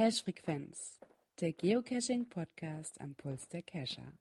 Cache-Frequenz, 0.00 0.98
der 1.40 1.52
Geocaching-Podcast 1.52 3.00
am 3.00 3.14
Puls 3.14 3.48
der 3.48 3.62
Cacher. 3.62 4.12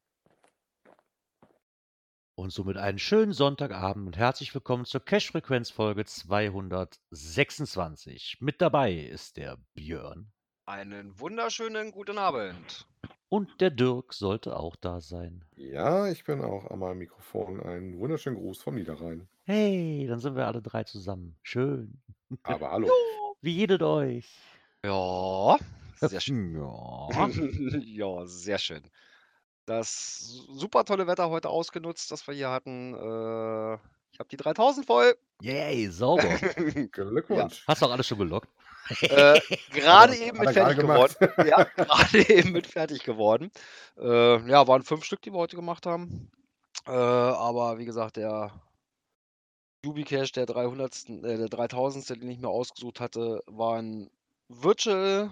Und 2.36 2.52
somit 2.52 2.78
einen 2.78 3.00
schönen 3.00 3.34
Sonntagabend 3.34 4.06
und 4.06 4.18
herzlich 4.18 4.54
willkommen 4.54 4.86
zur 4.86 5.04
Cache-Frequenz-Folge 5.04 6.06
226. 6.06 8.38
Mit 8.42 8.62
dabei 8.62 8.94
ist 8.94 9.38
der 9.38 9.58
Björn. 9.74 10.32
Einen 10.66 11.20
wunderschönen 11.20 11.92
guten 11.92 12.18
Abend. 12.18 12.88
Und 13.30 13.62
der 13.62 13.70
Dirk 13.70 14.14
sollte 14.14 14.58
auch 14.58 14.76
da 14.76 15.02
sein. 15.02 15.46
Ja, 15.56 16.08
ich 16.08 16.24
bin 16.24 16.42
auch 16.42 16.72
am 16.72 16.98
Mikrofon. 16.98 17.62
Einen 17.62 18.00
wunderschönen 18.00 18.38
Gruß 18.38 18.64
vom 18.64 18.74
Niederrhein. 18.74 19.28
Hey, 19.44 20.08
dann 20.08 20.20
sind 20.20 20.36
wir 20.36 20.48
alle 20.48 20.64
drei 20.64 20.84
zusammen. 20.84 21.36
Schön. 21.44 22.02
Aber 22.42 22.72
hallo. 22.72 22.90
Wie 23.42 23.54
jedet 23.54 23.84
euch? 23.84 24.36
Ja, 24.84 25.58
sehr 26.02 26.20
schön. 26.20 26.56
Ja. 26.56 27.30
ja, 27.80 28.26
sehr 28.26 28.58
schön. 28.58 28.82
Das 29.68 30.46
super 30.50 30.84
tolle 30.84 31.06
Wetter 31.06 31.30
heute 31.30 31.50
ausgenutzt, 31.50 32.12
das 32.12 32.26
wir 32.26 32.34
hier 32.34 32.50
hatten. 32.50 32.96
Äh, 32.96 33.74
ich 34.12 34.20
habe 34.20 34.30
die 34.32 34.38
3000 34.38 34.88
voll. 34.88 35.16
Yay, 35.42 35.88
sauber. 35.90 36.36
Glückwunsch. 36.92 37.64
Hast 37.68 37.84
du 37.84 37.86
auch 37.86 37.92
alles 37.92 38.08
schon 38.08 38.18
gelockt? 38.18 38.50
Äh, 39.02 39.40
gerade 39.72 40.16
er- 40.16 40.28
eben 40.28 40.40
mit 40.40 40.48
er 40.48 40.54
fertig 40.54 40.78
geworden. 40.80 41.14
Ja, 41.48 41.64
gerade 41.64 42.30
eben 42.30 42.52
mit 42.52 42.68
fertig 42.68 43.04
geworden. 43.04 43.52
Äh, 43.98 44.50
ja, 44.50 44.68
waren 44.68 44.84
fünf 44.84 45.04
Stück, 45.06 45.22
die 45.22 45.32
wir 45.32 45.38
heute 45.38 45.56
gemacht 45.56 45.86
haben. 45.86 46.32
Äh, 46.88 46.92
aber 46.92 47.78
wie 47.78 47.86
gesagt, 47.86 48.18
der 48.18 48.52
Jubicache, 49.86 50.32
der 50.34 50.46
300. 50.46 51.10
Äh, 51.10 51.38
der 51.38 51.50
3000. 51.50 52.10
den 52.22 52.30
ich 52.30 52.40
mir 52.40 52.50
ausgesucht 52.50 53.00
hatte, 53.00 53.44
war 53.48 53.78
ein 53.80 54.10
Virtual. 54.48 55.30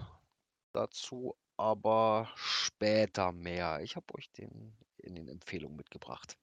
Dazu 0.72 1.34
aber 1.56 2.28
später 2.36 3.32
mehr. 3.32 3.80
Ich 3.82 3.96
habe 3.96 4.06
euch 4.16 4.30
den 4.32 4.72
in 4.98 5.14
den 5.14 5.28
Empfehlungen 5.28 5.76
mitgebracht. 5.76 6.36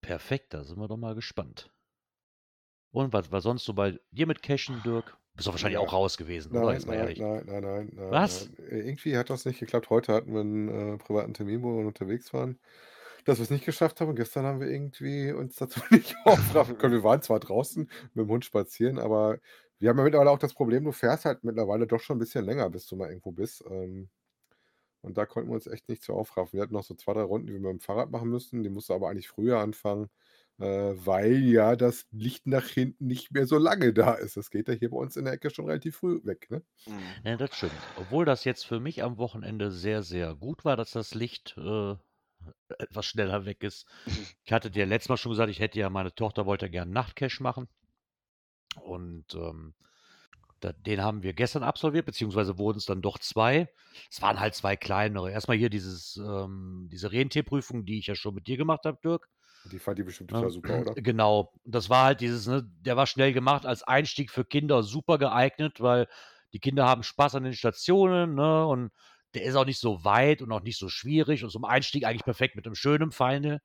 Perfekt, 0.00 0.54
da 0.54 0.64
sind 0.64 0.78
wir 0.78 0.88
doch 0.88 0.96
mal 0.96 1.14
gespannt. 1.14 1.70
Und 2.90 3.12
was 3.12 3.30
war 3.30 3.40
sonst 3.40 3.64
so 3.64 3.74
bei 3.74 3.98
dir 4.12 4.26
mit 4.26 4.42
Cashen, 4.42 4.82
Dirk? 4.82 5.16
Bist 5.38 5.46
doch 5.46 5.52
wahrscheinlich 5.54 5.78
Ja. 5.80 5.86
auch 5.86 5.92
raus 5.92 6.16
gewesen, 6.16 6.50
oder? 6.50 6.66
Nein, 6.66 6.74
Jetzt 6.74 6.86
mal 6.88 6.96
nein, 6.96 7.00
ehrlich. 7.04 7.20
nein, 7.20 7.42
nein, 7.46 7.62
nein, 7.62 7.90
nein. 7.94 8.10
Was? 8.10 8.50
Nein. 8.58 8.68
Irgendwie 8.70 9.16
hat 9.16 9.30
das 9.30 9.44
nicht 9.44 9.60
geklappt. 9.60 9.88
Heute 9.88 10.12
hatten 10.12 10.32
wir 10.34 10.40
einen 10.40 10.94
äh, 10.94 10.98
privaten 10.98 11.32
Termin, 11.32 11.62
wo 11.62 11.78
wir 11.78 11.86
unterwegs 11.86 12.32
waren, 12.34 12.58
dass 13.24 13.38
wir 13.38 13.44
es 13.44 13.50
nicht 13.50 13.64
geschafft 13.64 14.00
haben. 14.00 14.08
Und 14.08 14.16
gestern 14.16 14.44
haben 14.46 14.60
wir 14.60 14.68
irgendwie 14.68 15.30
uns 15.32 15.54
dazu 15.54 15.80
nicht 15.90 16.16
aufraffen 16.24 16.76
können. 16.76 16.94
Wir 16.94 17.04
waren 17.04 17.22
zwar 17.22 17.38
draußen 17.38 17.88
mit 18.14 18.26
dem 18.26 18.28
Hund 18.30 18.44
spazieren, 18.44 18.98
aber 18.98 19.38
wir 19.78 19.90
haben 19.90 19.98
ja 19.98 20.04
mittlerweile 20.04 20.30
auch 20.32 20.38
das 20.40 20.54
Problem, 20.54 20.82
du 20.84 20.90
fährst 20.92 21.24
halt 21.24 21.44
mittlerweile 21.44 21.86
doch 21.86 22.00
schon 22.00 22.16
ein 22.16 22.20
bisschen 22.20 22.44
länger, 22.44 22.68
bis 22.68 22.86
du 22.88 22.96
mal 22.96 23.08
irgendwo 23.08 23.30
bist. 23.30 23.64
Ähm, 23.70 24.08
und 25.02 25.16
da 25.18 25.26
konnten 25.26 25.50
wir 25.50 25.54
uns 25.54 25.68
echt 25.68 25.88
nicht 25.88 26.02
so 26.02 26.14
aufraffen. 26.14 26.54
Wir 26.58 26.62
hatten 26.62 26.74
noch 26.74 26.82
so 26.84 26.94
zwei, 26.94 27.12
drei 27.14 27.22
Runden, 27.22 27.46
die 27.46 27.52
wir 27.52 27.60
mit 27.60 27.70
dem 27.70 27.80
Fahrrad 27.80 28.10
machen 28.10 28.28
müssten. 28.30 28.64
Die 28.64 28.70
musste 28.70 28.94
aber 28.94 29.08
eigentlich 29.08 29.28
früher 29.28 29.58
anfangen, 29.60 30.08
äh, 30.58 30.94
weil 30.94 31.44
ja 31.44 31.76
das 31.76 32.06
Licht 32.10 32.46
nach 32.46 32.66
hinten 32.66 33.06
nicht 33.06 33.30
mehr 33.32 33.46
so 33.46 33.58
lange 33.58 33.92
da 33.92 34.14
ist. 34.14 34.36
Das 34.36 34.50
geht 34.50 34.68
ja 34.68 34.74
hier 34.74 34.90
bei 34.90 34.96
uns 34.96 35.16
in 35.16 35.24
der 35.24 35.34
Ecke 35.34 35.50
schon 35.50 35.66
relativ 35.66 35.96
früh 35.96 36.20
weg. 36.24 36.50
Ne? 36.50 36.62
Mhm. 36.86 36.92
Ja, 37.24 37.36
das 37.36 37.56
stimmt. 37.56 37.72
Obwohl 37.96 38.24
das 38.24 38.44
jetzt 38.44 38.66
für 38.66 38.80
mich 38.80 39.02
am 39.02 39.18
Wochenende 39.18 39.70
sehr, 39.70 40.02
sehr 40.02 40.34
gut 40.34 40.64
war, 40.64 40.76
dass 40.76 40.90
das 40.90 41.14
Licht 41.14 41.56
äh, 41.58 41.94
etwas 42.78 43.06
schneller 43.06 43.44
weg 43.44 43.62
ist. 43.62 43.86
Ich 44.44 44.52
hatte 44.52 44.70
dir 44.70 44.86
letztes 44.86 45.10
Mal 45.10 45.18
schon 45.18 45.32
gesagt, 45.32 45.50
ich 45.50 45.60
hätte 45.60 45.78
ja, 45.78 45.90
meine 45.90 46.14
Tochter 46.14 46.46
wollte 46.46 46.66
ja 46.66 46.72
gerne 46.72 46.90
Nachtcash 46.90 47.40
machen. 47.40 47.68
Und 48.80 49.34
ähm, 49.34 49.74
den 50.86 51.02
haben 51.02 51.22
wir 51.22 51.34
gestern 51.34 51.62
absolviert, 51.62 52.06
beziehungsweise 52.06 52.58
wurden 52.58 52.78
es 52.78 52.86
dann 52.86 53.02
doch 53.02 53.18
zwei. 53.18 53.68
Es 54.10 54.22
waren 54.22 54.40
halt 54.40 54.54
zwei 54.54 54.76
kleinere. 54.76 55.30
Erstmal 55.30 55.56
hier 55.56 55.70
dieses, 55.70 56.16
ähm, 56.16 56.88
diese 56.90 57.12
Rentierprüfung, 57.12 57.84
die 57.84 57.98
ich 57.98 58.06
ja 58.06 58.14
schon 58.14 58.34
mit 58.34 58.46
dir 58.46 58.56
gemacht 58.56 58.84
habe, 58.84 58.98
Dirk. 59.04 59.28
Die 59.70 59.78
fand 59.78 59.98
die 59.98 60.02
bestimmt 60.02 60.30
Ja, 60.32 60.38
total 60.38 60.50
super, 60.50 60.78
oder? 60.80 60.94
Genau. 61.02 61.52
Das 61.64 61.90
war 61.90 62.04
halt 62.04 62.20
dieses, 62.20 62.46
ne, 62.46 62.62
der 62.80 62.96
war 62.96 63.06
schnell 63.06 63.32
gemacht 63.32 63.66
als 63.66 63.82
Einstieg 63.82 64.30
für 64.30 64.44
Kinder 64.44 64.82
super 64.82 65.18
geeignet, 65.18 65.80
weil 65.80 66.06
die 66.52 66.60
Kinder 66.60 66.86
haben 66.86 67.02
Spaß 67.02 67.34
an 67.34 67.44
den 67.44 67.52
Stationen, 67.54 68.34
ne, 68.34 68.66
und 68.66 68.90
der 69.34 69.42
ist 69.42 69.54
auch 69.56 69.66
nicht 69.66 69.78
so 69.80 70.04
weit 70.04 70.40
und 70.40 70.50
auch 70.52 70.62
nicht 70.62 70.78
so 70.78 70.88
schwierig 70.88 71.44
und 71.44 71.50
zum 71.50 71.64
Einstieg 71.64 72.04
eigentlich 72.04 72.24
perfekt 72.24 72.56
mit 72.56 72.64
einem 72.66 72.74
schönen 72.74 73.12
Final, 73.12 73.60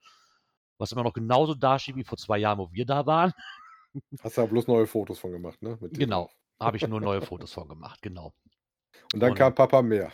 was 0.78 0.92
immer 0.92 1.04
noch 1.04 1.14
genauso 1.14 1.54
dasteht 1.56 1.96
wie 1.96 2.04
vor 2.04 2.18
zwei 2.18 2.38
Jahren, 2.40 2.60
wo 2.60 2.72
wir 2.72 2.86
da 2.86 3.06
waren. 3.06 3.32
Hast 4.24 4.38
du 4.38 4.42
da 4.42 4.48
bloß 4.48 4.68
neue 4.68 4.88
Fotos 4.88 5.20
von 5.20 5.32
gemacht, 5.32 5.62
ne? 5.62 5.78
Genau. 5.82 6.30
Habe 6.60 6.78
ich 6.78 6.88
nur 6.88 7.02
neue 7.02 7.22
Fotos 7.22 7.52
von 7.54 7.68
gemacht, 7.68 8.02
genau. 8.02 8.34
Und 9.14 9.20
dann 9.20 9.32
Und- 9.32 9.38
kam 9.38 9.54
Papa 9.54 9.82
mehr. 9.82 10.12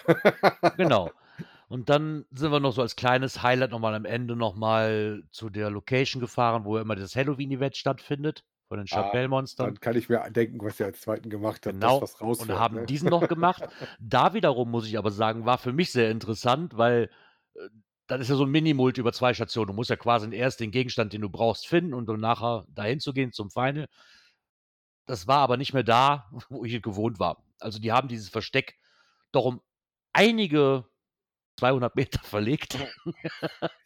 Genau. 0.77 1.11
Und 1.69 1.89
dann 1.89 2.25
sind 2.31 2.51
wir 2.51 2.59
noch 2.59 2.73
so 2.73 2.81
als 2.81 2.95
kleines 2.95 3.43
Highlight 3.43 3.71
nochmal 3.71 3.93
am 3.93 4.05
Ende 4.05 4.35
nochmal 4.35 5.23
zu 5.31 5.49
der 5.49 5.69
Location 5.69 6.19
gefahren, 6.19 6.65
wo 6.65 6.77
immer 6.77 6.95
das 6.95 7.15
Halloween-Event 7.15 7.77
stattfindet, 7.77 8.43
von 8.67 8.79
den 8.79 8.87
Ah, 8.91 9.03
Chapelle-Monstern. 9.03 9.67
Dann 9.67 9.79
kann 9.79 9.95
ich 9.95 10.09
mir 10.09 10.29
denken, 10.31 10.59
was 10.61 10.79
ihr 10.79 10.87
als 10.87 11.01
zweiten 11.01 11.29
gemacht 11.29 11.65
habt, 11.65 11.79
Genau, 11.79 11.99
das 11.99 12.19
was 12.19 12.39
und 12.39 12.51
haben 12.51 12.77
ne? 12.77 12.85
diesen 12.85 13.09
noch 13.09 13.27
gemacht. 13.27 13.63
Da 13.99 14.33
wiederum 14.33 14.71
muss 14.71 14.87
ich 14.87 14.97
aber 14.97 15.11
sagen, 15.11 15.45
war 15.45 15.57
für 15.59 15.71
mich 15.71 15.91
sehr 15.91 16.09
interessant, 16.09 16.75
weil 16.77 17.09
äh, 17.55 17.69
das 18.07 18.21
ist 18.21 18.29
ja 18.29 18.35
so 18.35 18.45
ein 18.45 18.49
Minimulti 18.49 19.01
über 19.01 19.13
zwei 19.13 19.35
Stationen. 19.35 19.67
Du 19.67 19.73
musst 19.73 19.91
ja 19.91 19.95
quasi 19.95 20.33
erst 20.33 20.59
den 20.59 20.71
Gegenstand, 20.71 21.13
den 21.13 21.21
du 21.21 21.29
brauchst, 21.29 21.67
finden 21.67 21.93
und 21.93 22.07
dann 22.07 22.19
nachher 22.19 22.65
dahin 22.69 22.99
zu 22.99 23.13
gehen 23.13 23.31
zum 23.31 23.51
Final. 23.51 23.87
Das 25.05 25.27
war 25.27 25.37
aber 25.39 25.57
nicht 25.57 25.73
mehr 25.73 25.83
da, 25.83 26.29
wo 26.49 26.65
ich 26.65 26.81
gewohnt 26.81 27.19
war. 27.19 27.43
Also 27.59 27.77
die 27.79 27.91
haben 27.91 28.07
dieses 28.07 28.29
Versteck 28.29 28.77
doch 29.31 29.45
um 29.45 29.61
einige 30.13 30.85
200 31.59 31.95
Meter 31.95 32.19
verlegt. 32.23 32.77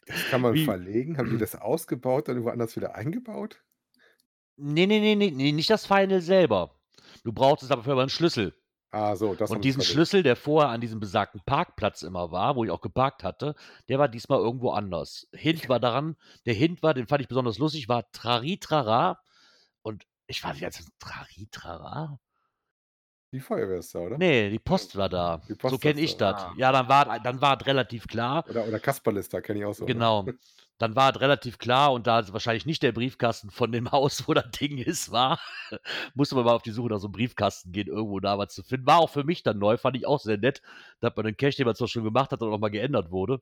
Das 0.06 0.22
kann 0.30 0.42
man 0.42 0.52
Wie- 0.52 0.64
verlegen. 0.66 1.16
Haben 1.16 1.30
die 1.30 1.38
das 1.38 1.56
ausgebaut, 1.56 2.28
dann 2.28 2.44
woanders 2.44 2.76
wieder 2.76 2.94
eingebaut? 2.94 3.62
Nee, 4.56 4.86
nee, 4.86 5.00
nee, 5.14 5.30
nee, 5.30 5.52
nicht 5.52 5.70
das 5.70 5.86
Final 5.86 6.20
selber. 6.20 6.78
Du 7.24 7.32
brauchst 7.32 7.62
es 7.64 7.70
aber 7.70 7.82
für 7.82 7.98
einen 7.98 8.10
Schlüssel. 8.10 8.54
Ah, 8.90 9.16
so, 9.16 9.34
das 9.34 9.50
Und 9.50 9.64
diesen. 9.64 9.82
Schlüssel, 9.82 10.22
der 10.22 10.36
vorher 10.36 10.68
an 10.70 10.80
diesem 10.82 11.00
besagten 11.00 11.40
Parkplatz 11.44 12.02
immer 12.02 12.30
war, 12.30 12.54
wo 12.54 12.64
ich 12.64 12.70
auch 12.70 12.82
geparkt 12.82 13.24
hatte, 13.24 13.54
der 13.88 13.98
war 13.98 14.08
diesmal 14.08 14.38
irgendwo 14.38 14.70
anders. 14.70 15.26
Hint 15.32 15.68
war 15.70 15.80
daran, 15.80 16.16
der 16.46 16.54
Hint 16.54 16.82
war, 16.82 16.92
den 16.94 17.06
fand 17.08 17.22
ich 17.22 17.28
besonders 17.28 17.58
lustig, 17.58 17.88
war 17.88 18.08
Trari-Trara. 18.12 19.18
Und 19.82 20.04
ich 20.26 20.42
fand 20.42 20.60
jetzt 20.60 20.86
Trari-Trara? 21.00 22.20
Die 23.34 23.40
Feuerwehr 23.40 23.78
ist 23.78 23.92
da, 23.92 23.98
oder? 23.98 24.16
Nee, 24.16 24.48
die 24.48 24.60
Post 24.60 24.94
war 24.94 25.08
da. 25.08 25.38
Post 25.58 25.72
so 25.72 25.78
kenne 25.78 26.00
ich 26.00 26.16
da. 26.16 26.32
das. 26.34 26.42
Ah. 26.44 26.54
Ja, 26.56 26.70
dann 26.70 26.88
war, 26.88 27.18
dann 27.18 27.40
war 27.40 27.60
es 27.60 27.66
relativ 27.66 28.06
klar. 28.06 28.44
Oder, 28.48 28.64
oder 28.64 28.78
Kasperl 28.78 29.16
ist 29.16 29.34
da, 29.34 29.40
kenne 29.40 29.58
ich 29.58 29.64
auch 29.64 29.74
so. 29.74 29.84
ne? 29.84 29.92
Genau. 29.92 30.24
Dann 30.78 30.96
war 30.96 31.14
es 31.14 31.20
relativ 31.20 31.58
klar 31.58 31.92
und 31.92 32.08
da 32.08 32.18
es 32.18 32.32
wahrscheinlich 32.32 32.66
nicht 32.66 32.82
der 32.82 32.90
Briefkasten 32.90 33.50
von 33.50 33.70
dem 33.70 33.92
Haus, 33.92 34.26
wo 34.26 34.34
das 34.34 34.50
Ding 34.50 34.78
ist, 34.78 35.12
war, 35.12 35.38
musste 36.14 36.34
man 36.34 36.44
mal 36.44 36.52
auf 36.52 36.62
die 36.62 36.72
Suche 36.72 36.88
nach 36.88 36.98
so 36.98 37.06
einem 37.06 37.12
Briefkasten 37.12 37.70
gehen, 37.70 37.86
irgendwo 37.86 38.18
da 38.18 38.38
was 38.38 38.52
zu 38.52 38.64
finden. 38.64 38.84
War 38.84 38.98
auch 38.98 39.10
für 39.10 39.22
mich 39.22 39.44
dann 39.44 39.58
neu, 39.58 39.76
fand 39.76 39.96
ich 39.96 40.04
auch 40.04 40.18
sehr 40.18 40.36
nett, 40.36 40.62
dass 40.98 41.14
man 41.14 41.26
den 41.26 41.36
Cache, 41.36 41.58
den 41.58 41.66
man 41.66 41.76
zwar 41.76 41.86
schon 41.86 42.02
gemacht 42.02 42.32
hat, 42.32 42.42
dann 42.42 42.52
auch 42.52 42.58
mal 42.58 42.70
geändert 42.70 43.12
wurde. 43.12 43.40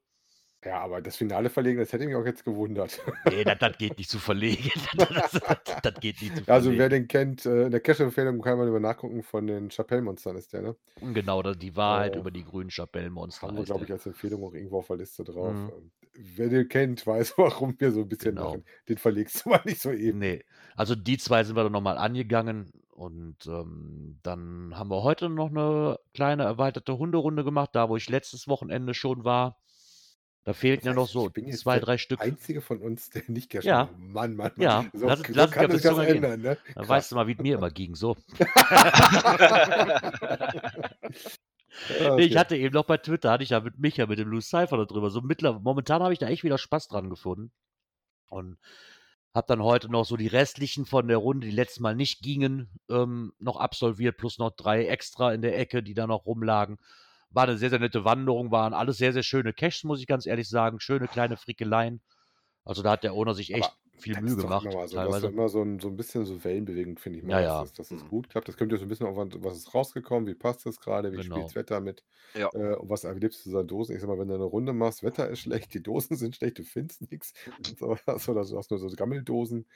Ja, 0.64 0.80
aber 0.80 1.00
das 1.02 1.16
Finale 1.16 1.50
verlegen, 1.50 1.80
das 1.80 1.92
hätte 1.92 2.06
mich 2.06 2.14
auch 2.14 2.24
jetzt 2.24 2.44
gewundert. 2.44 3.00
Nee, 3.28 3.42
das, 3.42 3.76
geht 3.78 3.98
nicht 3.98 4.08
zu 4.08 4.18
verlegen. 4.20 4.70
Das, 5.82 5.94
geht 6.00 6.22
nicht 6.22 6.36
zu 6.36 6.42
Also, 6.52 6.70
wer 6.70 6.76
verlegen. 6.88 7.02
den 7.04 7.08
kennt, 7.08 7.46
äh, 7.46 7.64
in 7.64 7.70
der 7.72 7.80
Cache-Empfehlung 7.80 8.40
kann 8.40 8.58
man 8.58 8.68
über 8.68 8.78
nachgucken 8.78 9.22
von 9.24 9.46
den 9.48 9.70
Chapelle-Monstern 9.70 10.36
ist 10.36 10.52
der, 10.52 10.62
ne? 10.62 10.76
Genau, 11.00 11.42
da- 11.42 11.54
die 11.54 11.74
Wahrheit 11.74 12.14
Äh, 12.14 12.18
über 12.20 12.30
die 12.30 12.44
grünen 12.44 12.70
Chapelle-Monster. 12.70 13.48
Haben 13.48 13.56
wir, 13.56 13.64
glaube 13.64 13.84
ich, 13.84 13.92
als 13.92 14.06
Empfehlung 14.06 14.44
auch 14.44 14.54
irgendwo 14.54 14.78
auf 14.78 14.86
der 14.86 14.98
Liste 14.98 15.24
drauf. 15.24 15.52
Mhm. 15.54 15.70
Ähm, 15.76 15.90
Wer 16.14 16.48
den 16.50 16.68
kennt, 16.68 17.06
weiß, 17.06 17.34
warum 17.38 17.74
wir 17.78 17.90
so 17.90 18.02
ein 18.02 18.08
bisschen 18.08 18.34
Genau. 18.36 18.50
machen. 18.50 18.64
Den 18.88 18.98
verlegst 18.98 19.44
du 19.44 19.48
mal 19.48 19.62
nicht 19.64 19.80
so 19.80 19.90
eben. 19.90 20.18
Nee, 20.18 20.44
also 20.76 20.94
die 20.94 21.16
zwei 21.18 21.42
sind 21.42 21.56
wir 21.56 21.62
dann 21.64 21.72
nochmal 21.72 21.96
angegangen 21.98 22.70
und 22.90 23.46
ähm, 23.46 24.18
dann 24.22 24.74
haben 24.78 24.90
wir 24.90 25.02
heute 25.02 25.28
noch 25.30 25.48
eine 25.48 25.98
kleine 26.14 26.44
erweiterte 26.44 26.98
Hunderunde 26.98 27.42
gemacht, 27.44 27.70
da 27.72 27.88
wo 27.88 27.96
ich 27.96 28.08
letztes 28.10 28.46
Wochenende 28.46 28.92
schon 28.94 29.24
war. 29.24 29.56
Da 30.44 30.52
fehlten 30.54 30.86
Das 30.86 30.92
ja 30.92 30.94
noch 30.96 31.04
heißt, 31.04 31.12
so 31.12 31.30
zwei, 31.56 31.74
der 31.76 31.84
drei 31.84 31.98
Stück. 31.98 32.20
Einzige 32.20 32.60
von 32.60 32.78
uns, 32.78 33.10
der 33.10 33.22
nicht 33.28 33.48
Cache 33.50 33.64
Ja. 33.66 33.88
Mann, 33.96 34.34
Mann, 34.34 34.36
Mann. 34.36 34.52
Ja, 34.56 34.84
So, 34.92 35.06
lass- 35.06 35.20
so 35.20 35.32
lass 35.34 35.50
kann 35.52 35.70
das 35.70 35.84
ändern, 35.84 36.40
ne? 36.40 36.56
Da 36.66 36.72
Krass. 36.74 36.88
weißt 36.88 37.12
du 37.12 37.16
mal, 37.16 37.26
wie 37.28 37.32
es 37.32 37.38
mir 37.38 37.56
immer 37.58 37.70
ging. 37.70 37.94
So. 37.94 38.16
Nee, 41.88 42.24
ich 42.24 42.32
okay. 42.32 42.38
hatte 42.38 42.56
eben 42.56 42.74
noch 42.74 42.84
bei 42.84 42.98
Twitter, 42.98 43.30
hatte 43.30 43.44
ich 43.44 43.50
ja 43.50 43.60
mit 43.60 43.78
Micha, 43.78 44.06
mit 44.06 44.18
dem 44.18 44.28
Loose 44.28 44.46
Cypher 44.48 44.76
darüber. 44.84 45.10
So 45.10 45.22
mittler, 45.22 45.58
momentan 45.58 46.02
habe 46.02 46.12
ich 46.12 46.18
da 46.18 46.28
echt 46.28 46.44
wieder 46.44 46.58
Spaß 46.58 46.88
dran 46.88 47.08
gefunden. 47.08 47.50
Und 48.28 48.58
habe 49.34 49.46
dann 49.48 49.62
heute 49.62 49.90
noch 49.90 50.04
so 50.04 50.16
die 50.18 50.26
restlichen 50.26 50.84
von 50.84 51.08
der 51.08 51.16
Runde, 51.16 51.46
die 51.46 51.52
letztes 51.52 51.80
Mal 51.80 51.96
nicht 51.96 52.20
gingen, 52.22 52.68
ähm, 52.90 53.32
noch 53.38 53.56
absolviert, 53.56 54.18
plus 54.18 54.36
noch 54.38 54.50
drei 54.50 54.84
extra 54.86 55.32
in 55.32 55.40
der 55.40 55.58
Ecke, 55.58 55.82
die 55.82 55.94
da 55.94 56.06
noch 56.06 56.26
rumlagen. 56.26 56.76
War 57.32 57.44
eine 57.44 57.58
sehr, 57.58 57.70
sehr 57.70 57.78
nette 57.80 58.04
Wanderung, 58.04 58.50
waren 58.52 58.74
alles 58.74 58.98
sehr, 58.98 59.12
sehr 59.12 59.22
schöne 59.22 59.52
Caches, 59.52 59.84
muss 59.84 60.00
ich 60.00 60.06
ganz 60.06 60.26
ehrlich 60.26 60.48
sagen. 60.48 60.80
Schöne 60.80 61.08
kleine 61.08 61.36
Frickeleien. 61.36 62.02
Also 62.64 62.82
da 62.82 62.92
hat 62.92 63.04
der 63.04 63.14
Owner 63.14 63.34
sich 63.34 63.54
echt 63.54 63.74
Aber 63.74 63.78
viel 63.98 64.16
Mühe 64.16 64.36
gemacht, 64.36 64.72
immer 64.72 64.72
mal 64.72 64.88
so. 64.88 65.00
Das 65.00 65.16
teilweise. 65.16 65.22
ist 65.22 65.30
immer 65.30 65.48
so 65.48 65.62
ein, 65.62 65.78
so 65.80 65.88
ein 65.88 65.96
bisschen 65.96 66.24
so 66.24 66.42
wellenbewegend, 66.44 67.00
finde 67.00 67.18
ich 67.18 67.24
Ja, 67.28 67.40
mal, 67.40 67.42
dass 67.42 67.56
ja. 67.56 67.58
das, 67.58 67.72
dass 67.72 67.88
das 67.90 68.04
Mhm. 68.04 68.08
gut 68.08 68.28
klappt. 68.30 68.48
Das 68.48 68.56
kommt 68.56 68.72
ja 68.72 68.78
so 68.78 68.84
ein 68.84 68.88
bisschen 68.88 69.06
auf, 69.06 69.16
was 69.16 69.56
ist 69.58 69.74
rausgekommen, 69.74 70.26
wie 70.28 70.34
passt 70.34 70.64
das 70.66 70.80
gerade, 70.80 71.12
wie 71.12 71.20
Genau. 71.20 71.22
spielt 71.22 71.48
das 71.48 71.54
Wetter 71.54 71.80
mit 71.80 72.04
Ja. 72.34 72.50
äh, 72.52 72.74
und 72.74 72.88
was 72.90 73.04
erlebst 73.04 73.44
du 73.46 73.58
in 73.58 73.66
Dosen. 73.68 73.94
Ich 73.94 74.00
sag 74.00 74.08
mal, 74.08 74.18
wenn 74.18 74.28
du 74.28 74.34
eine 74.34 74.44
Runde 74.44 74.72
machst, 74.72 75.02
Wetter 75.02 75.28
ist 75.28 75.40
schlecht, 75.40 75.74
die 75.74 75.82
Dosen 75.82 76.16
sind 76.16 76.36
schlecht, 76.36 76.58
du 76.58 76.64
findest 76.64 77.10
nichts. 77.10 77.34
So, 77.78 77.96
also, 78.06 78.34
du 78.34 78.56
hast 78.58 78.70
nur 78.70 78.78
so 78.80 78.88
Gammeldosen. 78.88 79.66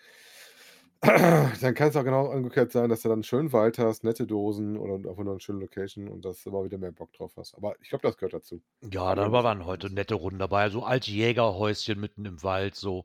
Dann 1.61 1.75
kann 1.75 1.89
es 1.89 1.97
auch 1.97 2.05
genau 2.05 2.27
umgekehrt 2.27 2.73
sein, 2.73 2.89
dass 2.89 3.03
du 3.03 3.09
dann 3.09 3.17
einen 3.17 3.23
schönen 3.23 3.53
Wald 3.53 3.79
hast, 3.79 4.03
nette 4.03 4.27
Dosen 4.27 4.77
oder 4.77 4.95
einfach 4.95 5.23
nur 5.23 5.35
eine 5.35 5.41
schöne 5.41 5.61
Location 5.61 6.09
und 6.09 6.25
dass 6.25 6.43
du 6.43 6.51
immer 6.51 6.65
wieder 6.65 6.79
mehr 6.79 6.93
Bock 6.93 7.13
drauf 7.13 7.35
hast. 7.37 7.55
Aber 7.55 7.75
ich 7.81 7.91
glaube, 7.91 8.03
das 8.03 8.17
gehört 8.17 8.33
dazu. 8.33 8.63
Ja, 8.91 9.15
da 9.15 9.31
waren 9.31 9.67
heute 9.67 9.93
nette 9.93 10.15
Runden 10.15 10.39
dabei. 10.39 10.71
So 10.71 10.85
alte 10.85 11.11
Jägerhäuschen 11.11 12.01
mitten 12.01 12.25
im 12.25 12.43
Wald, 12.43 12.75
so, 12.75 13.05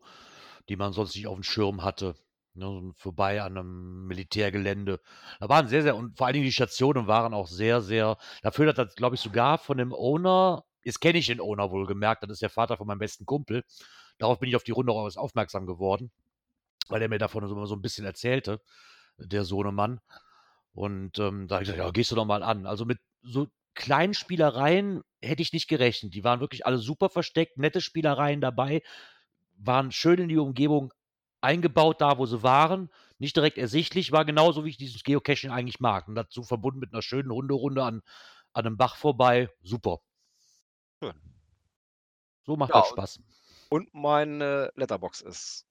die 0.70 0.78
man 0.78 0.94
sonst 0.94 1.16
nicht 1.16 1.28
auf 1.28 1.36
dem 1.36 1.44
Schirm 1.44 1.84
hatte. 1.84 2.16
Ne, 2.54 2.92
vorbei 2.98 3.42
an 3.42 3.58
einem 3.58 4.08
Militärgelände. 4.08 5.00
Da 5.40 5.48
waren 5.48 5.70
sehr, 5.70 5.84
sehr, 5.84 5.96
und 5.96 6.18
vor 6.18 6.28
allen 6.28 6.34
Dingen 6.34 6.46
die 6.46 6.52
Stationen 6.52 7.08
waren 7.08 7.34
auch 7.34 7.48
sehr, 7.48 7.82
sehr, 7.82 8.18
dafür 8.42 8.68
hat 8.68 8.78
das, 8.78 8.96
glaube 8.96 9.16
ich, 9.16 9.22
sogar 9.22 9.58
von 9.58 9.78
dem 9.78 9.94
Owner, 9.94 10.66
jetzt 10.84 11.00
kenne 11.00 11.20
ich 11.20 11.28
den 11.28 11.40
Owner 11.40 11.72
wohl 11.72 11.88
gemerkt, 11.88 12.24
das 12.24 12.32
ist 12.32 12.42
der 12.42 12.50
Vater 12.50 12.76
von 12.76 12.88
meinem 12.88 13.00
besten 13.00 13.26
Kumpel. 13.26 13.64
Darauf 14.18 14.40
bin 14.40 14.50
ich 14.50 14.58
auf 14.58 14.64
die 14.64 14.72
Runde 14.72 14.92
auch 14.92 15.16
aufmerksam 15.16 15.66
geworden, 15.66 16.12
weil 16.92 17.02
er 17.02 17.10
mir 17.10 17.18
davon 17.18 17.48
so, 17.48 17.66
so 17.66 17.76
ein 17.76 17.82
bisschen 17.82 18.06
erzählte, 18.06 18.62
der 19.18 19.44
Sohnemann. 19.44 20.00
Und 20.74 21.20
ähm, 21.20 21.48
da 21.48 21.56
habe 21.56 21.64
ich 21.64 21.70
gesagt, 21.70 21.86
ja, 21.86 21.92
gehst 21.92 22.12
du 22.12 22.16
doch 22.16 22.26
mal 22.26 22.44
an. 22.44 22.66
Also 22.66 22.86
mit 22.86 23.00
so 23.22 23.48
kleinen 23.74 24.14
Spielereien 24.14 25.02
hätte 25.22 25.42
ich 25.42 25.54
nicht 25.54 25.68
gerechnet. 25.68 26.14
Die 26.14 26.24
waren 26.24 26.40
wirklich 26.40 26.66
alle 26.66 26.78
super 26.78 27.10
versteckt, 27.10 27.58
nette 27.58 27.82
Spielereien 27.82 28.42
dabei, 28.42 28.82
waren 29.58 29.92
schön 29.92 30.20
in 30.20 30.30
die 30.30 30.38
Umgebung 30.38 30.94
eingebaut, 31.42 32.02
da 32.02 32.18
wo 32.18 32.26
sie 32.26 32.44
waren, 32.44 32.90
nicht 33.18 33.36
direkt 33.36 33.58
ersichtlich, 33.58 34.12
war 34.12 34.26
genauso, 34.26 34.66
wie 34.66 34.70
ich 34.70 34.78
dieses 34.78 35.04
Geocaching 35.04 35.52
eigentlich 35.52 35.80
mag. 35.80 36.08
Und 36.08 36.16
dazu 36.16 36.44
verbunden 36.44 36.80
mit 36.80 36.94
einer 36.94 37.02
schönen 37.02 37.32
Hunderunde 37.32 37.84
an, 37.84 38.02
an 38.54 38.66
einem 38.66 38.78
Bach 38.78 38.96
vorbei. 38.96 39.50
Super. 39.64 40.00
Schön. 41.02 41.14
So 42.44 42.56
macht 42.56 42.72
Ja, 42.72 42.82
das 42.82 42.90
Spaß. 42.90 43.20
Und 43.70 43.94
meine 43.94 44.72
Letterbox 44.76 45.22
ist 45.22 45.66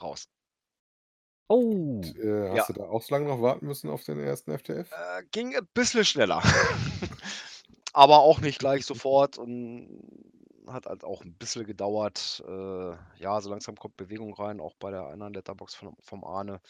raus. 0.00 0.28
Oh, 1.48 2.00
Äh, 2.16 2.50
hast 2.50 2.68
Ja. 2.68 2.74
du 2.74 2.80
da 2.80 2.84
auch 2.88 3.02
so 3.02 3.14
lange 3.14 3.28
noch 3.28 3.40
warten 3.42 3.66
müssen 3.66 3.90
auf 3.90 4.02
den 4.04 4.18
ersten 4.18 4.50
FTF? 4.52 4.90
Äh, 4.90 5.24
ging 5.30 5.54
ein 5.54 5.66
bisschen 5.74 6.04
schneller. 6.04 6.42
Aber 7.92 8.20
auch 8.20 8.40
nicht 8.40 8.58
gleich 8.58 8.84
sofort 8.86 9.38
und 9.38 10.00
hat 10.66 10.86
halt 10.86 11.04
auch 11.04 11.22
ein 11.22 11.34
bisschen 11.34 11.66
gedauert. 11.66 12.42
Äh, 12.46 12.96
ja, 13.18 13.40
so 13.40 13.50
langsam 13.50 13.76
kommt 13.76 13.96
Bewegung 13.96 14.34
rein, 14.34 14.60
auch 14.60 14.74
bei 14.76 14.90
der 14.90 15.04
anderen 15.06 15.34
Letterbox 15.34 15.74
von, 15.74 15.94
vom 16.00 16.24
Arne. 16.24 16.60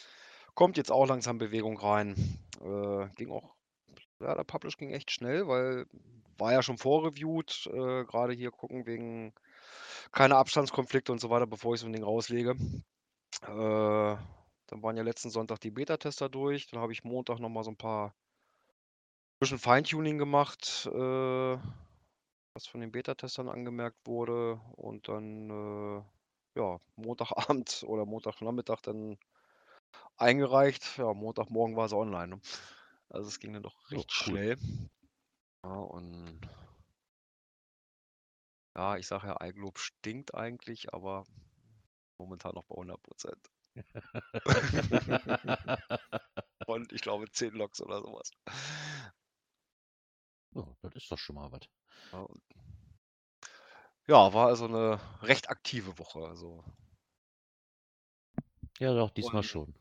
Kommt 0.54 0.76
jetzt 0.76 0.90
auch 0.92 1.06
langsam 1.06 1.38
Bewegung 1.38 1.78
rein. 1.78 2.14
Äh, 2.60 3.08
ging 3.16 3.30
auch, 3.30 3.54
ja, 4.20 4.34
der 4.34 4.44
Publish 4.44 4.76
ging 4.76 4.90
echt 4.90 5.10
schnell, 5.10 5.46
weil 5.48 5.86
war 6.36 6.52
ja 6.52 6.62
schon 6.62 6.78
vorreviewt. 6.78 7.68
Äh, 7.72 8.04
Gerade 8.04 8.32
hier 8.34 8.50
gucken 8.50 8.86
wegen 8.86 9.32
keine 10.12 10.36
Abstandskonflikte 10.36 11.12
und 11.12 11.20
so 11.20 11.30
weiter, 11.30 11.46
bevor 11.46 11.74
ich 11.74 11.80
so 11.80 11.86
ein 11.86 11.92
Ding 11.92 12.02
rauslege. 12.04 12.56
Äh, 13.42 14.16
dann 14.66 14.82
waren 14.82 14.96
ja 14.96 15.02
letzten 15.02 15.30
Sonntag 15.30 15.58
die 15.60 15.70
Beta-Tester 15.70 16.28
durch. 16.28 16.68
Dann 16.68 16.80
habe 16.80 16.92
ich 16.92 17.04
Montag 17.04 17.38
nochmal 17.38 17.64
so 17.64 17.70
ein 17.70 17.76
paar 17.76 18.14
bisschen 19.38 19.58
Feintuning 19.58 20.18
gemacht, 20.18 20.86
äh, 20.92 21.56
was 22.54 22.66
von 22.66 22.80
den 22.80 22.92
Beta-Testern 22.92 23.48
angemerkt 23.48 23.98
wurde. 24.06 24.60
Und 24.76 25.08
dann, 25.08 25.50
äh, 25.50 26.60
ja, 26.60 26.80
Montagabend 26.96 27.84
oder 27.88 28.06
Montagnachmittag 28.06 28.80
dann 28.82 29.18
eingereicht. 30.16 30.98
Ja, 30.98 31.14
Montagmorgen 31.14 31.76
war 31.76 31.86
es 31.86 31.92
online. 31.92 32.28
Ne? 32.36 32.40
Also 33.10 33.28
es 33.28 33.40
ging 33.40 33.52
dann 33.52 33.62
doch 33.62 33.90
Oh, 33.94 34.04
recht 34.04 34.12
cool. 34.26 34.38
schnell. 34.38 34.58
Ja, 35.64 35.70
und 35.80 36.40
ja, 38.76 38.96
ich 38.96 39.06
sage 39.08 39.26
ja, 39.28 39.36
iGlobe 39.44 39.80
stinkt 39.80 40.34
eigentlich, 40.34 40.94
aber 40.94 41.24
momentan 42.18 42.54
noch 42.54 42.64
bei 42.64 42.74
100 42.76 43.02
Prozent. 43.02 43.50
Und 46.66 46.92
ich 46.92 47.02
glaube 47.02 47.30
10 47.30 47.54
Loks 47.54 47.80
oder 47.82 48.00
sowas. 48.00 48.30
oh, 50.54 50.74
das 50.82 50.94
ist 50.94 51.10
doch 51.10 51.18
schon 51.18 51.36
mal 51.36 51.50
was. 51.52 51.60
Ja, 52.12 52.26
ja, 54.06 54.34
war 54.34 54.48
also 54.48 54.66
eine 54.66 55.00
recht 55.22 55.48
aktive 55.50 55.98
Woche. 55.98 56.20
Also 56.26 56.64
Ja, 58.78 58.94
doch, 58.94 59.10
diesmal 59.10 59.36
Und- 59.38 59.44
schon. 59.44 59.74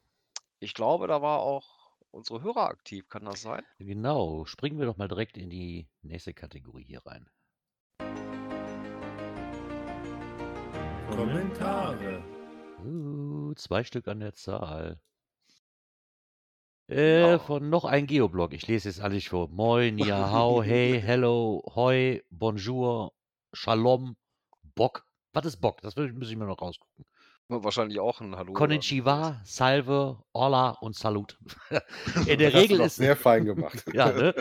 ich 0.60 0.74
glaube, 0.74 1.08
da 1.08 1.22
war 1.22 1.40
auch 1.40 1.94
unsere 2.12 2.42
Hörer 2.42 2.68
aktiv. 2.68 3.08
Kann 3.10 3.26
das 3.26 3.42
sein? 3.42 3.66
Genau, 3.80 4.46
springen 4.46 4.80
wir 4.80 4.86
doch 4.86 4.98
mal 4.98 5.08
direkt 5.08 5.38
in 5.38 5.50
die 5.50 5.90
nächste 6.02 6.34
Kategorie 6.34 6.84
hier 6.86 7.06
rein. 7.06 7.30
Kommentare. 11.16 12.24
Uh, 12.84 13.54
zwei 13.54 13.84
Stück 13.84 14.08
an 14.08 14.20
der 14.20 14.34
Zahl. 14.34 15.00
Äh, 16.90 17.22
Ja. 17.22 17.40
von 17.40 17.70
noch 17.70 17.86
ein 17.86 18.08
Geoblog. 18.08 18.52
Ich 18.54 18.68
lese 18.68 18.90
jetzt 18.90 19.00
alles 19.00 19.26
vor. 19.26 19.48
Moin, 19.50 20.00
ja, 20.00 20.32
hau, 20.32 20.64
hey, 20.64 21.00
hello, 21.00 21.64
hoi, 21.76 22.24
bonjour, 22.32 23.14
shalom, 23.54 24.16
Bock. 24.76 25.06
Was 25.34 25.46
ist 25.46 25.58
Bock? 25.58 25.82
Das 25.82 25.96
muss 25.96 26.32
ich 26.32 26.36
mir 26.36 26.46
noch 26.46 26.60
rausgucken. 26.60 27.06
Wahrscheinlich 27.48 28.00
auch 28.00 28.20
ein 28.20 28.36
Hallo. 28.36 28.54
Konnichiwa, 28.54 29.40
Salve, 29.44 30.18
Hola 30.34 30.72
und 30.82 30.96
Salut. 30.96 31.38
In 32.28 32.40
der 32.40 32.50
Das 32.50 32.54
hast 32.56 32.62
Regel 32.64 32.80
ist 32.82 32.96
sehr 32.96 33.16
fein 33.16 33.46
gemacht. 33.46 33.84
ja, 33.94 34.12
ne? 34.12 34.34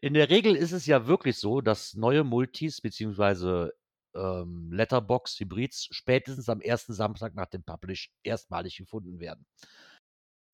In 0.00 0.14
der 0.14 0.30
Regel 0.30 0.56
ist 0.56 0.72
es 0.72 0.86
ja 0.86 1.06
wirklich 1.06 1.36
so, 1.36 1.60
dass 1.60 1.92
neue 1.94 2.24
Multis 2.24 2.80
beziehungsweise 2.80 3.74
ähm, 4.14 4.70
Letterbox 4.72 5.38
Hybrids 5.40 5.88
spätestens 5.90 6.48
am 6.48 6.60
ersten 6.60 6.92
Samstag 6.92 7.34
nach 7.34 7.46
dem 7.46 7.62
Publish 7.62 8.10
erstmalig 8.22 8.76
gefunden 8.76 9.20
werden. 9.20 9.46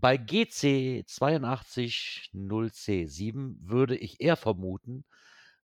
Bei 0.01 0.17
GC 0.17 1.05
820C7 1.07 3.57
würde 3.61 3.97
ich 3.97 4.21
eher 4.21 4.37
vermuten, 4.37 5.05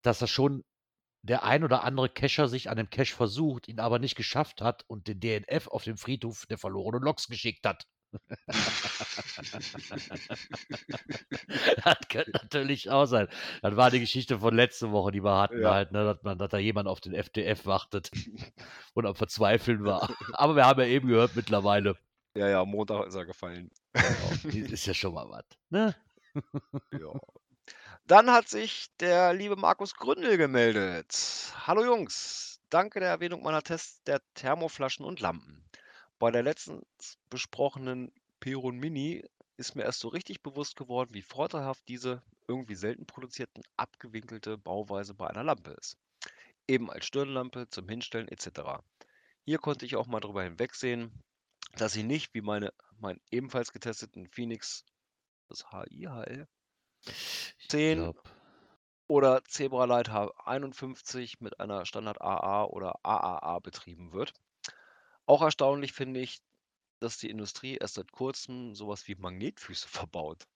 dass 0.02 0.20
das 0.20 0.30
schon 0.30 0.64
der 1.22 1.44
ein 1.44 1.64
oder 1.64 1.84
andere 1.84 2.08
Cacher 2.08 2.48
sich 2.48 2.70
an 2.70 2.76
dem 2.76 2.90
Cache 2.90 3.14
versucht, 3.14 3.68
ihn 3.68 3.80
aber 3.80 3.98
nicht 3.98 4.16
geschafft 4.16 4.62
hat 4.62 4.84
und 4.88 5.08
den 5.08 5.20
DNF 5.20 5.68
auf 5.68 5.84
dem 5.84 5.96
Friedhof 5.96 6.46
der 6.46 6.58
verlorenen 6.58 7.02
Loks 7.02 7.28
geschickt 7.28 7.66
hat. 7.66 7.86
das 11.84 11.96
könnte 12.08 12.30
natürlich 12.32 12.90
auch 12.90 13.06
sein. 13.06 13.28
Das 13.62 13.76
war 13.76 13.90
die 13.90 14.00
Geschichte 14.00 14.38
von 14.38 14.54
letzte 14.54 14.90
Woche, 14.92 15.12
die 15.12 15.22
wir 15.22 15.36
hatten, 15.38 15.62
Ja. 15.62 15.72
halt, 15.72 15.92
ne, 15.92 16.04
dass, 16.04 16.22
man, 16.22 16.38
dass 16.38 16.50
da 16.50 16.58
jemand 16.58 16.88
auf 16.88 17.00
den 17.00 17.14
FDF 17.14 17.66
wartet 17.66 18.10
und 18.94 19.06
am 19.06 19.14
Verzweifeln 19.14 19.84
war. 19.84 20.14
Aber 20.32 20.56
wir 20.56 20.66
haben 20.66 20.80
ja 20.80 20.86
eben 20.86 21.08
gehört 21.08 21.36
mittlerweile, 21.36 21.96
Ja, 22.36 22.48
ja, 22.48 22.64
Montag 22.64 23.06
ist 23.06 23.14
er 23.14 23.26
gefallen. 23.26 23.70
genau, 23.92 24.66
ist 24.72 24.86
ja 24.86 24.94
schon 24.94 25.14
mal 25.14 25.28
was. 25.28 25.44
Ne? 25.70 25.94
Ja. 26.92 27.12
Dann 28.06 28.30
hat 28.30 28.48
sich 28.48 28.88
der 28.98 29.34
liebe 29.34 29.56
Markus 29.56 29.94
Gründel 29.94 30.36
gemeldet. 30.36 31.52
Hallo 31.66 31.84
Jungs, 31.84 32.60
danke 32.70 32.98
der 33.00 33.10
Erwähnung 33.10 33.42
meiner 33.42 33.62
Tests 33.62 34.02
der 34.04 34.20
Thermoflaschen 34.34 35.04
und 35.04 35.20
Lampen. 35.20 35.64
Bei 36.20 36.30
der 36.30 36.42
letztens 36.42 37.18
besprochenen 37.30 38.12
Peron 38.40 38.76
Mini 38.76 39.24
ist 39.56 39.74
mir 39.74 39.84
erst 39.84 40.00
so 40.00 40.08
richtig 40.08 40.42
bewusst 40.42 40.76
geworden, 40.76 41.14
wie 41.14 41.22
vorteilhaft 41.22 41.82
diese 41.88 42.22
irgendwie 42.46 42.74
selten 42.74 43.06
produzierten 43.06 43.62
abgewinkelte 43.78 44.58
Bauweise 44.58 45.14
bei 45.14 45.28
einer 45.28 45.44
Lampe 45.44 45.70
ist. 45.70 45.96
Eben 46.68 46.90
als 46.90 47.06
Stirnlampe 47.06 47.68
zum 47.70 47.88
Hinstellen 47.88 48.28
etc. 48.28 48.82
Hier 49.46 49.56
konnte 49.56 49.86
ich 49.86 49.96
auch 49.96 50.08
mal 50.08 50.20
drüber 50.20 50.42
hinwegsehen, 50.42 51.10
dass 51.78 51.94
sie 51.94 52.02
nicht 52.02 52.34
wie 52.34 52.42
meine, 52.42 52.74
meinen 52.98 53.22
ebenfalls 53.30 53.72
getesteten 53.72 54.28
Phoenix, 54.28 54.84
das 55.48 55.70
HIHL, 55.70 56.46
Ich 57.06 57.68
10 57.70 57.98
glaub, 57.98 58.30
oder 59.08 59.42
Zebralight 59.44 60.10
H51 60.10 61.36
mit 61.40 61.58
einer 61.60 61.86
Standard 61.86 62.20
AA 62.20 62.64
oder 62.64 63.02
AAA 63.04 63.58
betrieben 63.60 64.12
wird. 64.12 64.34
Auch 65.30 65.42
erstaunlich 65.42 65.92
finde 65.92 66.18
ich, 66.18 66.40
dass 66.98 67.18
die 67.18 67.30
Industrie 67.30 67.76
erst 67.76 67.94
seit 67.94 68.10
kurzem 68.10 68.74
sowas 68.74 69.06
wie 69.06 69.14
Magnetfüße 69.14 69.86
verbaut. 69.88 70.48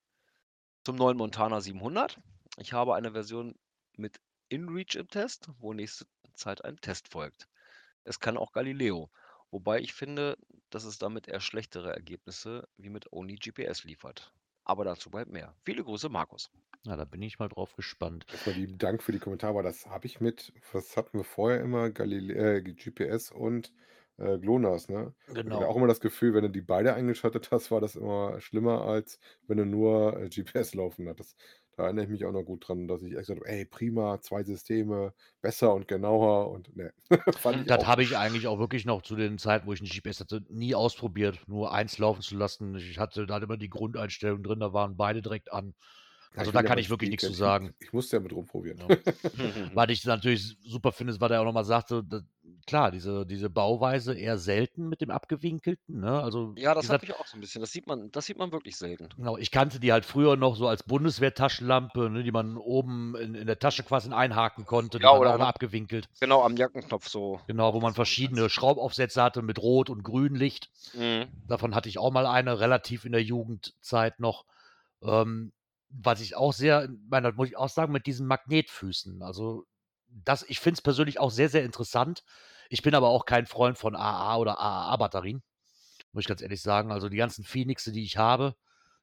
Zum 0.85 0.97
neuen 0.97 1.17
Montana 1.17 1.61
700. 1.61 2.19
Ich 2.59 2.73
habe 2.73 2.97
eine 2.97 3.13
Version 3.13 3.55
mit 3.97 4.19
InReach 4.49 4.97
im 4.97 5.07
Test, 5.07 5.49
wo 5.61 5.73
nächste 5.73 6.07
Zeit 6.35 6.65
ein 6.65 6.77
Test 6.79 7.07
folgt. 7.07 7.49
Es 8.03 8.19
kann 8.19 8.37
auch 8.37 8.51
Galileo, 8.51 9.13
wobei 9.53 9.79
ich 9.79 9.95
finde, 9.95 10.37
dass 10.71 10.83
es 10.83 10.99
damit 10.99 11.29
eher 11.29 11.39
schlechtere 11.39 11.95
Ergebnisse 11.95 12.67
wie 12.77 12.91
mit 12.91 13.13
Only 13.13 13.37
GPS 13.37 13.85
liefert. 13.85 14.33
Aber 14.65 14.85
dazu 14.85 15.09
bald 15.09 15.29
mehr. 15.29 15.55
Viele 15.65 15.85
Grüße, 15.85 16.09
Markus. 16.09 16.51
Ja, 16.83 16.97
da 16.97 17.05
bin 17.05 17.23
ich 17.23 17.39
mal 17.39 17.49
drauf 17.49 17.77
gespannt. 17.77 18.27
Erstmal 18.29 18.57
lieben 18.57 18.79
Dank 18.79 19.05
für 19.05 19.13
die 19.13 19.21
Kommentare, 19.21 19.51
aber 19.51 19.63
das 19.63 19.87
habe 19.87 20.07
ich 20.07 20.21
mit 20.21 20.53
was 20.73 20.97
hatten 20.97 21.17
wir 21.17 21.25
vorher 21.25 21.61
immer? 21.61 21.91
Galile 21.91 22.57
äh, 22.57 22.61
GPS 22.61 23.31
und, 23.31 23.73
äh, 24.19 24.39
GLONASS, 24.39 24.89
ne? 24.89 25.15
Ich 25.47 25.55
hatte 25.55 25.67
Genau. 25.67 25.69
auch 25.69 25.77
immer 25.77 25.87
das 25.87 26.01
Gefühl, 26.01 26.35
wenn 26.35 26.43
du 26.45 26.51
die 26.51 26.63
beide 26.63 26.95
eingeschaltet 26.95 27.51
hast, 27.51 27.71
war 27.71 27.81
das 27.81 27.97
immer 27.97 28.41
schlimmer, 28.41 28.83
als 28.87 29.19
wenn 29.47 29.59
du 29.59 29.67
nur, 29.67 30.17
äh, 30.21 30.29
GPS 30.29 30.75
laufen 30.75 31.09
hattest. 31.09 31.39
Da 31.77 31.85
erinnere 31.85 32.05
ich 32.05 32.11
mich 32.11 32.25
auch 32.25 32.33
noch 32.33 32.45
gut 32.45 32.67
dran, 32.69 32.89
dass 32.89 33.03
ich 33.03 33.13
echt 33.13 33.21
gesagt 33.29 33.41
habe: 33.41 33.49
„Ey, 33.51 33.65
prima, 33.67 34.21
2 34.21 34.43
Systeme, 34.45 35.15
besser 35.43 35.75
und 35.75 35.89
genauer“ 35.89 36.51
und 36.51 36.75
ne, 36.77 36.93
fand 37.37 37.61
ich 37.61 37.67
Das 37.67 37.85
habe 37.87 38.05
ich 38.05 38.17
eigentlich 38.17 38.47
auch 38.47 38.59
wirklich 38.59 38.85
noch 38.85 39.03
zu 39.03 39.17
den 39.17 39.39
Zeiten, 39.39 39.67
wo 39.67 39.73
ich 39.73 39.81
'n 39.81 39.87
GPS 39.87 40.21
hatte, 40.21 40.43
nie 40.51 40.75
ausprobiert, 40.75 41.41
nur 41.49 41.73
eins 41.73 41.99
laufen 41.99 42.23
zu 42.23 42.37
lassen. 42.37 42.75
Ich 42.77 42.99
hatte 42.99 43.27
da 43.27 43.39
immer 43.39 43.57
die 43.57 43.69
Grundeinstellung 43.71 44.43
drin, 44.43 44.61
da 44.61 44.73
waren 44.73 44.97
beide 44.97 45.21
direkt 45.23 45.53
an. 45.53 45.75
Also, 46.37 46.51
ich 46.51 46.53
da 46.53 46.63
kann 46.63 46.79
ich 46.79 46.91
wirklich 46.91 47.11
nix 47.11 47.25
zu 47.25 47.33
sagen. 47.33 47.75
Ich 47.81 47.93
musste 47.93 48.17
ja 48.17 48.21
mit 48.23 48.33
rumprobieren. 48.33 48.81
Ja. 48.81 48.93
Was 49.75 49.89
ich 49.91 50.05
natürlich 50.05 50.57
super 50.63 50.93
finde, 50.93 51.13
ist, 51.13 51.21
was 51.21 51.31
er 51.31 51.41
auch 51.41 51.45
noch 51.45 51.53
mal 51.53 51.65
sagte, 51.65 52.03
d 52.05 52.21
klar, 52.67 52.91
diese 52.91 53.27
diese 53.27 53.51
Bauweise 53.51 54.15
eher 54.15 54.39
selten 54.39 54.89
mit 54.89 55.01
dem 55.01 55.11
Abgewinkelten, 55.11 56.01
ne? 56.01 56.21
Also, 56.23 56.57
Ja, 56.57 56.73
das 56.75 56.89
hat 56.89 57.01
gesagt 57.01 57.03
mich 57.03 57.13
auch 57.13 57.27
so 57.27 57.37
'n 57.37 57.41
bisschen 57.41 57.61
das 57.61 57.73
sieht 57.73 57.87
man 57.89 58.11
das 58.13 58.27
sieht 58.27 58.39
man 58.39 58.53
wirklich 58.53 58.77
selten. 58.77 59.09
Genau, 59.17 59.37
ich 59.39 59.53
kannte 59.53 59.79
die 59.79 59.93
halt 59.93 60.05
früher 60.05 60.37
noch 60.37 60.57
so 60.57 60.67
als 60.67 60.83
Bundeswehr-Taschenlampe, 60.83 62.11
ne, 62.11 62.25
die 62.25 62.33
man 62.33 62.57
oben 62.57 63.15
in 63.17 63.35
in 63.37 63.47
der 63.47 63.59
Tasche 63.61 63.85
quasi 63.85 64.11
einhaken 64.13 64.65
konnte, 64.67 64.99
die 64.99 65.09
Ja, 65.09 65.13
waren 65.13 65.31
oder 65.31 65.41
am 65.41 65.47
abgewinkelt. 65.47 66.09
genau, 66.21 66.43
am 66.45 66.57
Jackenknopf 66.57 67.09
so 67.09 67.41
Genau, 67.49 67.75
wo 67.75 67.81
man 67.81 67.95
verschiedene. 67.95 68.49
Schraubaufsätze 68.49 69.23
hatte 69.23 69.43
mit 69.43 69.59
Rot 69.59 69.91
und 69.91 70.03
Grünlicht. 70.03 70.71
Mhm. 70.95 71.29
Davon 71.47 71.75
hatte 71.75 71.89
ich 71.91 71.99
auch 71.99 72.11
mal 72.11 72.27
eine, 72.27 72.59
relativ 72.61 73.05
in 73.05 73.13
der 73.13 73.23
Jugendzeit 73.23 74.19
noch. 74.21 74.47
Ähm, 75.03 75.53
was 75.97 76.21
ich 76.21 76.37
auch 76.37 76.53
sehr 76.53 76.89
meine, 77.09 77.33
muss 77.33 77.49
ich 77.49 77.57
auch 77.57 77.69
sagen, 77.69 77.93
mit 77.93 78.07
diesen 78.07 78.27
Magnetfüßen. 78.27 79.23
Also, 79.23 79.65
das 80.09 80.43
ich 80.45 80.61
finde 80.61 80.77
es 80.79 80.83
persönlich 80.83 81.21
auch 81.21 81.31
sehr, 81.31 81.49
sehr 81.49 81.65
interessant. 81.65 82.25
Ich 82.71 82.83
bin 82.83 82.95
aber 82.95 83.09
auch 83.09 83.27
kein 83.27 83.47
Freund 83.47 83.79
von 83.79 83.97
AA 83.97 84.37
oder 84.39 84.59
AAA-Batterien, 84.61 85.43
muss 86.13 86.23
ich 86.25 86.29
ganz 86.29 86.43
ehrlich 86.43 86.63
sagen. 86.63 86.93
Also, 86.93 87.09
die 87.09 87.17
ganzen 87.17 87.45
Phoenixe, 87.45 87.93
die 87.93 88.05
ich 88.05 88.17
habe, 88.17 88.57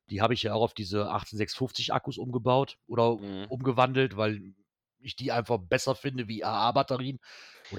die 0.10 0.22
habe 0.22 0.34
ich 0.34 0.44
ja 0.44 0.54
auch 0.54 0.64
auf 0.64 0.74
diese 0.74 1.10
18650 1.12 1.94
Akkus 1.94 2.18
umgebaut 2.18 2.78
oder 2.88 3.20
Mhm. 3.20 3.48
umgewandelt, 3.48 4.18
weil 4.18 4.54
ich 5.00 5.16
die 5.16 5.32
einfach 5.32 5.60
besser 5.60 5.96
finde 5.96 6.28
wie 6.28 6.44
AA-Batterien 6.46 7.20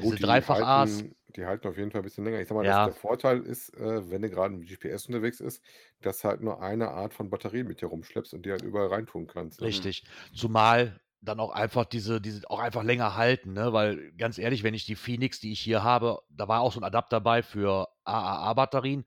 Gut, 0.01 0.19
diese 0.19 0.19
die 0.19 0.43
Dreifach-As. 0.43 0.49
halten 0.49 1.17
die 1.37 1.47
halten 1.47 1.67
auf 1.69 1.77
jeden 1.79 1.91
Fall 1.91 2.01
'n 2.03 2.05
bisschen 2.05 2.25
länger. 2.25 2.41
Ich 2.41 2.49
sage 2.49 2.61
mal, 2.61 2.67
Ja. 2.67 2.93
der 2.93 2.95
Vorteil 2.95 3.41
ist, 3.43 3.75
äh, 3.77 4.11
wenn 4.11 4.23
du 4.23 4.31
grade 4.31 4.55
mit 4.55 4.69
GPS 4.69 5.07
unterwegs 5.07 5.41
ist, 5.41 5.63
dass 6.01 6.25
halt 6.25 6.41
nur 6.43 6.61
eine 6.63 6.91
Art 6.91 7.15
von 7.15 7.31
Batterie 7.31 7.63
mit 7.65 7.81
dir 7.81 7.87
rumschleppst 7.87 8.35
und 8.35 8.45
die 8.47 8.51
halt 8.53 8.63
überall 8.63 8.89
reintun 8.89 9.27
kannst, 9.27 9.61
ne? 9.61 9.73
Richtig. 9.73 10.05
Zumal 10.33 11.01
dann 11.21 11.39
auch 11.39 11.51
einfach 11.53 11.85
diese 11.85 12.21
diese 12.21 12.49
auch 12.51 12.59
einfach 12.59 12.83
länger 12.83 13.15
halten, 13.17 13.53
ne? 13.53 13.73
Weil 13.73 14.13
ganz 14.13 14.39
ehrlich, 14.39 14.63
wenn 14.63 14.75
ich 14.75 14.87
die 14.87 14.97
Phoenix, 14.97 15.39
die 15.41 15.53
ich 15.53 15.61
hier 15.61 15.83
habe 15.85 16.21
da 16.29 16.49
war 16.49 16.61
auch 16.61 16.73
so 16.73 16.81
'n 16.81 16.85
Adapter 16.85 17.21
bei 17.21 17.43
für 17.43 17.89
AAA-Batterien. 18.05 19.05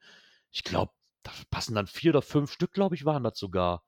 Ich 0.51 0.63
glaube, 0.63 0.93
da 1.23 1.31
passen 1.49 1.75
dann 1.75 1.87
4 1.87 2.11
oder 2.11 2.21
5 2.21 2.51
Stück, 2.51 2.71
glaube 2.73 2.95
ich, 2.95 3.03
waren 3.05 3.23
das 3.23 3.37
sogar, 3.37 3.83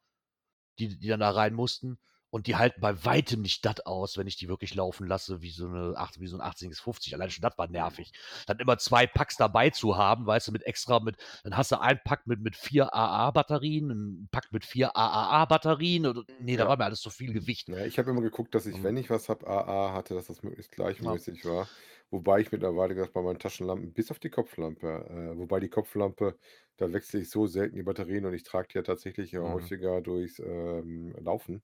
die 0.79 0.97
die 0.99 1.07
dann 1.09 1.21
da 1.21 1.31
rein 1.31 1.53
mussten. 1.55 1.99
Und 2.33 2.47
die 2.47 2.55
halten 2.57 2.81
bei 2.81 3.05
Weitem 3.05 3.41
nicht 3.41 3.65
das 3.65 3.79
aus, 3.85 4.17
wenn 4.17 4.27
ich 4.27 4.35
die 4.35 4.49
wirklich 4.49 4.75
laufen 4.75 5.07
lasse 5.07 5.41
wie 5.41 5.49
so 5.51 5.67
'ne 5.67 5.93
acht 5.97 6.19
wie 6.19 6.27
so 6.27 6.35
'n 6.37 6.41
18650. 6.41 7.13
Allein 7.15 7.29
schon 7.31 7.41
das 7.41 7.57
war 7.57 7.67
nervig. 7.69 8.11
Dann 8.47 8.59
immer 8.59 8.77
2 8.77 9.07
Packs 9.07 9.37
dabei 9.37 9.69
zu 9.69 9.95
haben, 9.97 10.25
weißt 10.25 10.47
du, 10.49 10.51
mit 10.51 10.63
extra 10.65 10.99
mit 10.99 11.15
dann 11.43 11.55
hast 11.55 11.71
du 11.71 11.79
einen 11.79 11.99
Pack 12.03 12.27
mit 12.27 12.41
mit 12.41 12.55
4 12.57 12.93
AA-Batterien, 12.93 13.91
'n 13.91 14.27
Pack 14.31 14.51
mit 14.51 14.65
4 14.65 14.95
AAA-Batterien 14.97 16.05
oder 16.05 16.23
ne, 16.37 16.57
da 16.57 16.67
Ja. 16.67 16.69
war 16.69 16.77
mir 16.77 16.85
alles 16.85 16.99
zu 17.01 17.09
viel 17.09 17.31
Gewicht. 17.33 17.67
Ja, 17.67 17.85
ich 17.85 17.99
habe 17.99 18.11
immer 18.11 18.21
geguckt, 18.21 18.55
dass 18.55 18.65
ich, 18.67 18.83
wenn 18.83 18.97
ich 18.97 19.09
was 19.09 19.29
habe, 19.29 19.47
AA 19.47 19.93
hatte, 19.93 20.13
dass 20.15 20.27
das 20.27 20.43
möglichst 20.43 20.71
Ja. 20.99 21.17
gleichmäßig 21.17 21.45
war. 21.45 21.69
Wobei 22.11 22.39
ich 22.41 22.51
mittlerweile 22.51 22.95
gesagt 22.95 23.13
bei 23.13 23.21
meinen 23.21 23.39
Taschenlampen 23.39 23.93
bis 23.93 24.11
auf 24.11 24.19
die 24.19 24.29
Kopflampe 24.29 24.87
äh, 25.33 25.37
wobei 25.37 25.59
die 25.59 25.69
Kopflampe, 25.69 26.37
da 26.77 26.93
wechsle 26.93 27.21
ich 27.21 27.29
so 27.29 27.47
selten 27.47 27.75
die 27.77 27.83
Batterien 27.83 28.25
und 28.25 28.33
ich 28.33 28.43
trage 28.43 28.69
die 28.69 28.75
ja 28.77 28.83
tatsächlich 28.83 29.31
ja 29.33 29.41
Mhm. 29.43 29.69
häufiger 29.81 30.01
durchs, 30.01 30.39
ähm, 30.39 31.13
Laufen, 31.19 31.63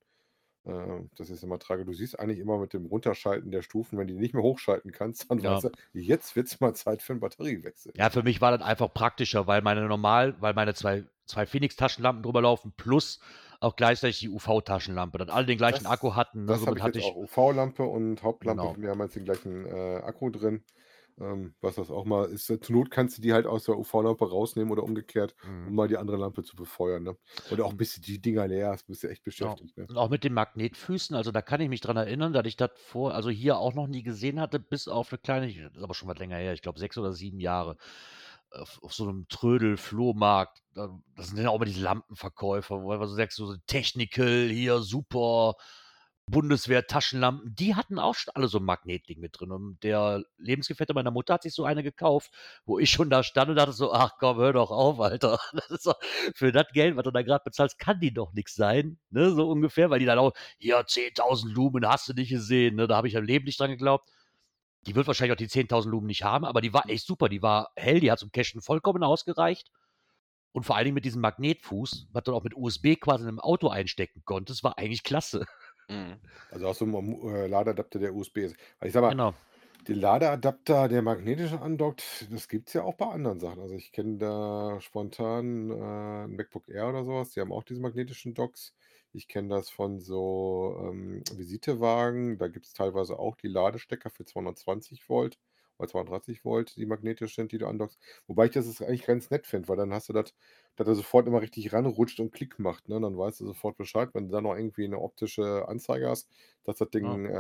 äh, 0.66 1.02
dass 1.18 1.30
ich's 1.30 1.44
immer 1.44 1.60
trage. 1.60 1.86
Du 1.86 1.94
siehst 1.94 2.20
eigentlich 2.20 2.40
immer 2.40 2.58
mit 2.60 2.74
dem 2.74 2.86
Runterschalten 2.86 3.52
der 3.52 3.62
Stufen, 3.62 3.98
wenn 3.98 4.08
du 4.08 4.14
die 4.14 4.20
nicht 4.20 4.34
mehr 4.34 4.44
hochschalten 4.44 4.92
kannst, 4.92 5.30
dann 5.32 5.42
Ja. 5.42 5.54
weißt 5.54 5.66
du, 5.66 5.70
jetzt 5.94 6.36
wird's 6.36 6.60
mal 6.60 6.74
Zeit 6.76 7.02
für 7.02 7.14
'n 7.14 7.20
Batteriewechsel. 7.20 7.94
Ja, 7.96 8.10
für 8.10 8.24
mich 8.24 8.42
war 8.42 8.52
das 8.58 8.62
einfach 8.68 8.92
praktischer, 8.94 9.46
weil 9.46 9.62
meine 9.62 9.88
normal 9.88 10.36
weil 10.40 10.54
meine 10.56 10.74
zwei 10.74 11.04
zwei 11.26 11.46
Phoenix-Taschenlampen 11.46 12.24
drüber 12.24 12.42
laufen 12.42 12.74
plus 12.76 13.20
auch 13.60 13.76
gleichzeitig 13.76 14.20
die 14.20 14.30
UV-Taschenlampe, 14.30 15.18
dass 15.20 15.30
alle 15.30 15.46
den 15.46 15.58
gleichen 15.58 15.86
Das 15.86 15.88
Akku 15.88 16.16
hatten, 16.16 16.46
ne? 16.46 16.54
das 16.54 16.66
habe 16.68 16.80
ich 16.80 16.84
hatte 16.84 17.00
jetzt 17.00 17.00
ich 17.00 17.06
auch. 17.08 17.16
UV-Lampe 17.16 17.84
und 17.84 18.24
Hauptlampe, 18.24 18.68
Genau. 18.68 18.76
wir 18.78 18.90
haben 18.90 19.02
jetzt 19.02 19.16
den 19.16 19.26
gleichen, 19.26 19.66
äh, 19.66 19.98
Akku 20.04 20.30
drin. 20.30 20.64
Ähm, 21.20 21.56
was 21.62 21.76
das 21.76 21.92
auch 21.92 22.06
mal 22.06 22.26
ist 22.32 22.46
zur 22.48 22.60
Not 22.70 22.90
kannst 22.92 23.18
du 23.18 23.22
die 23.22 23.34
halt 23.34 23.46
aus 23.46 23.66
der 23.66 23.78
UV-Lampe 23.78 24.28
rausnehmen 24.30 24.72
oder 24.72 24.84
umgekehrt, 24.84 25.36
um 25.64 25.76
Mhm. 25.76 25.76
mal 25.76 25.88
die 25.88 25.98
andere 25.98 26.18
Lampe 26.18 26.44
zu 26.44 26.56
befeuern, 26.56 27.04
ne? 27.04 27.18
Oder 27.48 27.66
auch 27.66 27.74
Und 27.74 27.78
bis 27.78 27.94
du 27.96 28.02
die 28.02 28.20
Dinger 28.22 28.48
leer 28.48 28.70
hast, 28.72 28.88
bist 28.88 29.04
du 29.04 29.10
echt 29.10 29.24
Ja. 29.40 29.58
beschäftigt, 29.64 29.78
ne? 29.78 29.90
Und 29.90 29.98
auch 29.98 30.10
mit 30.10 30.24
den 30.24 30.34
Magnetfüßen, 30.34 31.14
also, 31.16 31.32
da 31.34 31.42
kann 31.42 31.60
ich 31.60 31.68
mich 31.68 31.82
dran 31.82 31.98
erinnern, 31.98 32.32
dass 32.32 32.46
ich 32.48 32.56
das 32.56 32.70
vor 32.78 33.14
also, 33.14 33.30
hier 33.30 33.58
auch 33.58 33.74
noch 33.74 33.88
nie 33.88 34.02
gesehen 34.02 34.40
hatte, 34.40 34.58
bis 34.60 34.88
auf 34.88 35.12
'ne 35.12 35.18
kleine 35.18 35.48
das 35.48 35.74
ist 35.78 35.84
aber 35.84 35.94
schon 35.94 36.08
was 36.08 36.18
länger 36.20 36.38
her, 36.38 36.54
ich 36.54 36.62
glaube 36.62 36.80
6 36.80 36.98
oder 36.98 37.12
7 37.12 37.40
Jahre, 37.42 37.76
auf 38.52 38.94
so 38.94 39.06
'nem 39.06 39.28
Trödel-Flohmarkt. 39.28 40.62
Da 40.74 40.90
das 41.16 41.28
sind 41.30 41.40
ja 41.40 41.50
auch 41.50 41.56
immer 41.58 41.66
diese 41.66 41.82
Lampenverkäufer, 41.82 42.82
wo 42.82 42.96
du 42.96 43.06
sagst, 43.08 43.36
so 43.38 43.56
Technical, 43.68 44.48
hier 44.50 44.80
super, 44.82 45.56
Bundeswehr-Taschenlampen. 46.30 47.54
Die 47.56 47.76
hatten 47.76 48.00
auch 48.00 48.16
schon 48.16 48.32
alle 48.36 48.48
so 48.48 48.58
'n 48.60 48.64
Magnetding 48.64 49.20
mit 49.20 49.40
drin. 49.40 49.52
Und 49.52 49.84
der 49.84 50.24
Lebensgefährte 50.38 50.94
meiner 50.94 51.12
Mutter 51.12 51.34
hat 51.34 51.44
sich 51.44 51.54
so 51.54 51.66
eine 51.66 51.84
gekauft, 51.84 52.32
wo 52.66 52.80
ich 52.80 52.90
schon 52.92 53.10
da 53.10 53.24
stand 53.24 53.50
und 53.50 53.58
dachte 53.58 53.74
so: 53.74 53.92
„Ach 53.94 54.14
komm, 54.20 54.38
hör 54.38 54.54
doch 54.54 54.72
auf, 54.72 55.00
Alter. 55.02 55.40
Das 55.70 55.84
doch 55.84 56.00
für 56.36 56.52
das 56.52 56.68
Geld, 56.74 56.96
was 56.96 57.04
du 57.04 57.12
da 57.12 57.22
grad 57.24 57.44
bezahlst, 57.44 57.78
kann 57.80 58.00
die 58.00 58.14
doch 58.14 58.32
nix 58.34 58.56
sein“, 58.56 59.00
ne, 59.10 59.32
so 59.32 59.50
ungefähr, 59.50 59.90
weil 59.90 60.00
die 60.00 60.06
dann 60.06 60.20
auch: 60.20 60.32
„Hier 60.60 60.86
10.000 60.88 61.54
Lumen, 61.54 61.88
hast 61.88 62.08
du 62.10 62.14
nicht 62.14 62.30
gesehen“, 62.30 62.76
ne? 62.76 62.88
Da 62.88 62.96
habe 62.98 63.08
ich 63.08 63.16
im 63.16 63.26
Leben 63.26 63.46
nicht 63.46 63.60
dran 63.60 63.72
geglaubt. 63.72 64.10
Die 64.88 64.96
wird 64.96 65.08
wahrscheinlich 65.08 65.34
auch 65.34 65.38
die 65.38 65.48
10.000 65.50 65.92
Lumen 65.94 66.08
nicht 66.08 66.24
haben, 66.24 66.46
aber 66.46 66.62
die 66.62 66.74
war 66.74 66.90
echt 66.90 67.06
super. 67.08 67.30
Die 67.30 67.42
war 67.44 67.72
hell, 67.76 68.00
die 68.02 68.12
hat 68.12 68.20
zum 68.20 68.32
Cashen 68.32 68.62
vollkommen 68.62 69.04
ausgereicht. 69.04 69.72
Und 70.54 70.66
vor 70.66 70.76
allen 70.78 70.86
Dingen 70.86 70.96
mit 70.96 71.06
diesem 71.06 71.22
Magnetfuß, 71.22 72.08
was 72.14 72.24
du 72.26 72.34
auch 72.36 72.44
mit 72.44 72.56
USB 72.58 72.96
quasi 72.98 73.24
in 73.24 73.28
'nem 73.32 73.40
Auto 73.42 73.70
einstecken 73.70 74.24
konntest, 74.26 74.64
war 74.64 74.78
eigentlich 74.80 75.04
klasse. 75.04 75.46
Mhm. 75.90 76.20
Also, 76.50 76.68
auch 76.68 76.76
so 76.76 76.86
Mo 76.86 77.30
äh, 77.32 77.48
Ladeadapter, 77.48 78.00
der 78.00 78.16
USB 78.16 78.44
ist. 78.46 78.56
Weil 78.80 78.88
ich 78.90 78.94
sage 78.94 79.08
mal, 79.08 79.18
Genau. 79.18 79.36
den 79.88 79.98
Ladeadapter, 80.00 80.88
der 80.90 81.02
magnetisch 81.02 81.54
andockt, 81.54 82.28
das 82.32 82.48
gibt's 82.50 82.74
ja 82.74 82.84
auch 82.84 82.96
bei 82.96 83.08
anderen 83.08 83.40
Sachen. 83.40 83.62
Also, 83.62 83.76
ich 83.76 83.92
kenne 83.92 84.18
da 84.20 84.80
spontan, 84.82 85.72
äh, 85.72 85.74
'n 86.26 86.36
MacBook 86.36 86.70
Air 86.70 86.90
oder 86.90 87.04
so 87.06 87.14
was, 87.16 87.32
die 87.32 87.42
haben 87.42 87.54
auch 87.54 87.64
diese 87.64 87.82
magnetischen 87.82 88.34
Docks. 88.36 88.76
Ich 89.14 89.28
kenne 89.28 89.50
das 89.50 89.70
von 89.70 90.00
so, 90.02 90.78
ähm, 90.90 91.24
Visitewagen, 91.34 92.38
da 92.40 92.48
gibt's 92.50 92.74
teilweise 92.74 93.20
auch 93.20 93.36
die 93.38 93.48
Ladestecker 93.50 94.10
für 94.10 94.26
220 94.26 95.08
Volt 95.10 95.40
oder 95.80 95.88
230 95.90 96.46
Volt, 96.46 96.76
die 96.78 96.86
magnetisch 96.86 97.36
sind, 97.36 97.52
die 97.52 97.58
du 97.60 97.68
andockst. 97.68 98.00
Wobei 98.28 98.46
ich 98.46 98.52
das 98.52 98.82
eigentlich 98.82 99.06
ganz 99.06 99.30
nett 99.32 99.48
finde, 99.48 99.68
weil 99.70 99.78
dann 99.78 99.94
hast 99.94 100.10
du 100.10 100.14
das 100.14 100.34
dass 100.76 100.88
er 100.88 100.96
sofort 100.96 101.28
immer 101.28 101.42
richtig 101.42 101.72
ranrutscht 101.74 102.20
und 102.20 102.32
Klick 102.34 102.58
macht, 102.60 102.90
ne? 102.90 103.00
Dann 103.00 103.18
weißt 103.18 103.42
du 103.42 103.46
sofort 103.46 103.78
Bescheid, 103.78 104.10
wenn 104.14 104.26
du 104.28 104.32
dann 104.32 104.44
noch 104.46 104.56
irgendwie 104.56 104.88
'ne 104.88 105.00
optische 105.00 105.68
Anzeige 105.68 106.10
hast, 106.10 106.30
dass 106.64 106.78
das 106.78 106.90
Ja. 107.02 107.20
Ding, 107.20 107.26
äh, 107.26 107.38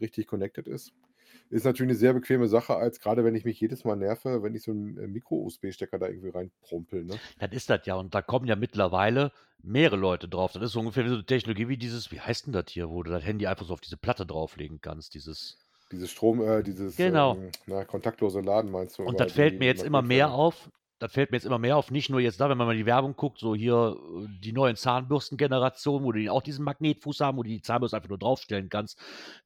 richtig 0.00 0.26
connected 0.26 0.66
ist. 0.68 0.92
Ist 1.50 1.64
natürlich 1.64 1.90
'ne 1.92 1.96
sehr 1.98 2.14
bequeme 2.14 2.48
Sache, 2.48 2.76
als 2.76 3.00
grade 3.00 3.24
wenn 3.24 3.34
ich 3.36 3.44
mich 3.46 3.60
jedes 3.60 3.84
Mal 3.84 3.96
nerve, 3.96 4.42
wenn 4.42 4.54
ich 4.56 4.62
so 4.64 4.72
'n, 4.72 4.98
äh, 4.98 5.08
Micro-USB-Stecker 5.08 5.98
da 5.98 6.08
irgendwie 6.08 6.30
reinprumpel, 6.30 7.04
ne? 7.04 7.20
Das 7.38 7.50
ist 7.52 7.68
das 7.68 7.84
ja 7.86 7.94
und 7.96 8.14
da 8.14 8.22
kommen 8.22 8.46
ja 8.46 8.56
mittlerweile 8.56 9.30
mehrere 9.62 9.96
Leute 9.96 10.28
drauf. 10.28 10.52
Das 10.52 10.62
ist 10.62 10.72
so 10.72 10.80
ungefähr 10.80 11.04
wie 11.04 11.08
so 11.10 11.16
'ne 11.16 11.26
Technologie 11.26 11.68
wie 11.68 11.76
dieses 11.76 12.10
wie 12.10 12.20
heißt 12.20 12.46
'n 12.48 12.52
das 12.52 12.70
hier, 12.70 12.88
wo 12.88 13.02
du 13.02 13.10
das 13.10 13.24
Handy 13.24 13.46
einfach 13.46 13.66
so 13.66 13.74
auf 13.74 13.80
diese 13.82 13.96
Platte 13.98 14.24
drauflegen 14.26 14.80
kannst, 14.80 15.12
dieses 15.14 15.65
Dieses 15.92 16.10
Strom 16.10 16.40
äh, 16.42 16.62
dieses, 16.64 16.98
Genau. 16.98 17.36
ähm, 17.36 17.50
na, 17.66 17.84
kontaktlose 17.84 18.40
Laden 18.40 18.70
meinst 18.72 18.98
du 18.98 19.02
Und 19.06 19.20
das 19.20 19.30
fällt 19.32 19.60
mir 19.60 19.66
jetzt 19.66 19.84
immer 19.84 20.02
mehr 20.02 20.32
auf 20.32 20.70
das 20.98 21.12
fällt 21.12 21.30
mir 21.30 21.36
jetzt 21.36 21.44
immer 21.44 21.58
mehr 21.58 21.76
auf, 21.76 21.90
nicht 21.90 22.08
nur 22.08 22.20
jetzt 22.20 22.40
da, 22.40 22.48
wenn 22.48 22.56
man 22.56 22.66
mal 22.66 22.74
die 22.74 22.86
Werbung 22.86 23.16
guckt, 23.16 23.38
so 23.38 23.54
hier, 23.54 23.98
äh, 24.24 24.26
die 24.42 24.54
neuen 24.54 24.76
Zahnbürstengenerationen, 24.76 26.06
wo 26.06 26.10
die 26.12 26.30
auch 26.30 26.40
diesen 26.40 26.64
Magnetfuß 26.64 27.20
haben, 27.20 27.36
wo 27.36 27.42
du 27.42 27.50
die 27.50 27.60
Zahnbürste 27.60 27.98
einfach 27.98 28.08
nur 28.08 28.16
draufstellen 28.18 28.70
kannst. 28.70 28.98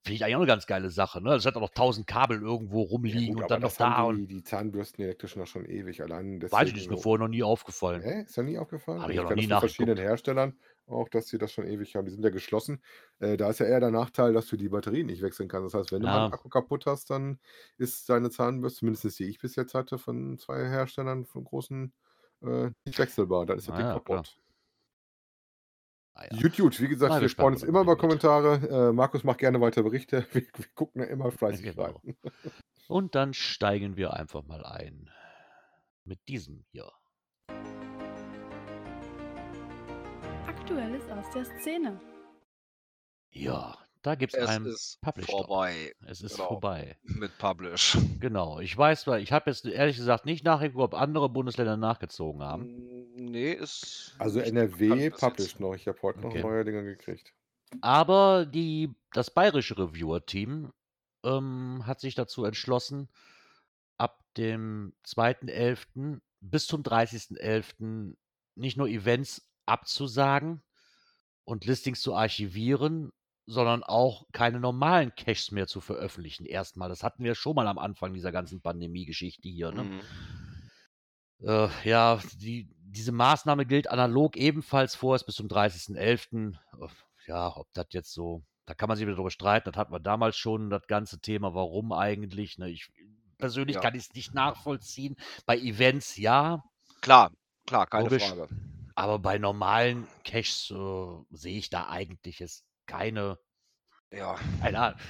Finde 0.05 0.15
ich 0.15 0.23
eigentlich 0.25 0.37
auch 0.37 0.41
'ne 0.43 0.47
ganz 0.47 0.67
geile 0.69 0.91
Sache, 0.91 1.21
ne? 1.21 1.33
Anstatt 1.33 1.57
auch 1.57 1.61
noch 1.63 1.75
1.000 1.75 2.07
Kabel 2.07 2.41
irgendwo 2.41 2.83
Ja 3.13 3.21
rumliegen 3.23 3.37
gut, 3.37 3.41
und 3.41 3.51
dann 3.51 3.63
noch 3.63 3.73
das 3.75 3.77
da 3.77 4.07
die 4.07 4.27
die 4.29 4.43
Zahnbürsten, 4.45 4.99
die 4.99 5.03
elektrischen, 5.05 5.41
doch 5.41 5.47
schon 5.47 5.65
ewig. 5.67 6.03
Allein 6.03 6.41
Weiß 6.53 6.67
ich 6.69 6.75
nicht, 6.75 6.83
ist 6.83 6.91
mir 6.91 6.97
so 6.97 7.01
vorher 7.01 7.21
noch 7.25 7.31
nie 7.31 7.45
aufgefallen. 7.45 8.03
Hä? 8.03 8.23
Ist 8.23 8.37
dir 8.37 8.43
nie 8.45 8.59
aufgefallen? 8.59 9.03
Habe 9.03 9.13
Also, 9.13 9.15
ich 9.15 9.19
ich 9.19 9.21
auch 9.21 9.25
noch 9.25 9.33
nie 9.33 9.47
das 9.47 9.59
von 9.59 9.59
verschiedenen. 9.59 9.99
Herstellern 9.99 10.59
auch, 10.91 11.09
dass 11.09 11.27
die 11.27 11.39
das 11.39 11.53
schon 11.53 11.67
ewig 11.67 11.97
haben. 11.97 12.05
Die 12.07 12.13
sind 12.13 12.25
ja 12.25 12.31
geschlossen. 12.31 12.83
Äh, 13.21 13.37
da 13.37 13.51
ist 13.51 13.61
ja 13.61 13.67
eher 13.67 13.81
der 13.81 13.91
Nachteil, 13.91 14.33
dass 14.33 14.47
du 14.49 14.57
die 14.57 14.69
Batterien 14.71 15.07
nicht 15.07 15.23
wechseln 15.23 15.49
kannst. 15.49 15.75
Das 15.75 15.81
heißt, 15.81 15.93
wenn 15.93 16.03
du 16.03 16.09
mal 16.09 16.21
'n 16.21 16.27
Ja. 16.27 16.33
Akku 16.33 16.49
kaputt 16.49 16.87
hast, 16.87 17.11
dann 17.11 17.39
ist 17.79 18.09
deine 18.09 18.31
Zahnbürste, 18.31 18.81
zumindest 18.81 19.19
die 19.19 19.25
ich 19.25 19.39
bis 19.41 19.57
jetzt 19.57 19.75
hatte 19.75 19.99
von 19.99 20.39
2 20.39 20.69
Herstellern, 20.69 21.25
von 21.27 21.45
großen, 21.45 21.93
äh, 22.43 22.71
nicht 22.85 22.99
wechselbar. 22.99 23.47
Dann 23.47 23.59
ist 23.59 23.69
das 23.69 23.75
Na 23.75 23.79
Ding 23.79 23.87
ja, 23.87 23.95
kaputt. 23.95 24.39
Ah 26.17 26.25
ja. 26.25 26.37
YouTube, 26.39 26.79
wie 26.81 26.89
gesagt, 26.89 27.11
Mal 27.11 27.21
wir 27.21 27.23
gespannt, 27.27 27.57
uns 27.57 27.63
immer 27.63 27.81
über. 27.83 27.97
Kommentare. 27.97 28.89
Äh, 28.91 28.93
Markus 28.93 29.25
macht 29.25 29.39
gerne 29.39 29.61
weiter 29.61 29.83
Berichte. 29.83 30.27
Wir, 30.33 30.43
wir 30.55 30.67
gucken 30.75 31.03
ja 31.03 31.07
immer 31.09 31.31
fleißig 31.31 31.75
Genau. 31.75 31.85
rein. 31.85 32.17
Und 32.89 33.15
dann 33.15 33.35
steigen 33.35 33.97
wir 33.97 34.15
einfach 34.15 34.45
mal 34.45 34.65
ein 34.67 35.11
mit 36.05 36.21
diesem 36.29 36.65
hier. 36.73 36.91
Aktuelles 40.71 41.03
aus 41.11 41.25
der 41.35 41.45
Szene. 41.61 42.01
Ja, 43.33 43.77
da 44.03 44.15
gibt 44.15 44.35
es 44.35 44.41
Es 44.41 44.49
einen 44.49 44.67
ist 44.67 45.01
Publish. 45.01 45.27
vorbei 45.27 45.93
Es 46.07 46.21
ist 46.23 46.37
Genau. 46.37 46.47
vorbei. 46.47 46.97
mit 47.03 47.37
Publish. 47.39 47.99
Genau. 48.21 48.61
Ich 48.61 48.77
weiß, 48.79 49.09
weil 49.09 49.21
ich 49.21 49.33
habe 49.33 49.51
jetzt 49.51 49.65
ehrlich 49.65 49.97
gesagt 49.97 50.27
nicht 50.27 50.45
nachgeguckt, 50.45 50.81
ob 50.81 50.95
andere 50.95 51.29
Bundesländer 51.29 51.77
nachgezogen 51.77 52.43
haben. 52.45 52.67
Nee, 53.17 53.53
ist. 53.53 54.15
Also 54.21 54.39
NRW 54.39 55.11
published 55.11 55.59
noch. 55.59 55.75
Ich 55.75 55.89
habe 55.89 56.01
heute 56.03 56.21
noch 56.21 56.31
Okay. 56.31 56.43
neue 56.43 56.65
Dinge 56.65 56.85
gekriegt. 56.85 57.35
Aber 57.81 58.47
die, 58.47 58.95
das 59.13 59.31
bayerische 59.33 59.77
Reviewer-Team 59.77 60.73
ähm, 61.25 61.83
hat 61.85 61.99
sich 61.99 62.15
dazu 62.15 62.45
entschlossen, 62.45 63.09
ab 63.99 64.23
dem 64.37 64.93
2.11. 65.05 66.21
bis 66.41 66.67
zum 66.69 66.83
30.11. 66.85 68.15
nicht 68.55 68.77
nur 68.77 68.87
Events 68.87 69.50
abzusagen 69.71 70.63
und 71.45 71.65
Listings 71.65 72.01
zu 72.03 72.15
archivieren, 72.15 73.13
sondern 73.47 73.83
auch 73.83 74.27
keine 74.33 74.61
normalen 74.61 75.15
Caches 75.15 75.51
mehr 75.51 75.67
zu 75.67 75.81
veröffentlichen. 75.81 76.45
Erstmal. 76.47 76.89
Das 76.89 77.03
hatten 77.03 77.25
wir 77.25 77.35
schon 77.35 77.57
mal 77.57 77.67
am 77.67 77.79
Anfang 77.79 78.13
dieser 78.13 78.33
ganzen 78.33 78.61
Pandemie-Geschichte 78.61 79.49
hier. 79.49 79.73
Ne? 79.73 79.85
Mhm. 79.85 80.01
Äh, 81.49 81.69
ja, 81.89 82.21
die, 82.37 82.69
diese 82.83 83.13
Maßnahme 83.13 83.67
gilt 83.67 83.89
analog 83.91 84.37
ebenfalls 84.37 84.95
vorerst 84.95 85.27
bis 85.27 85.37
zum 85.37 85.49
30.11. 85.49 86.53
Äh, 86.81 86.89
Ja, 87.27 87.57
ob 87.57 87.67
das 87.73 87.87
jetzt 87.91 88.13
so, 88.13 88.43
da 88.67 88.75
kann 88.75 88.89
man 88.89 88.97
sich 88.97 89.07
wieder 89.07 89.17
drüber 89.17 89.31
streiten. 89.31 89.71
Das 89.71 89.79
hatten 89.79 89.93
wir 89.93 90.01
damals 90.01 90.37
schon, 90.37 90.71
das 90.71 90.87
ganze 90.87 91.21
Thema, 91.21 91.55
warum 91.55 91.93
eigentlich. 91.93 92.59
Ne? 92.59 92.71
Ich 92.71 92.89
persönlich 93.39 93.77
Ja. 93.77 93.81
kann 93.81 93.95
es 93.97 94.13
nicht 94.15 94.35
nachvollziehen. 94.35 95.17
Bei 95.47 95.57
Events 95.59 96.17
ja, 96.17 96.63
Klar, 97.01 97.33
klar, 97.67 97.87
keine 97.87 98.05
Logisch. 98.05 98.27
Frage. 98.29 98.49
Aber 99.01 99.19
bei 99.19 99.39
normalen 99.39 100.07
Caches 100.25 100.71
äh, 100.71 101.35
sehe 101.35 101.59
ich 101.59 101.71
da 101.71 101.89
eigentlich 101.89 102.39
jetzt 102.39 102.67
keine, 102.87 103.39
Ja, 104.13 104.37
keine 104.61 104.79
Ahnung. 104.79 105.01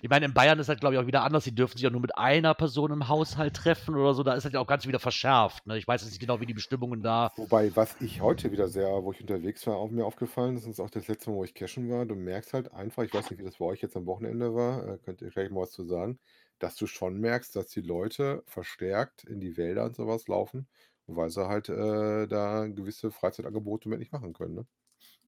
Ich 0.00 0.08
meine, 0.08 0.24
in 0.24 0.32
Bayern 0.32 0.58
ist 0.58 0.70
das, 0.70 0.80
glaube 0.80 0.94
ich, 0.94 1.00
auch 1.00 1.06
wieder 1.06 1.22
anders. 1.22 1.44
Die 1.44 1.54
dürfen 1.54 1.74
sich 1.74 1.82
ja 1.82 1.90
nur 1.90 2.00
mit 2.00 2.16
einer 2.16 2.54
Person 2.54 2.90
im 2.90 3.08
Haushalt 3.08 3.54
treffen 3.54 3.94
oder 3.94 4.14
so. 4.14 4.22
Da 4.22 4.32
ist 4.32 4.44
das 4.44 4.52
ja 4.54 4.60
auch 4.60 4.66
ganz 4.66 4.86
wieder 4.86 4.98
verschärft. 4.98 5.66
Ne? 5.66 5.76
Ich 5.76 5.86
weiß 5.86 6.00
jetzt 6.00 6.12
nicht 6.12 6.20
genau, 6.20 6.40
wie 6.40 6.46
die 6.46 6.54
Bestimmungen 6.54 7.02
da. 7.02 7.30
Wobei, 7.36 7.76
was 7.76 8.00
ich 8.00 8.22
heute 8.22 8.50
wieder 8.50 8.68
sehr, 8.68 8.88
wo 9.04 9.12
ich 9.12 9.20
unterwegs 9.20 9.66
war, 9.66 9.76
auch 9.76 9.90
mir 9.90 10.06
aufgefallen 10.06 10.56
ist, 10.56 10.64
und 10.64 10.70
ist 10.70 10.80
auch 10.80 10.88
das 10.88 11.08
letzte 11.08 11.28
Mal, 11.28 11.36
wo 11.36 11.44
ich 11.44 11.52
cashen 11.52 11.90
war, 11.90 12.06
du 12.06 12.14
merkst 12.14 12.54
halt 12.54 12.72
einfach, 12.72 13.02
ich 13.02 13.12
weiß 13.12 13.30
nicht, 13.30 13.38
wie 13.38 13.44
das 13.44 13.58
bei 13.58 13.66
euch 13.66 13.82
jetzt 13.82 13.96
am 13.96 14.06
Wochenende 14.06 14.54
war, 14.54 14.88
äh, 14.88 14.98
könnt 14.98 15.20
ihr 15.20 15.28
gleich 15.28 15.50
mal 15.50 15.60
was 15.60 15.72
zu 15.72 15.84
sagen, 15.84 16.18
dass 16.58 16.76
du 16.76 16.86
schon 16.86 17.20
merkst, 17.20 17.54
dass 17.54 17.66
die 17.66 17.82
Leute 17.82 18.42
verstärkt 18.46 19.24
in 19.24 19.40
die 19.40 19.58
Wälder 19.58 19.84
und 19.84 19.96
sowas 19.96 20.26
laufen, 20.26 20.68
weil 21.06 21.30
sie 21.30 21.46
halt 21.46 21.68
äh, 21.68 22.26
da 22.26 22.66
gewisse 22.66 23.10
Freizeitangebote 23.10 23.88
mit 23.88 23.98
nicht 23.98 24.12
machen 24.12 24.32
können. 24.32 24.54
Ne? 24.54 24.66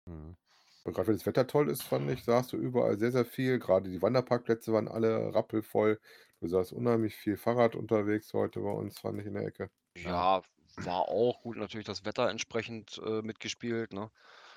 Hm. 0.06 0.36
Und 0.84 0.92
gerade 0.92 1.08
wenn 1.08 1.16
das 1.16 1.26
Wetter 1.26 1.46
toll 1.46 1.70
ist, 1.70 1.82
fand 1.82 2.10
ich, 2.10 2.24
sahst 2.24 2.52
du 2.52 2.58
überall 2.58 2.98
sehr, 2.98 3.10
sehr 3.10 3.24
viel. 3.24 3.58
Gerade 3.58 3.88
die 3.90 4.02
Wanderparkplätze 4.02 4.72
waren 4.72 4.86
alle 4.86 5.34
rappelvoll. 5.34 5.98
Du 6.40 6.48
sahst 6.48 6.72
unheimlich 6.72 7.16
viel 7.16 7.38
Fahrrad 7.38 7.74
unterwegs 7.74 8.34
heute 8.34 8.60
bei 8.60 8.70
uns, 8.70 8.98
fand 8.98 9.18
ich 9.18 9.26
in 9.26 9.34
der 9.34 9.46
Ecke. 9.46 9.70
ja, 9.96 10.42
war 10.76 11.08
auch 11.08 11.40
gut. 11.40 11.56
Natürlich 11.56 11.86
das 11.86 12.04
Wetter 12.04 12.28
entsprechend 12.28 13.00
äh, 13.04 13.22
mitgespielt. 13.22 13.94
Ne? 13.94 14.10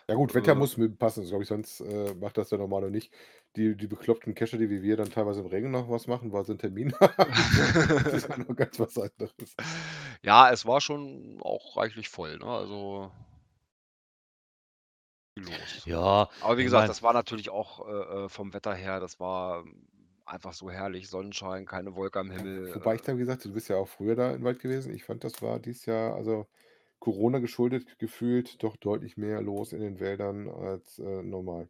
Ja 0.09 0.15
gut, 0.15 0.33
Wetter 0.33 0.53
Äh, 0.53 0.55
muss 0.55 0.77
mit 0.77 0.97
passen, 0.97 1.25
glaube 1.25 1.43
ich, 1.43 1.49
sonst 1.49 1.81
äh, 1.81 2.13
macht 2.15 2.37
das 2.37 2.49
der 2.49 2.57
Normale 2.59 2.89
nicht. 2.89 3.11
Die, 3.57 3.75
die 3.75 3.87
bekloppten 3.87 4.33
Cacher, 4.35 4.57
die 4.57 4.69
wie 4.69 4.81
wir 4.81 4.95
dann 4.95 5.09
teilweise 5.09 5.41
im 5.41 5.47
Regen 5.47 5.71
noch 5.71 5.89
was 5.89 6.07
machen, 6.07 6.31
weil 6.31 6.45
sie 6.45 6.53
einen 6.53 6.59
Termin 6.59 6.93
haben. 6.99 7.13
das 8.03 8.13
ist 8.13 8.29
ja 8.29 8.37
noch 8.37 8.55
ganz 8.55 8.79
was 8.79 8.97
anderes. 8.97 9.33
ja, 10.21 10.49
es 10.51 10.65
war 10.65 10.79
schon 10.79 11.39
auch 11.41 11.75
reichlich 11.75 12.07
voll. 12.07 12.37
Ne? 12.37 12.45
Also 12.45 13.11
viel 15.37 15.45
los. 15.45 15.85
Ja, 15.85 16.29
Aber 16.41 16.57
wie 16.57 16.63
gesagt, 16.63 16.81
mein- 16.83 16.87
das 16.87 17.03
war 17.03 17.13
natürlich 17.13 17.49
auch 17.49 17.87
äh, 17.87 18.25
äh, 18.25 18.29
vom 18.29 18.53
Wetter 18.53 18.73
her, 18.73 18.99
das 18.99 19.19
war 19.19 19.65
einfach 20.25 20.53
so 20.53 20.69
herrlich. 20.69 21.09
Sonnenschein, 21.09 21.65
keine 21.65 21.95
Wolke 21.95 22.19
am 22.19 22.31
Himmel. 22.31 22.73
Wobei 22.75 22.93
äh, 22.93 22.95
ich 22.95 23.01
da, 23.01 23.15
wie 23.15 23.19
gesagt, 23.19 23.45
du 23.45 23.53
bist 23.53 23.69
ja 23.69 23.77
auch 23.77 23.87
früher 23.87 24.15
da 24.15 24.31
im 24.31 24.43
Wald 24.43 24.59
gewesen. 24.59 24.93
Ich 24.93 25.03
fand, 25.03 25.23
das 25.23 25.41
war 25.41 25.59
dieses 25.59 25.85
Jahr, 25.85 26.15
also 26.15 26.47
Corona 26.99 27.39
geschuldet, 27.39 27.97
gefühlt 27.99 28.61
doch 28.63 28.75
deutlich 28.77 29.17
mehr 29.17 29.41
los 29.41 29.71
in 29.73 29.81
den 29.81 29.99
Wäldern 29.99 30.49
als 30.49 30.99
äh, 30.99 31.21
normal. 31.23 31.69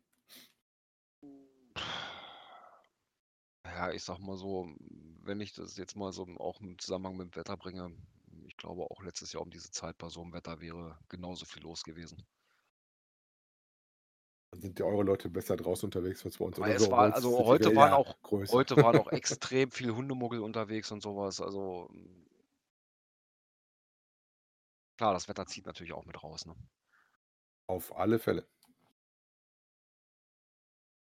Ja, 3.66 3.92
ich 3.92 4.04
sag 4.04 4.20
mal 4.20 4.38
so, 4.38 4.68
wenn 5.24 5.42
ich 5.42 5.54
das 5.54 5.78
jetzt 5.78 5.96
mal 5.96 6.12
so 6.14 6.26
auch 6.38 6.62
im 6.62 6.80
Zusammenhang 6.80 7.18
mit 7.18 7.34
dem 7.34 7.40
Wetter 7.40 7.58
bringe, 7.58 7.92
ich 8.46 8.56
glaube 8.58 8.84
auch 8.90 9.02
letztes 9.04 9.34
Jahr 9.34 9.44
um 9.44 9.50
diese 9.52 9.70
Zeit 9.72 9.98
bei 9.98 10.10
so 10.10 10.22
einem 10.22 10.34
Wetter 10.34 10.60
wäre 10.62 10.98
genauso 11.10 11.46
viel 11.46 11.62
los 11.64 11.84
gewesen. 11.84 12.26
Dann 14.52 14.62
sind 14.62 14.80
ja 14.80 14.86
eure 14.86 15.04
Leute 15.04 15.30
besser 15.30 15.58
draußen 15.58 15.88
unterwegs 15.88 16.24
als 16.26 16.38
bei 16.38 16.46
uns. 16.46 16.58
Oder 16.58 16.74
es 16.74 16.84
so, 16.84 16.92
war- 16.92 17.14
also 17.14 17.46
heute 17.46 17.76
waren 17.76 17.92
auch- 17.94 18.20
größer. 18.24 18.54
Heute 18.54 18.78
waren 18.78 18.98
auch 18.98 19.08
extrem 19.12 19.72
viel 19.72 19.94
Hundemuggel 19.94 20.40
unterwegs 20.40 20.90
und 20.92 21.02
sowas. 21.02 21.42
Also 21.42 21.90
klar, 24.98 25.14
das 25.14 25.28
Wetter 25.30 25.46
zieht 25.46 25.66
natürlich 25.66 25.94
auch 25.94 26.06
mit 26.06 26.22
raus. 26.24 26.46
Ne? 26.46 26.56
Auf 27.66 27.96
alle 27.96 28.20
Fälle. 28.20 28.46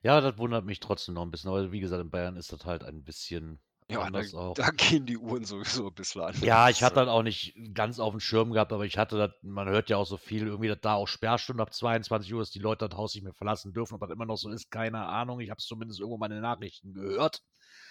Ja, 0.03 0.21
das 0.21 0.39
wundert 0.39 0.65
mich 0.65 0.81
trotzdem 0.81 1.15
noch 1.15 1.23
ein 1.23 1.31
bisschen. 1.31 1.51
Aber 1.51 1.71
wie 1.73 1.81
gesagt, 1.81 2.01
in 2.03 2.11
Bayern 2.11 2.37
ist 2.37 2.53
das 2.53 2.65
halt 2.65 2.83
ein 2.85 3.05
bisschen 3.05 3.61
Ja, 3.89 4.11
da, 4.11 4.23
anders 4.23 4.35
auch. 4.35 4.55
da 4.55 4.71
gehen 4.71 5.07
die 5.07 5.17
Uhren 5.19 5.45
sowieso 5.45 5.89
ein 5.89 5.95
bisschen 5.95 6.23
an. 6.23 6.35
Ja, 6.41 6.69
ich 6.71 6.83
hatte 6.83 6.97
das 7.01 7.09
auch 7.09 7.23
nicht 7.23 7.55
ganz 7.75 8.01
auf 8.01 8.13
dem 8.13 8.21
Schirm 8.21 8.53
gehabt, 8.53 8.73
aber 8.73 8.85
ich 8.85 8.99
hatte 8.99 9.17
das, 9.17 9.31
man 9.43 9.69
hört 9.69 9.91
ja 9.91 9.97
auch 9.99 10.07
so 10.07 10.17
viel, 10.17 10.47
irgendwie, 10.47 10.69
dass 10.69 10.81
da 10.81 10.95
auch 10.95 11.07
Sperrstunde 11.07 11.63
ab 11.63 11.73
22 11.73 12.35
Uhr 12.35 12.43
ist, 12.43 12.55
die 12.55 12.59
Leute 12.59 12.89
das 12.89 12.99
Haus 12.99 13.15
nicht 13.15 13.23
mehr 13.25 13.33
verlassen 13.35 13.73
dürfen. 13.73 13.95
Ob 13.95 14.01
das 14.01 14.11
immer 14.11 14.27
noch 14.27 14.37
so 14.37 14.51
ist, 14.51 14.71
keine 14.71 15.07
Ahnung. 15.07 15.41
Ich 15.41 15.51
habe 15.51 15.59
es 15.59 15.67
zumindest 15.67 16.01
irgendwo 16.01 16.19
mal 16.19 16.27
in 16.27 16.33
den 16.33 16.43
Nachrichten 16.43 16.95
gehört. 16.95 17.43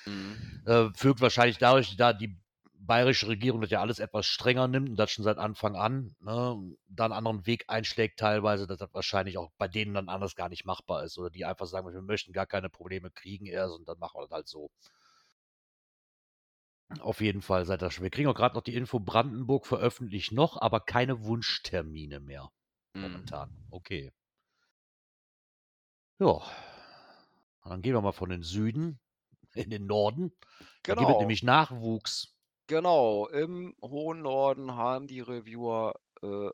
Mhm. 0.05 0.61
Äh, 0.65 0.89
fügt 0.95 1.21
wahrscheinlich 1.21 1.57
dadurch, 1.59 1.95
da 1.95 2.13
die 2.13 2.37
bayerische 2.85 3.27
Regierung 3.27 3.61
das 3.61 3.69
ja 3.69 3.81
alles 3.81 3.99
etwas 3.99 4.25
strenger 4.25 4.67
nimmt 4.67 4.89
und 4.89 4.95
das 4.97 5.11
schon 5.11 5.23
seit 5.23 5.37
Anfang 5.37 5.75
an, 5.75 6.15
ne, 6.19 6.57
da 6.87 7.05
einen 7.05 7.13
anderen 7.13 7.45
Weg 7.45 7.65
einschlägt 7.67 8.19
teilweise, 8.19 8.67
dass 8.67 8.79
das 8.79 8.93
wahrscheinlich 8.93 9.37
auch 9.37 9.51
bei 9.57 9.67
denen 9.67 9.93
dann 9.93 10.09
anders 10.09 10.35
gar 10.35 10.49
nicht 10.49 10.65
machbar 10.65 11.03
ist. 11.03 11.17
Oder 11.17 11.29
die 11.29 11.45
einfach 11.45 11.67
sagen, 11.67 11.91
wir 11.93 12.01
möchten 12.01 12.33
gar 12.33 12.47
keine 12.47 12.69
Probleme 12.69 13.11
kriegen 13.11 13.45
erst 13.45 13.75
und 13.75 13.87
dann 13.87 13.99
machen 13.99 14.17
wir 14.19 14.23
das 14.23 14.31
halt 14.31 14.47
so. 14.47 14.71
Auf 17.01 17.19
jeden 17.19 17.41
Fall 17.41 17.65
seid 17.65 17.83
ihr 17.83 17.91
schon. 17.91 18.03
Wir 18.03 18.09
kriegen 18.11 18.29
auch 18.29 18.33
gerade 18.33 18.55
noch 18.55 18.63
die 18.63 18.75
Info, 18.75 18.99
Brandenburg 19.01 19.65
veröffentlicht 19.67 20.31
noch, 20.31 20.55
aber 20.55 20.79
keine 20.79 21.25
Wunschtermine 21.25 22.21
mehr 22.21 22.49
Mhm. 22.95 23.01
momentan. 23.01 23.57
Okay. 23.69 24.13
Ja. 26.19 26.41
Dann 27.63 27.81
gehen 27.81 27.93
wir 27.93 28.01
mal 28.01 28.11
von 28.11 28.29
den 28.29 28.43
Süden 28.43 28.99
in 29.53 29.69
den 29.69 29.85
Norden. 29.87 30.31
Da 30.85 30.95
gibt 30.95 31.11
es 31.11 31.17
Genau. 31.17 31.19
nämlich 31.19 31.43
Nachwuchs. 31.43 32.30
Genau, 32.71 33.27
im 33.27 33.75
hohen 33.81 34.21
Norden 34.21 34.75
haben 34.75 35.05
die 35.05 35.19
Reviewer 35.19 35.93
äh, 36.21 36.49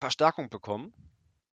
Verstärkung 0.00 0.48
bekommen. 0.48 0.94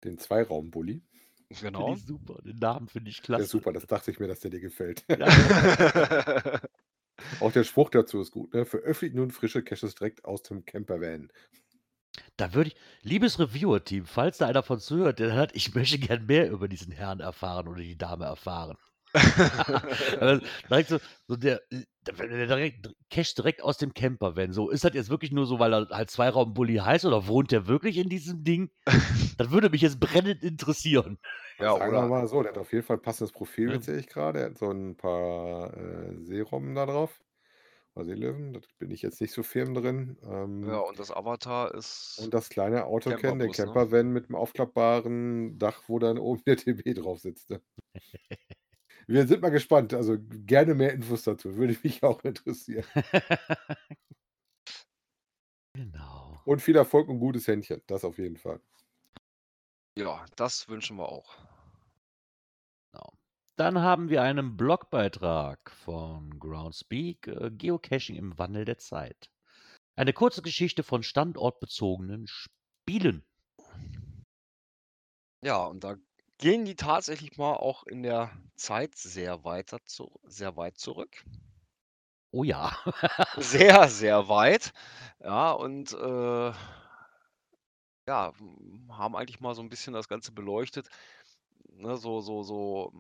Den 0.05 0.17
Zweiraumbully. 0.17 1.03
Finde 1.51 1.77
Genau. 1.79 1.93
ich 1.93 2.05
super. 2.05 2.41
Den 2.41 2.55
Namen 2.55 2.88
finde 2.88 3.11
ich 3.11 3.17
Der 3.17 3.25
klasse. 3.25 3.43
ist 3.43 3.49
super, 3.49 3.73
das 3.73 3.85
dachte 3.85 4.11
ich 4.11 4.19
mir, 4.19 4.29
dass 4.29 4.39
der 4.39 4.51
dir 4.51 4.61
gefällt. 4.61 5.03
Ja. 5.09 5.17
Auch 7.41 7.51
der 7.51 7.65
Spruch 7.65 7.89
dazu 7.89 8.21
ist 8.21 8.31
gut. 8.31 8.53
Ne? 8.53 8.65
Veröffentlicht 8.65 9.15
nun 9.15 9.31
frische 9.31 9.61
Caches 9.61 9.95
direkt 9.95 10.23
aus 10.23 10.41
dem 10.43 10.63
Campervan. 10.63 11.29
Da 12.38 12.53
würde 12.53 12.69
ich, 12.69 12.75
liebes 13.01 13.39
Reviewer-Team, 13.39 14.05
falls 14.05 14.38
da 14.38 14.47
einer 14.47 14.63
von 14.63 14.79
zuhört, 14.79 15.19
der 15.19 15.33
hat, 15.35 15.53
ich 15.53 15.75
möchte 15.75 15.99
gern 15.99 16.25
mehr 16.27 16.49
über 16.49 16.69
diesen 16.69 16.93
Herrn 16.93 17.19
erfahren 17.19 17.67
oder 17.67 17.81
die 17.81 17.97
Dame 17.97 18.23
erfahren. 18.23 18.77
Direkt 20.69 20.89
so, 20.89 20.99
so 21.28 21.36
der, 21.36 21.62
der, 22.08 22.47
direkt, 22.47 22.89
Cash 23.10 23.34
direkt 23.36 23.62
aus 23.62 23.78
dem 23.78 23.93
Campervan. 23.93 24.51
So, 24.54 24.69
ist 24.69 24.84
das 24.84 24.93
jetzt 24.93 25.10
wirklich 25.10 25.32
nur 25.32 25.45
so, 25.45 25.60
weil 25.60 25.73
er 25.73 25.88
halt 25.89 26.10
Zweiraum-Bully 26.12 26.75
heißt 26.78 27.06
oder 27.06 27.28
wohnt 27.28 27.51
der 27.51 27.67
wirklich 27.67 27.97
in 27.97 28.10
diesem 28.10 28.43
Ding? 28.43 28.71
Das 29.38 29.51
würde 29.51 29.69
mich 29.69 29.82
jetzt 29.82 29.99
brennend 29.99 30.43
interessieren. 30.43 31.17
ja, 31.60 31.73
Sagen 31.78 31.91
wir 31.91 31.99
oder? 31.99 32.08
mal 32.08 32.28
so, 32.28 32.41
der 32.41 32.54
hat 32.54 32.58
auf 32.58 32.71
jeden 32.71 32.86
Fall 32.86 32.97
ein 32.97 33.01
passendes 33.01 33.34
Profil, 33.34 33.67
Ja. 33.69 33.75
jetzt 33.75 33.86
sehe 33.86 33.97
ich 33.97 34.08
gerade. 34.08 34.39
Er 34.39 34.45
hat 34.47 34.58
so 34.58 34.69
ein 34.71 34.95
paar 34.95 35.73
äh, 35.75 36.15
Seerobben 36.23 36.73
da 36.75 36.86
drauf. 36.86 37.19
Oder 37.95 38.06
Seelöwen, 38.06 38.54
da 38.54 38.60
bin 38.78 38.91
ich 38.91 39.01
jetzt 39.01 39.21
nicht 39.21 39.32
so 39.32 39.41
firm 39.43 39.73
drin. 39.73 40.17
Ähm, 40.23 40.63
Ja, 40.67 40.80
und 40.80 40.99
das 40.99 41.12
Avatar 41.12 41.73
ist. 41.73 42.19
und 42.21 42.34
das 42.34 42.49
kleine 42.49 42.86
Autocan, 42.86 43.21
der 43.21 43.32
Camperbus, 43.32 43.58
ne? 43.58 43.65
Campervan 43.65 44.10
mit 44.12 44.28
dem 44.30 44.36
aufklappbaren 44.36 45.58
Dach, 45.60 45.84
wo 45.88 45.99
dann 45.99 46.17
oben 46.17 46.43
der 46.45 46.58
TB 46.58 46.93
drauf 46.93 47.19
sitzt. 47.19 47.49
Ne? 47.49 47.62
Wir 49.07 49.27
sind 49.27 49.41
mal 49.41 49.49
gespannt. 49.49 49.93
Also 49.93 50.17
gerne 50.19 50.73
mehr 50.73 50.93
Infos 50.93 51.23
dazu. 51.23 51.55
Würde 51.55 51.77
mich 51.83 52.03
auch 52.03 52.23
interessieren. 52.23 52.85
genau. 55.73 56.41
Und 56.45 56.61
viel 56.61 56.75
Erfolg 56.75 57.09
und 57.09 57.19
gutes 57.19 57.47
Händchen. 57.47 57.81
Das 57.87 58.03
auf 58.03 58.17
jeden 58.17 58.37
Fall. 58.37 58.59
Ja, 59.97 60.25
das 60.35 60.67
wünschen 60.67 60.97
wir 60.97 61.07
auch. 61.07 61.35
Genau. 62.91 63.13
Dann 63.57 63.79
haben 63.79 64.09
wir 64.09 64.21
einen 64.21 64.57
Blogbeitrag 64.57 65.71
von 65.71 66.37
Groundspeak, 66.39 67.27
äh, 67.27 67.51
Geocaching 67.51 68.15
im 68.15 68.37
Wandel 68.37 68.65
der 68.65 68.77
Zeit. 68.77 69.29
Eine 69.95 70.11
kurze 70.11 70.41
Geschichte 70.41 70.83
von 70.83 71.03
standortbezogenen 71.03 72.27
Spielen. 72.27 73.23
Ja, 75.41 75.63
und 75.65 75.83
da 75.83 75.95
gehen 76.39 76.65
die 76.65 76.75
tatsächlich 76.75 77.37
mal 77.37 77.53
auch 77.55 77.83
in 77.85 78.03
der 78.03 78.31
Zeit 78.55 78.95
sehr 78.95 79.43
weiter 79.43 79.79
zu 79.85 80.11
sehr 80.25 80.55
weit 80.57 80.77
zurück. 80.77 81.23
Oh 82.33 82.43
ja. 82.43 82.71
Sehr, 83.37 83.87
sehr 83.89 84.27
weit. 84.29 84.73
Ja, 85.23 85.51
und, 85.51 85.93
äh 85.93 86.51
ja, 88.07 88.33
haben 88.89 89.15
eigentlich 89.15 89.39
mal 89.39 89.55
so 89.55 89.61
'n 89.61 89.69
bisschen 89.69 89.93
das 89.93 90.07
Ganze 90.07 90.31
beleuchtet, 90.31 90.87
ne, 91.71 91.97
so 91.97 92.21
so 92.21 92.43
so, 92.43 92.93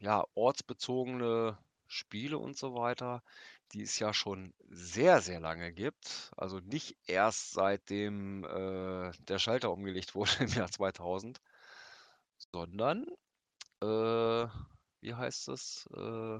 ja, 0.00 0.24
ortsbezogene 0.34 1.58
Spiele 1.88 2.38
und 2.38 2.56
so 2.58 2.74
weiter, 2.74 3.22
die 3.72 3.82
es 3.82 3.98
ja 3.98 4.14
schon 4.14 4.54
sehr, 4.70 5.20
sehr 5.22 5.40
lange 5.40 5.72
gibt. 5.72 6.32
Also, 6.36 6.60
nicht 6.60 6.96
erst 7.06 7.52
seitdem, 7.52 8.44
äh, 8.44 9.12
der 9.28 9.38
Schalter 9.40 9.72
umgelegt 9.72 10.14
wurde 10.16 10.32
im 10.40 10.48
Jahr 10.50 10.70
2000, 10.70 11.40
sondern, 12.54 13.04
äh, 13.82 14.46
wie 15.02 15.14
heißt 15.14 15.48
es? 15.48 15.88
Äh 15.96 16.38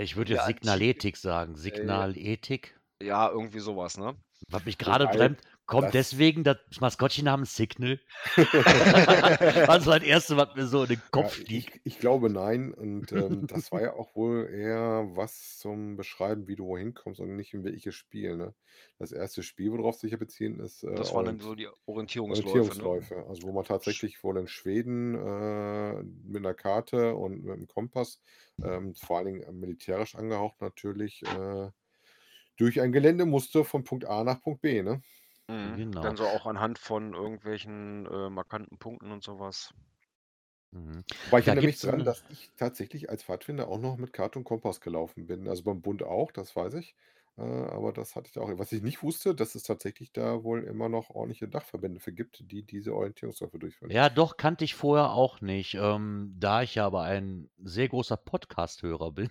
ich 0.00 0.16
würde 0.16 0.32
jetzt 0.32 0.42
Antike 0.42 0.60
Signaletik 0.60 1.16
sagen. 1.16 1.54
äh, 1.54 1.58
Signaletik? 1.58 2.80
ja, 3.02 3.30
irgendwie 3.30 3.60
so 3.60 3.76
was, 3.76 3.96
ne? 3.96 4.16
Was 4.48 4.64
mich 4.64 4.78
Wobei 4.80 5.16
bremst, 5.16 5.42
kommt 5.66 5.94
das 5.94 5.94
deswegen 5.94 6.44
das 6.44 6.58
Maskottchen 6.80 7.24
namens 7.26 7.56
Signal? 7.56 8.00
War 9.66 9.80
so 9.80 9.90
das 9.92 10.02
Erste, 10.02 10.36
was 10.36 10.54
mir 10.54 10.66
so 10.66 10.82
in 10.84 10.88
den 10.90 11.10
Ja, 11.14 11.30
Kopf 11.30 11.34
ich 11.46 11.68
stieg. 11.68 11.80
ich 11.84 11.98
glaube, 11.98 12.30
nein. 12.30 12.72
Und, 12.72 13.12
ähm, 13.12 13.46
das 13.46 13.70
war 13.72 13.82
ja 13.82 13.92
auch 13.94 14.14
wohl 14.16 14.48
eher 14.50 15.08
was 15.14 15.58
zum 15.58 15.96
Beschreiben, 15.96 16.48
wie 16.48 16.56
du 16.56 16.66
wohin 16.66 16.94
kommst 16.94 17.20
und 17.20 17.36
nicht 17.36 17.52
in 17.54 17.64
welches 17.64 17.94
Spiel, 17.94 18.36
ne? 18.36 18.54
Das 18.98 19.12
erste 19.12 19.42
Spiel, 19.42 19.72
worauf 19.72 19.96
sich 19.96 20.12
ja 20.12 20.16
beziehen, 20.16 20.58
ist, 20.60 20.82
äh, 20.84 20.88
Das 20.96 21.14
waren 21.14 21.24
dann 21.26 21.40
so 21.40 21.54
die 21.54 21.68
Orientierungsläufe, 21.86 22.74
ne? 22.74 22.90
Orientierungsläufe. 22.90 23.26
Also, 23.28 23.44
wo 23.44 23.52
man 23.52 23.64
tatsächlich 23.64 24.22
wohl 24.24 24.38
in 24.38 24.48
Schweden, 24.48 25.14
äh, 25.16 26.02
mit 26.04 26.42
'ner 26.42 26.54
Karte 26.54 27.14
und 27.16 27.44
mit'm 27.44 27.66
Kompass, 27.66 28.22
ähm, 28.62 28.94
vor 28.94 29.18
allen 29.18 29.26
Dingen, 29.40 29.60
militärisch 29.60 30.14
angehaucht 30.16 30.60
natürlich, 30.60 31.24
äh, 31.24 31.70
durch 32.56 32.80
ein 32.80 32.92
Gelände 32.92 33.26
musste 33.26 33.64
von 33.64 33.84
Punkt 33.84 34.06
A 34.06 34.24
nach 34.24 34.40
Punkt 34.42 34.62
B, 34.62 34.82
ne? 34.82 35.02
Mhm. 35.60 35.76
Genau. 35.76 36.00
Dann 36.00 36.16
so 36.16 36.26
auch 36.28 36.46
anhand 36.46 36.78
von 36.78 37.14
irgendwelchen, 37.14 38.06
äh, 38.06 38.28
markanten 38.30 38.78
Punkten 38.78 39.12
und 39.12 39.22
so 39.22 39.38
was. 39.38 39.72
Mhm. 40.72 41.04
Wobei 41.24 41.40
ich 41.40 41.46
Da 41.46 41.54
erinnere 41.54 41.64
mich 41.64 41.78
gibt's 41.78 41.84
dran, 41.84 42.04
'n 42.04 42.04
dass 42.04 42.24
ich 42.28 42.52
tatsächlich 42.56 43.10
als 43.10 43.24
Pfadfinder 43.24 43.68
auch 43.68 43.78
noch 43.78 43.96
mit 43.96 44.12
Karte 44.12 44.38
und 44.38 44.44
Kompass 44.44 44.80
gelaufen 44.80 45.26
bin. 45.26 45.48
Also, 45.48 45.64
beim 45.64 45.82
Bund 45.82 46.02
auch, 46.02 46.32
das 46.32 46.54
weiß 46.56 46.74
ich. 46.74 46.96
Äh, 47.36 47.42
aber 47.42 47.92
das 47.92 48.16
hatte 48.16 48.28
ich 48.30 48.38
auch. 48.38 48.48
Was 48.58 48.72
ich 48.72 48.82
nicht 48.82 49.02
wusste, 49.02 49.34
dass 49.34 49.54
es 49.54 49.62
tatsächlich 49.62 50.12
da 50.12 50.42
wohl 50.44 50.64
immer 50.64 50.88
noch 50.88 51.10
ordentliche 51.10 51.48
Dachverbände 51.48 52.00
für 52.00 52.12
gibt, 52.12 52.50
die 52.50 52.64
diese 52.64 52.94
Orientierungsläufe 52.94 53.58
durchführen. 53.58 53.94
Ja, 53.94 54.08
doch, 54.08 54.36
kannte 54.36 54.64
ich 54.64 54.74
vorher 54.74 55.10
auch 55.10 55.40
nicht. 55.40 55.74
Ähm, 55.74 56.34
da 56.38 56.62
ich 56.62 56.76
ja 56.76 56.86
aber 56.86 57.02
ein 57.02 57.50
sehr 57.58 57.88
großer 57.88 58.16
Podcast-Hörer 58.16 59.10
bin, 59.12 59.28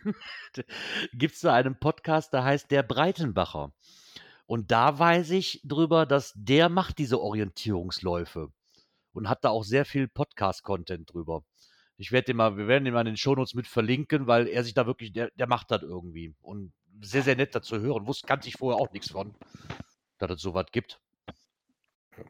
d 0.58 0.64
gibt's 1.14 1.40
da 1.42 1.54
einen 1.54 1.80
Podcast, 1.80 2.34
der 2.34 2.44
heißt 2.44 2.70
„Der 2.70 2.84
Breitenbacher“. 2.84 3.74
Und 4.46 4.72
da 4.72 4.98
weiß 5.00 5.32
ich 5.32 5.62
drüber, 5.64 6.06
dass 6.06 6.34
der 6.36 6.70
macht 6.70 6.98
diese 6.98 7.20
Orientierungsläufe 7.22 8.52
und 9.14 9.30
hat 9.30 9.44
da 9.44 9.50
auch 9.50 9.64
sehr 9.64 9.86
viel 9.86 10.08
Podcast-Content 10.08 11.14
drüber. 11.14 11.44
Ich 11.98 12.12
werde 12.12 12.26
den 12.26 12.38
mal 12.38 12.58
wir 12.58 12.68
werden 12.68 12.86
den 12.86 12.94
mal 12.94 13.02
in 13.02 13.08
den 13.08 13.18
Shownotes 13.18 13.54
mit 13.54 13.68
verlinken, 13.68 14.28
weil 14.28 14.48
er 14.48 14.64
sich 14.64 14.74
da 14.74 14.86
wirklich 14.88 15.14
der 15.14 15.32
der 15.32 15.48
macht 15.48 15.72
das 15.72 15.84
irgendwie 15.84 16.34
und 16.42 16.74
sehr, 17.02 17.24
sehr 17.24 17.36
nett, 17.36 17.56
das 17.56 17.66
zu 17.66 17.80
hören. 17.80 18.08
Wusste 18.08 18.28
kannte 18.28 18.48
ich 18.48 18.58
vorher 18.58 18.82
auch 18.82 18.92
nix 18.92 19.12
von, 19.12 19.34
dass 20.18 20.32
es 20.32 20.42
so 20.42 20.54
was 20.54 20.68
gibt. 20.72 21.00
Ja. 22.18 22.24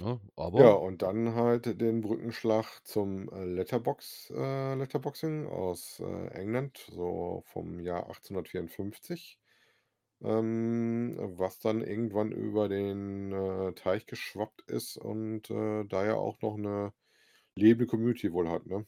Ne, 0.00 0.20
Ja, 0.34 0.44
aber 0.44 0.80
und 0.82 1.02
dann 1.02 1.34
halt 1.34 1.80
den 1.80 2.00
Brückenschlag 2.00 2.66
zum, 2.84 3.28
äh, 3.30 3.44
Letterbox 3.44 4.30
äh, 4.34 4.74
Letterboxing 4.74 5.46
aus, 5.46 6.00
äh, 6.00 6.28
England, 6.28 6.78
so 6.90 7.42
vom 7.46 7.80
Jahr 7.80 8.06
1854, 8.08 9.38
ähm, 10.24 11.16
was 11.38 11.58
dann 11.60 11.82
irgendwann 11.82 12.32
über 12.32 12.68
den, 12.68 13.32
äh, 13.32 13.72
Teich 13.74 14.06
geschwappt 14.06 14.62
ist 14.70 14.96
und, 14.98 15.50
äh, 15.50 15.84
da 15.86 16.04
ja 16.06 16.14
auch 16.16 16.40
noch 16.42 16.56
'ne 16.56 16.92
lebende 17.56 17.86
Community 17.88 18.32
wohl 18.32 18.48
hat, 18.50 18.66
ne? 18.66 18.86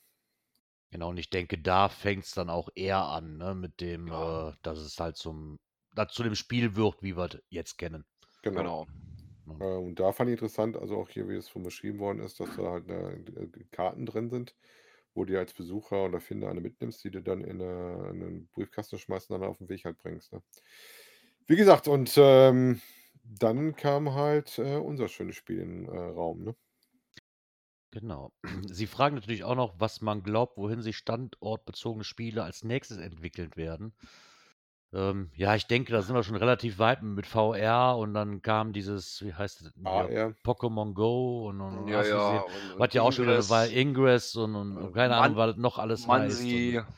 Genau, 0.92 1.09
und 1.11 1.16
ich 1.16 1.31
denke, 1.31 1.59
da 1.59 1.88
fängt's 1.88 2.33
dann 2.35 2.49
auch 2.51 2.68
eher 2.75 3.05
an, 3.07 3.37
ne, 3.38 3.55
mit 3.55 3.81
dem, 3.81 4.11
Ja. 4.11 4.12
äh 4.12 4.53
dass 4.62 4.79
es 4.79 4.99
halt 5.01 5.16
zum 5.16 5.59
zu 6.09 6.23
dem 6.25 6.35
Spiel 6.35 6.75
wird, 6.77 7.03
wie 7.03 7.16
wir's 7.16 7.38
jetzt 7.51 7.79
kennen. 7.79 8.05
Genau. 8.44 8.75
Genau. 8.75 8.87
Ne? 9.44 9.61
Äh, 9.61 9.64
und 9.77 10.01
da 10.01 10.12
fand 10.12 10.31
ich 10.31 10.35
interessant, 10.35 10.77
also 10.77 10.97
auch 10.99 11.11
hier, 11.11 11.29
wie 11.29 11.37
es 11.37 11.49
von 11.49 11.62
beschrieben 11.64 11.99
worden 12.01 12.20
ist, 12.20 12.40
dass 12.40 12.55
da 12.57 12.64
halt, 12.73 12.87
ne, 12.88 13.25
äh, 13.37 13.64
Karten 13.73 14.07
drin 14.07 14.31
sind, 14.31 14.57
wo 15.14 15.25
du 15.27 15.38
als 15.38 15.55
Besucher 15.55 16.05
oder 16.07 16.20
Finder 16.20 16.51
eine 16.51 16.61
mitnimmst, 16.62 17.05
die 17.05 17.11
du 17.12 17.23
dann 17.23 17.44
in 17.44 17.59
'ne 17.59 18.09
in 18.12 18.18
'nen 18.20 18.49
Briefkasten 18.51 18.99
schmeißt 18.99 19.31
und 19.31 19.40
dann 19.40 19.51
auf 19.51 19.61
'n 19.61 19.68
Weg 19.70 19.85
halt 19.87 19.99
bringst, 19.99 20.33
ne? 20.33 20.42
Wie 21.47 21.57
gesagt, 21.57 21.89
und, 21.89 22.15
ähm, 22.17 22.81
dann 23.23 23.75
kam 23.77 24.15
halt, 24.15 24.59
äh, 24.59 24.77
unser 24.77 25.09
schönes 25.09 25.37
Spiel 25.37 25.61
in, 25.61 25.87
äh, 25.87 25.99
Raum, 25.99 26.43
ne? 26.45 26.55
Genau. 27.91 28.33
Sie 28.67 28.87
fragen 28.87 29.15
natürlich 29.15 29.45
auch 29.45 29.55
noch, 29.55 29.75
was 29.79 30.01
man 30.01 30.23
glaubt, 30.23 30.57
wohin 30.57 30.83
sich 30.83 30.97
standortbezogene 30.97 32.05
Spiele 32.05 32.43
als 32.43 32.65
Nächstes 32.65 32.99
entwickeln 32.99 33.51
werden. 33.57 33.95
Ähm, 34.93 35.31
ja, 35.35 35.55
ich 35.57 35.67
denke, 35.67 35.93
da 35.93 36.03
sind 36.03 36.15
wir 36.15 36.23
schon 36.23 36.37
relativ 36.37 36.79
weit 36.79 37.03
mit 37.03 37.27
VR 37.27 37.97
und 37.99 38.15
dann 38.15 38.43
kam 38.43 38.73
dieses, 38.73 39.23
wie 39.25 39.35
heißt 39.35 39.61
das 39.61 39.73
denn 39.75 39.87
hier, 39.87 40.11
AR. 40.11 40.35
Pokémon 40.45 40.95
Go 40.95 41.49
und 41.49 41.61
und 41.61 41.89
Ja, 41.89 41.99
hast 41.99 42.11
du 42.11 42.17
ja, 42.17 42.41
und 42.43 42.79
was 42.79 42.81
und 42.81 42.95
ja 42.95 43.03
auch 43.03 43.13
schon 43.13 43.25
wieder 43.27 43.49
Weile 43.49 43.73
Ingress. 43.73 44.35
Ingress 44.35 44.37
und 44.37 44.55
und 44.55 44.77
Äh, 44.77 44.81
und 44.81 44.93
keine 44.93 45.17
Ahnung, 45.17 45.37
was 45.37 45.51
das 45.53 45.57
noch 45.57 45.79
alles 45.79 46.07
heißt 46.07 46.41
Mansi. 46.41 46.79
und 46.79 46.95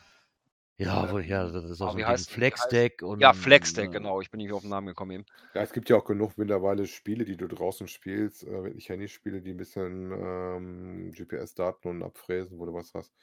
ja, 0.78 1.10
wo 1.10 1.18
ja, 1.18 1.48
Ähm, 1.48 1.50
das 1.50 1.64
ist 1.70 1.82
auch 1.82 1.94
so 1.94 1.98
wie 1.98 2.04
'n 2.04 2.06
Ding. 2.06 2.26
heißt 2.26 2.30
wie 2.30 2.42
heißt 2.62 2.80
Flexdeck 2.80 3.02
ja, 3.18 3.32
und, 3.32 3.34
Flexdeck, 3.34 3.92
äh 3.92 3.92
genau. 3.92 4.20
Ich 4.20 4.30
bin 4.30 4.38
nicht 4.38 4.52
auf 4.52 4.64
'n 4.64 4.68
Namen 4.68 4.88
gekommen 4.88 5.12
eben. 5.12 5.26
Ja, 5.54 5.62
es 5.62 5.72
gibt 5.72 5.88
ja 5.88 5.96
auch 5.96 6.04
genug 6.04 6.36
mittlerweile 6.36 6.86
Spiele, 6.86 7.24
die 7.24 7.36
du 7.36 7.46
draußen 7.48 7.88
spielst, 7.88 8.42
äh, 8.44 8.62
wirklich 8.64 8.88
Handyspiele, 8.90 9.40
die 9.40 9.52
'n 9.52 9.56
bisschen, 9.56 10.12
ähm, 10.12 11.12
GPS-Daten 11.12 11.88
und 11.88 12.02
abfräsen, 12.02 12.58
wo 12.58 12.66
du 12.66 12.74
was 12.74 12.92
hast. 12.94 13.14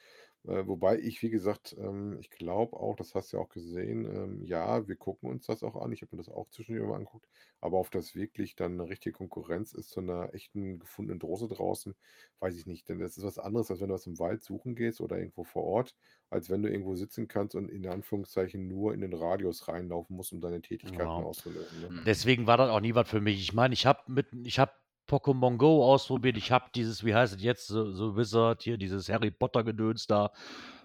Äh, 0.46 0.66
wobei 0.66 0.98
ich, 0.98 1.22
wie 1.22 1.30
gesagt, 1.30 1.74
ähm, 1.78 2.18
ich 2.20 2.28
glaube 2.30 2.76
auch, 2.78 2.96
das 2.96 3.14
hast 3.14 3.32
du 3.32 3.38
ja 3.38 3.42
auch 3.42 3.48
gesehen, 3.48 4.04
ähm, 4.04 4.44
ja, 4.44 4.86
wir 4.86 4.96
gucken 4.96 5.30
uns 5.30 5.46
das 5.46 5.62
auch 5.62 5.74
an. 5.76 5.90
Ich 5.92 6.02
habe 6.02 6.14
mir 6.14 6.18
das 6.22 6.28
auch 6.28 6.50
zwischendurch 6.50 6.86
mal 6.88 6.96
angeguckt, 6.96 7.26
aber 7.60 7.78
ob 7.80 7.90
das 7.90 8.14
wirklich 8.14 8.54
dann 8.54 8.76
'ne 8.76 8.88
richtige 8.88 9.14
Konkurrenz 9.16 9.72
ist 9.72 9.88
zu 9.90 10.02
'ner 10.02 10.34
echten 10.34 10.78
gefundenen 10.80 11.18
Dose 11.18 11.48
draußen, 11.48 11.94
weiß 12.40 12.56
ich 12.58 12.66
nicht. 12.66 12.88
Denn 12.90 12.98
das 12.98 13.16
ist 13.16 13.24
was 13.24 13.38
anderes, 13.38 13.70
als 13.70 13.80
wenn 13.80 13.88
du 13.88 13.94
was 13.94 14.06
im 14.06 14.18
Wald 14.18 14.42
suchen 14.42 14.74
gehst 14.74 15.00
oder 15.00 15.16
irgendwo 15.18 15.44
vor 15.44 15.64
Ort, 15.64 15.96
als 16.28 16.50
wenn 16.50 16.62
du 16.62 16.70
irgendwo 16.70 16.94
sitzen 16.94 17.26
kannst 17.26 17.54
und 17.54 17.70
in 17.70 17.86
Anführungszeichen 17.86 18.68
nur 18.68 18.92
in 18.92 19.00
den 19.00 19.14
Radius 19.14 19.66
reinlaufen 19.68 20.14
musst, 20.14 20.32
um 20.34 20.40
deine 20.42 20.60
Tätigkeiten 20.60 21.22
Genau. 21.22 21.22
auszulösen, 21.22 21.80
ne? 21.80 21.94
Deswegen 22.06 22.46
war 22.46 22.56
das 22.58 22.70
auch 22.70 22.80
nie 22.80 22.94
was 22.94 23.08
für 23.08 23.20
mich. 23.20 23.40
Ich 23.40 23.52
meine, 23.54 23.74
ich 23.74 23.86
habe 23.86 24.00
mit 24.12 24.28
ich 24.46 24.58
habe 24.58 24.72
Pokémon 25.08 25.58
Go 25.58 25.84
ausprobiert. 25.84 26.36
Ich 26.38 26.50
habe 26.52 26.66
dieses, 26.74 27.04
wie 27.04 27.14
heißt 27.14 27.34
es 27.36 27.42
jetzt, 27.42 27.66
so 27.66 27.92
so 27.92 28.16
Wizard 28.16 28.62
hier, 28.62 28.78
dieses 28.78 29.08
Harry-Potter-Gedöns 29.08 30.06
da, 30.06 30.32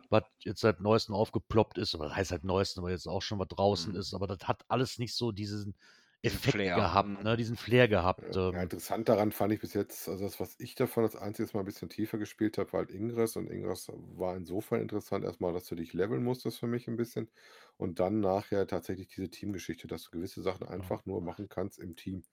was 0.10 0.24
jetzt 0.44 0.62
seit 0.62 0.82
Neuestem 0.82 1.16
aufgeploppt 1.16 1.78
ist. 1.78 1.96
Oder 1.96 2.16
heißt 2.16 2.30
seit 2.32 2.44
Neuestem, 2.44 2.84
weil 2.84 2.92
jetzt 2.92 3.08
auch 3.08 3.22
schon 3.22 3.40
was 3.40 3.48
draußen 3.50 3.94
Mhm. 3.94 3.96
ist. 3.96 4.14
Aber 4.14 4.28
das 4.28 4.48
hat 4.48 4.64
alles 4.70 4.98
nicht 5.00 5.16
so 5.16 5.32
diesen 5.32 5.76
Effekt 6.22 6.74
Flair. 6.74 6.74
gehabt, 6.74 7.22
Mhm. 7.22 7.24
ne, 7.24 7.38
diesen 7.38 7.56
Flair 7.58 7.88
gehabt, 7.88 8.36
Ja, 8.36 8.38
ja, 8.50 8.62
ähm 8.62 8.64
interessant 8.64 9.10
daran 9.10 9.32
fand 9.32 9.54
ich 9.54 9.62
bis 9.62 9.74
jetzt 9.74 10.10
also 10.10 10.24
das, 10.26 10.40
was 10.40 10.56
ich 10.60 10.76
davon 10.76 11.04
als 11.06 11.16
einziges 11.16 11.54
Mal 11.54 11.62
'n 11.62 11.66
bisschen 11.66 11.90
tiefer 11.90 12.18
gespielt 12.20 12.58
habe, 12.58 12.74
war 12.74 12.80
halt 12.82 12.92
Ingress 12.92 13.38
und 13.38 13.50
Ingress 13.50 13.90
war 13.94 14.38
insofern 14.38 14.82
interessant 14.82 15.26
erst 15.26 15.42
mal, 15.42 15.54
dass 15.54 15.66
du 15.68 15.76
dich 15.76 15.94
leveln 15.94 16.24
musstest 16.24 16.60
für 16.60 16.68
mich 16.68 16.88
'n 16.88 16.98
bisschen 16.98 17.32
und 17.78 18.00
dann 18.00 18.20
nachher 18.22 18.68
tatsächlich 18.68 19.10
diese 19.10 19.30
Teamgeschichte, 19.30 19.88
dass 19.88 20.04
du 20.06 20.12
gewisse 20.12 20.42
Sachen 20.44 20.68
Ja. 20.78 20.90
einfach 20.90 21.06
nur 21.06 21.22
machen 21.22 21.50
kannst 21.50 21.80
im 21.80 21.96
Team? 21.96 22.24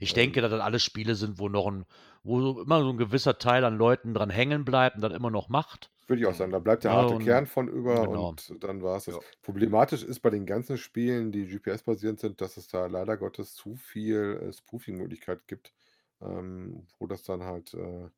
Ich 0.00 0.12
denke, 0.12 0.40
dass 0.40 0.50
das 0.52 0.60
alles 0.60 0.84
Spiele 0.84 1.14
sind, 1.16 1.38
wo 1.40 1.48
noch 1.48 1.66
'n 1.66 1.84
wo 2.22 2.60
immer 2.62 2.80
so 2.82 2.90
'n 2.90 2.98
gewisser 2.98 3.38
Teil 3.38 3.64
an 3.64 3.76
Leuten 3.78 4.14
dran 4.14 4.30
hängen 4.30 4.64
bleibt 4.64 4.96
und 4.96 5.02
das 5.02 5.12
immer 5.12 5.30
noch 5.30 5.48
macht. 5.48 5.90
Würde 6.08 6.22
ich 6.22 6.26
auch 6.26 6.34
sagen, 6.34 6.52
da 6.52 6.58
bleibt 6.58 6.84
der 6.84 6.92
harte 6.94 7.16
und 7.16 7.18
Kern 7.18 7.44
von 7.46 7.68
über 7.68 8.08
genau. 8.08 8.38
und 8.48 8.48
dann 8.64 8.82
war's 8.82 9.04
das. 9.04 9.18
Ja. 9.18 9.24
Problematisch 9.42 10.02
ist 10.02 10.20
bei 10.20 10.30
den 10.30 10.46
ganzen 10.46 10.78
Spielen, 10.78 11.32
die 11.32 11.44
GPS-basierend 11.46 12.18
sind, 12.18 12.40
dass 12.40 12.56
es 12.56 12.66
da 12.68 12.86
leider 12.86 13.18
Gottes 13.18 13.52
zu 13.54 13.76
viel, 13.76 14.40
äh, 14.48 14.50
Spoofing-Möglichkeit 14.54 15.46
gibt, 15.46 15.74
ähm, 16.22 16.86
wo 16.98 17.06
das 17.06 17.24
dann 17.24 17.42
halt, 17.42 17.74
äh 17.74 18.08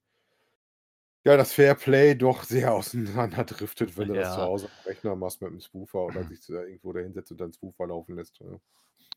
Ja, 1.27 1.37
das 1.37 1.53
Fairplay 1.53 2.15
doch 2.15 2.45
sehr 2.45 2.73
auseinanderdriftet, 2.75 3.99
wenn 3.99 4.09
du 4.09 4.15
das 4.17 4.31
zu 4.31 4.41
Ja. 4.41 4.47
Hause 4.47 4.69
am 4.73 4.81
Rechner 4.87 5.15
machst 5.17 5.43
mit 5.43 5.51
'm 5.53 5.61
Spoofer 5.61 6.07
oder 6.07 6.25
dich 6.25 6.47
da 6.47 6.63
irgendwo 6.63 6.95
da 6.95 7.01
hinsetzt 7.01 7.31
und 7.31 7.39
dann 7.43 7.53
Spoofer 7.53 7.87
laufen 7.89 8.15
lässt, 8.17 8.39
ja. 8.41 8.59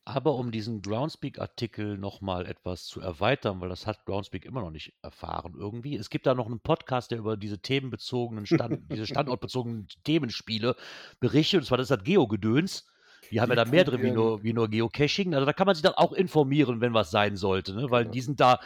Aber 0.06 0.34
um 0.34 0.50
diesen 0.50 0.82
Groundspeak-Artikel 0.82 1.96
noch 1.96 2.20
mal 2.20 2.44
etwas 2.44 2.84
zu 2.84 3.00
erweitern, 3.00 3.60
weil 3.62 3.70
das 3.70 3.86
hat 3.86 4.04
Groundspeak 4.04 4.44
immer 4.44 4.60
noch 4.60 4.70
nicht 4.70 4.92
erfahren 5.02 5.54
irgendwie. 5.56 5.96
Es 5.96 6.10
gibt 6.10 6.26
da 6.26 6.34
noch 6.34 6.46
'n 6.46 6.60
Podcast, 6.60 7.10
der 7.10 7.18
über 7.18 7.38
diese 7.38 7.58
themenbezogenen 7.60 8.44
Stand 8.44 8.80
diese 8.92 9.06
standortbezogenen 9.06 9.86
Themenspiele 10.04 10.76
berichtet, 11.20 11.60
und 11.60 11.64
zwar 11.66 11.78
das 11.78 11.86
ist 11.90 11.96
das 11.96 12.04
Geo-Gedöns. 12.04 12.86
Die 13.30 13.40
haben 13.40 13.48
ja 13.50 13.54
Die 13.54 13.56
da 13.56 13.64
mehr 13.64 13.84
drin 13.84 14.02
wie 14.02 14.10
nur 14.10 14.42
wie 14.42 14.52
nur 14.52 14.68
Geocaching. 14.68 15.32
Also, 15.34 15.46
da 15.46 15.54
kann 15.54 15.64
man 15.66 15.74
sich 15.74 15.82
dann 15.82 15.94
auch 15.94 16.12
informieren, 16.12 16.82
wenn 16.82 16.92
was 16.92 17.10
sein 17.10 17.36
sollte, 17.36 17.74
ne? 17.74 17.90
Weil 17.90 18.04
Genau. 18.04 18.10
die 18.10 18.20
sind 18.20 18.40
da 18.40 18.58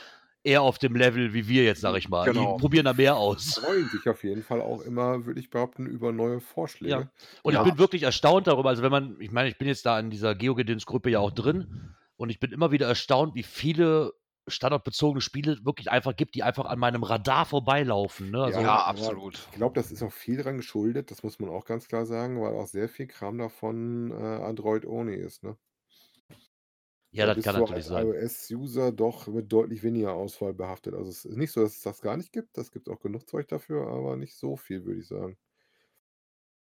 eher 0.45 0.63
auf 0.63 0.79
dem 0.79 0.95
Level 0.97 1.35
wie 1.35 1.49
wir 1.49 1.65
jetzt, 1.65 1.81
sage 1.81 1.99
ich 1.99 2.09
mal. 2.09 2.31
Genau. 2.31 2.31
Die 2.31 2.55
probieren 2.55 2.85
da 2.87 2.95
mehr 2.95 3.17
Die 3.33 3.39
aus. 3.39 3.61
freuen 3.61 3.89
sich 3.89 4.09
auf 4.09 4.25
jeden 4.25 4.43
Fall 4.43 4.61
auch 4.63 4.81
immer, 4.83 5.27
würde 5.27 5.41
ich 5.41 5.51
behaupten, 5.51 5.87
über 5.87 6.13
neue 6.13 6.41
Ja. 6.85 7.05
Vorschläge. 7.05 7.11
Und 7.43 7.55
Ja. 7.55 7.61
ich 7.61 7.63
bin 7.63 7.79
wirklich 7.79 8.03
erstaunt 8.05 8.47
darüber. 8.47 8.69
Also, 8.71 8.83
wenn 8.83 8.91
man 8.93 9.17
ich 9.21 9.31
meine, 9.33 9.49
ich 9.49 9.59
bin 9.59 9.69
jetzt 9.69 9.85
da 9.87 9.99
in 9.99 10.11
dieser 10.11 10.35
Geogedöns-Gruppe 10.35 11.11
ja 11.11 11.19
auch 11.21 11.31
drin 11.33 11.67
und 12.17 12.31
ich 12.31 12.41
bin 12.41 12.53
immer 12.53 12.71
wieder 12.73 12.87
erstaunt, 12.87 13.35
wie 13.35 13.43
viele 13.43 14.13
standortbezogene 14.49 15.21
Spiele 15.21 15.59
wirklich 15.65 15.91
einfach 15.91 16.17
gibt, 16.17 16.35
die 16.35 16.43
einfach 16.43 16.65
an 16.67 16.79
meinem 16.79 17.03
Radar 17.03 17.45
vorbeilaufen, 17.47 18.31
ne? 18.31 18.43
Also 18.45 18.61
Ja, 18.61 18.85
aber 18.87 18.87
absolut. 18.87 19.49
Ich 19.51 19.51
glaube, 19.51 19.75
das 19.75 19.91
ist 19.93 20.03
auch 20.03 20.13
viel 20.13 20.37
dran 20.43 20.57
geschuldet, 20.59 21.11
das 21.11 21.23
muss 21.23 21.39
man 21.41 21.51
auch 21.51 21.65
ganz 21.65 21.89
klar 21.89 22.07
sagen, 22.07 22.41
weil 22.41 22.55
auch 22.55 22.67
sehr 22.67 22.89
viel 22.89 23.07
Kram 23.07 23.39
davon, 23.39 24.11
äh, 24.11 24.15
Android 24.15 24.87
only 24.87 25.17
ist, 25.17 25.43
ne? 25.45 25.59
Ja, 27.11 27.27
Da 27.27 27.29
das 27.29 27.35
bist 27.35 27.43
kann 27.43 27.55
du 27.55 27.65
natürlich 27.65 27.85
als 27.85 27.87
sein. 27.87 28.11
iOS-User 28.11 28.93
doch 28.93 29.27
mit 29.29 29.53
deutlich 29.53 29.83
weniger 29.83 30.13
Auswahl 30.15 30.55
behaftet. 30.55 30.95
Also, 30.95 31.11
es 31.11 31.25
ist 31.25 31.37
nicht 31.37 31.53
so, 31.53 31.61
dass 31.63 31.77
es 31.77 31.83
das 31.83 32.01
gar 32.01 32.17
nicht 32.17 32.33
gibt. 32.33 32.57
Es 32.59 32.71
gibt 32.71 32.89
auch 32.89 33.01
genug 33.01 33.29
Zeug 33.29 33.49
dafür, 33.49 33.87
aber 33.89 34.17
nicht 34.17 34.37
so 34.37 34.57
viel, 34.57 34.85
würde 34.85 35.01
ich 35.01 35.09
sagen. 35.09 35.37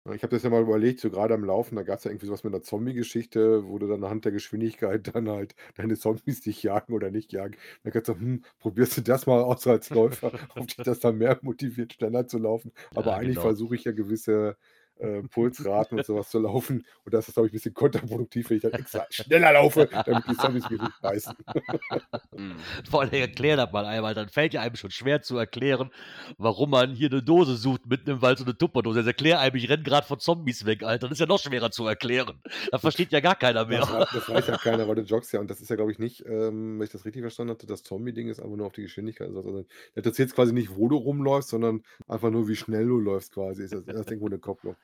Ja, 0.05 0.13
ich 0.13 0.21
habe 0.23 0.35
das 0.35 0.43
ja 0.43 0.49
mal 0.49 0.61
überlegt, 0.61 0.99
so 0.99 1.09
grade 1.09 1.33
am 1.33 1.45
Laufen, 1.45 1.77
da 1.77 1.83
gab's 1.83 2.03
ja 2.03 2.11
irgendwie 2.11 2.25
so 2.25 2.33
was 2.33 2.43
mit 2.43 2.51
'ner 2.51 2.61
Zombie-Geschichte, 2.61 3.65
wo 3.69 3.79
du 3.79 3.87
dann 3.87 4.03
anhand 4.03 4.25
der 4.25 4.33
Geschwindigkeit 4.33 5.07
dann 5.15 5.29
halt 5.29 5.55
deine 5.75 5.95
Zombies 5.97 6.41
dich 6.41 6.61
jagen 6.61 6.93
oder 6.93 7.09
nicht 7.09 7.31
jagen. 7.31 7.55
Da 7.83 7.91
kannst 7.91 8.09
du 8.09 8.13
hm, 8.15 8.43
probierst 8.59 8.97
du 8.97 9.01
das 9.01 9.25
mal 9.27 9.41
aus 9.41 9.65
als 9.65 9.91
Läufer, 9.91 10.33
ob 10.57 10.67
dich 10.67 10.81
das 10.81 10.99
dann 10.99 11.17
mehr 11.19 11.39
motiviert, 11.41 11.93
schneller 11.93 12.27
zu 12.27 12.37
laufen. 12.37 12.73
Aber 12.93 13.13
Ja, 13.13 13.15
eigentlich 13.15 13.39
genau. 13.39 13.39
versuche 13.39 13.75
ich 13.75 13.85
ja 13.85 13.93
gewisse, 13.93 14.57
äh, 14.99 15.23
Pulsraten 15.23 15.97
und 15.97 16.05
so 16.05 16.15
was 16.15 16.29
zu 16.29 16.39
laufen. 16.39 16.85
Und 17.05 17.13
das 17.13 17.27
ist, 17.27 17.33
glaube 17.35 17.47
ich, 17.47 17.53
bisschen 17.53 17.73
kontraproduktiv, 17.73 18.49
wenn 18.49 18.57
ich 18.57 18.63
dann 18.63 18.73
extra 18.73 19.05
schneller 19.09 19.53
laufe, 19.53 19.89
damit 20.05 20.27
die 20.27 20.37
Zombies 20.37 20.69
mich 20.69 20.81
nicht 20.81 20.99
beißen. 21.01 21.35
Vor 22.89 23.01
allem 23.01 23.13
erklär 23.13 23.57
das 23.57 23.71
mal 23.71 23.85
einmal, 23.85 24.13
dann 24.13 24.29
fällt 24.29 24.53
ja 24.53 24.61
einem 24.61 24.75
schon 24.75 24.91
schwer 24.91 25.21
zu 25.21 25.37
erklären, 25.37 25.91
warum 26.37 26.71
man 26.71 26.93
hier 26.93 27.09
'ne 27.09 27.23
Dose 27.23 27.55
sucht 27.57 27.85
mitten 27.87 28.09
im 28.09 28.21
Wald, 28.21 28.39
so 28.39 28.45
'ne 28.45 28.57
Tupperdose. 28.57 28.99
Jetzt 28.99 29.07
erklär 29.07 29.39
einem, 29.39 29.55
ich 29.55 29.69
renne 29.69 29.83
grad 29.83 30.05
vor 30.05 30.19
Zombies 30.19 30.65
weg, 30.65 30.83
Alter. 30.83 31.07
Das 31.09 31.13
ist 31.17 31.19
ja 31.19 31.25
noch 31.27 31.39
schwerer 31.39 31.71
zu 31.71 31.87
erklären. 31.87 32.41
Das 32.71 32.81
versteht 32.81 33.11
ja 33.11 33.19
gar 33.19 33.35
keiner 33.35 33.65
mehr. 33.65 33.85
Das 33.87 34.09
das 34.11 34.27
weiß 34.29 34.47
ja 34.47 34.57
keiner, 34.57 34.87
weil 34.87 34.95
du 34.95 35.01
joggst 35.03 35.33
ja 35.33 35.39
und 35.39 35.49
das 35.49 35.61
ist 35.61 35.69
ja, 35.69 35.75
glaube 35.75 35.91
ich, 35.91 35.99
nicht, 35.99 36.23
ähm, 36.25 36.79
wenn 36.79 36.85
ich 36.85 36.91
das 36.91 37.05
richtig 37.05 37.21
verstanden 37.23 37.51
hatte, 37.53 37.67
das 37.67 37.83
Zombie-Ding 37.83 38.29
ist 38.29 38.39
einfach 38.39 38.55
nur 38.55 38.67
auf 38.67 38.73
die 38.73 38.83
Geschwindigkeit. 38.83 39.29
Also, 39.35 39.61
da 39.63 39.67
interessiert's 39.95 40.35
quasi 40.35 40.53
nicht, 40.53 40.75
wo 40.75 40.87
du 40.89 40.97
rumläufst, 40.97 41.49
sondern 41.49 41.83
einfach 42.07 42.29
nur, 42.31 42.47
wie 42.47 42.55
schnell 42.55 42.85
du 42.87 42.99
läufst 42.99 43.33
quasi. 43.33 43.63
Ist 43.63 43.73
das 43.73 43.83
ist 43.87 44.11
irgendwo 44.11 44.27
'ne 44.29 44.39
Kopplung. 44.39 44.75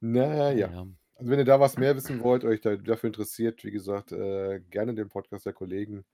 Na 0.00 0.52
ja. 0.52 0.68
Ja. 0.68 0.86
Also, 1.16 1.30
wenn 1.30 1.38
ihr 1.38 1.44
da 1.44 1.60
was 1.60 1.78
mehr 1.78 1.94
wissen 1.96 2.20
wollt, 2.22 2.44
euch 2.44 2.60
da 2.60 2.76
dafür 2.76 3.08
interessiert, 3.08 3.64
wie 3.64 3.70
gesagt, 3.70 4.12
äh, 4.12 4.60
gerne 4.70 4.94
den 4.94 5.08
Podcast 5.08 5.46
der 5.46 5.52
Kollegen 5.52 6.04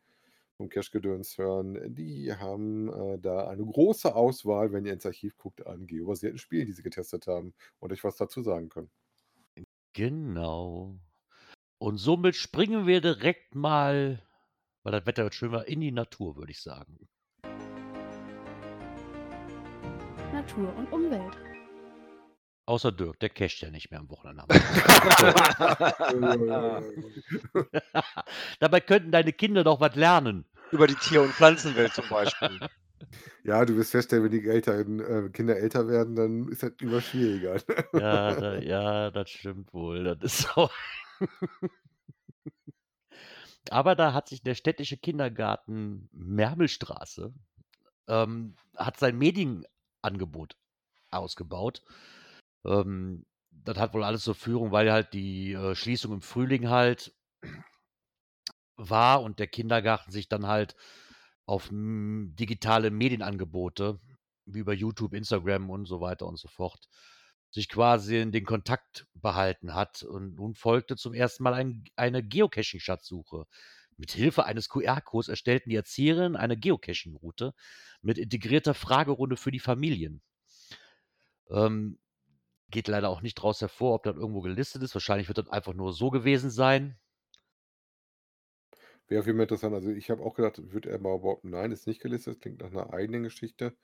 vom 0.60 0.68
Cachegedöns 0.68 1.38
hören. 1.38 1.94
Die 1.94 2.34
haben, 2.34 2.92
äh, 2.92 3.18
da 3.18 3.48
eine 3.48 3.64
große 3.64 4.14
Auswahl, 4.14 4.72
wenn 4.72 4.84
ihr 4.84 4.92
ins 4.92 5.06
Archiv 5.06 5.38
guckt, 5.38 5.66
an 5.66 5.86
geobasierten 5.86 6.38
Spielen, 6.38 6.66
die 6.66 6.72
sie 6.72 6.82
getestet 6.82 7.26
haben 7.26 7.54
und 7.78 7.92
euch 7.92 8.04
was 8.04 8.16
dazu 8.16 8.42
sagen 8.42 8.68
können. 8.68 8.90
Genau. 9.94 10.98
Und 11.78 11.96
somit 11.96 12.36
springen 12.36 12.86
wir 12.86 13.00
direkt 13.00 13.54
mal, 13.54 14.22
weil 14.82 14.92
das 14.92 15.06
Wetter 15.06 15.24
wird 15.24 15.34
schön 15.34 15.50
war, 15.50 15.66
in 15.66 15.80
die 15.80 15.92
Natur, 15.92 16.36
würde 16.36 16.52
ich 16.52 16.60
sagen. 16.60 17.08
Natur 20.30 20.76
und 20.76 20.92
Umwelt. 20.92 21.49
Außer 22.70 22.92
Dirk, 22.92 23.18
der 23.18 23.30
casht 23.30 23.62
ja 23.62 23.70
nicht 23.70 23.90
mehr 23.90 23.98
am 23.98 24.08
Wochenende. 24.10 24.44
Dabei 28.60 28.80
könnten 28.80 29.10
deine 29.10 29.32
Kinder 29.32 29.64
doch 29.64 29.80
was 29.80 29.96
lernen. 29.96 30.44
Über 30.70 30.86
die 30.86 30.94
Tier 30.94 31.20
und 31.22 31.32
Pflanzenwelt 31.32 31.92
zum 31.92 32.08
Beispiel. 32.08 32.60
Ja, 33.42 33.64
du 33.64 33.76
wirst 33.76 33.90
feststellen, 33.90 34.22
wenn 34.22 34.30
die 34.30 34.48
Eltern 34.48 35.00
äh, 35.00 35.30
Kinder 35.30 35.56
älter 35.56 35.88
werden, 35.88 36.14
dann 36.14 36.46
ist 36.46 36.62
das 36.62 36.70
immer 36.80 37.00
schwieriger. 37.00 37.56
Ja, 37.92 38.36
da 38.36 38.58
ja, 38.58 39.10
das 39.10 39.30
stimmt 39.30 39.74
wohl. 39.74 40.04
Das 40.04 40.18
ist 40.22 40.48
so. 40.54 40.70
Aber 43.70 43.96
da 43.96 44.12
hat 44.12 44.28
sich 44.28 44.44
der 44.44 44.54
städtische 44.54 44.96
Kindergarten 44.96 46.08
Mermelstraße, 46.12 47.34
ähm, 48.06 48.54
hat 48.76 48.96
sein 49.00 49.18
Medienangebot 49.18 50.54
ausgebaut. 51.10 51.82
Ähm, 52.64 53.26
das 53.50 53.78
hat 53.78 53.94
wohl 53.94 54.04
alles 54.04 54.22
zur 54.24 54.34
Führung, 54.34 54.72
weil 54.72 54.92
halt 54.92 55.12
die, 55.12 55.52
äh, 55.52 55.74
Schließung 55.74 56.12
im 56.12 56.22
Frühling 56.22 56.68
halt 56.68 57.14
war 58.76 59.22
und 59.22 59.38
der 59.38 59.46
Kindergarten 59.46 60.10
sich 60.10 60.28
dann 60.28 60.46
halt 60.46 60.76
auf, 61.46 61.70
hm, 61.70 62.34
digitale 62.36 62.90
Medienangebote 62.90 64.00
wie 64.46 64.60
über 64.60 64.72
YouTube, 64.72 65.14
Instagram 65.14 65.70
und 65.70 65.86
so 65.86 66.00
weiter 66.00 66.26
und 66.26 66.38
so 66.38 66.48
fort 66.48 66.88
sich 67.50 67.68
quasi 67.68 68.18
in 68.18 68.32
den 68.32 68.44
Kontakt 68.44 69.06
behalten 69.14 69.74
hat. 69.74 70.02
Und 70.02 70.36
nun 70.36 70.54
folgte 70.54 70.96
zum 70.96 71.14
ersten 71.14 71.42
Mal 71.42 71.54
ein 71.54 71.84
eine 71.96 72.22
Geocaching-Schatzsuche. 72.22 73.44
Mit 73.96 74.12
Hilfe 74.12 74.44
eines 74.46 74.68
QR-Codes 74.68 75.28
erstellten 75.28 75.70
die 75.70 75.76
Erzieherinnen 75.76 76.36
eine 76.36 76.56
Geocaching-Route 76.56 77.52
mit 78.02 78.18
integrierter 78.18 78.72
Fragerunde 78.74 79.36
für 79.36 79.50
die 79.50 79.58
Familien. 79.58 80.22
Ähm, 81.50 81.98
geht 82.70 82.88
leider 82.88 83.08
auch 83.10 83.22
nicht 83.22 83.34
draus 83.36 83.60
hervor, 83.60 83.94
ob 83.96 84.02
das 84.04 84.16
irgendwo 84.16 84.40
gelistet 84.40 84.82
ist. 84.82 84.94
Wahrscheinlich 84.94 85.28
wird 85.28 85.38
das 85.38 85.48
einfach 85.50 85.74
nur 85.74 85.92
so 85.92 86.10
gewesen 86.10 86.50
sein. 86.50 86.98
Wäre 89.08 89.20
auf 89.20 89.26
jeden 89.26 89.38
Fall 89.38 89.44
interessant. 89.44 89.74
Also, 89.74 89.90
ich 89.90 90.10
habe 90.10 90.22
auch 90.22 90.34
gedacht, 90.34 90.72
würde 90.72 90.90
er 90.90 90.98
mal 91.00 91.18
behaupten, 91.18 91.50
nein, 91.50 91.72
ist 91.72 91.86
nicht 91.86 92.00
gelistet, 92.00 92.40
klingt 92.40 92.60
nach 92.60 92.70
'ner 92.70 92.92
eigenen 92.92 93.22
Geschichte. 93.24 93.76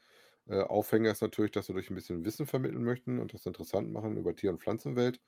Äh, 0.46 0.60
Aufhänger 0.62 1.10
ist 1.10 1.22
natürlich, 1.22 1.52
dass 1.52 1.66
sie 1.66 1.74
euch 1.74 1.90
'n 1.90 1.94
bisschen 1.96 2.24
Wissen 2.24 2.46
vermitteln 2.46 2.84
möchten 2.84 3.18
und 3.20 3.34
das 3.34 3.46
interessant 3.46 3.92
machen 3.92 4.16
über 4.16 4.36
Tier 4.36 4.50
und 4.50 4.62
Pflanzenwelt 4.62 5.20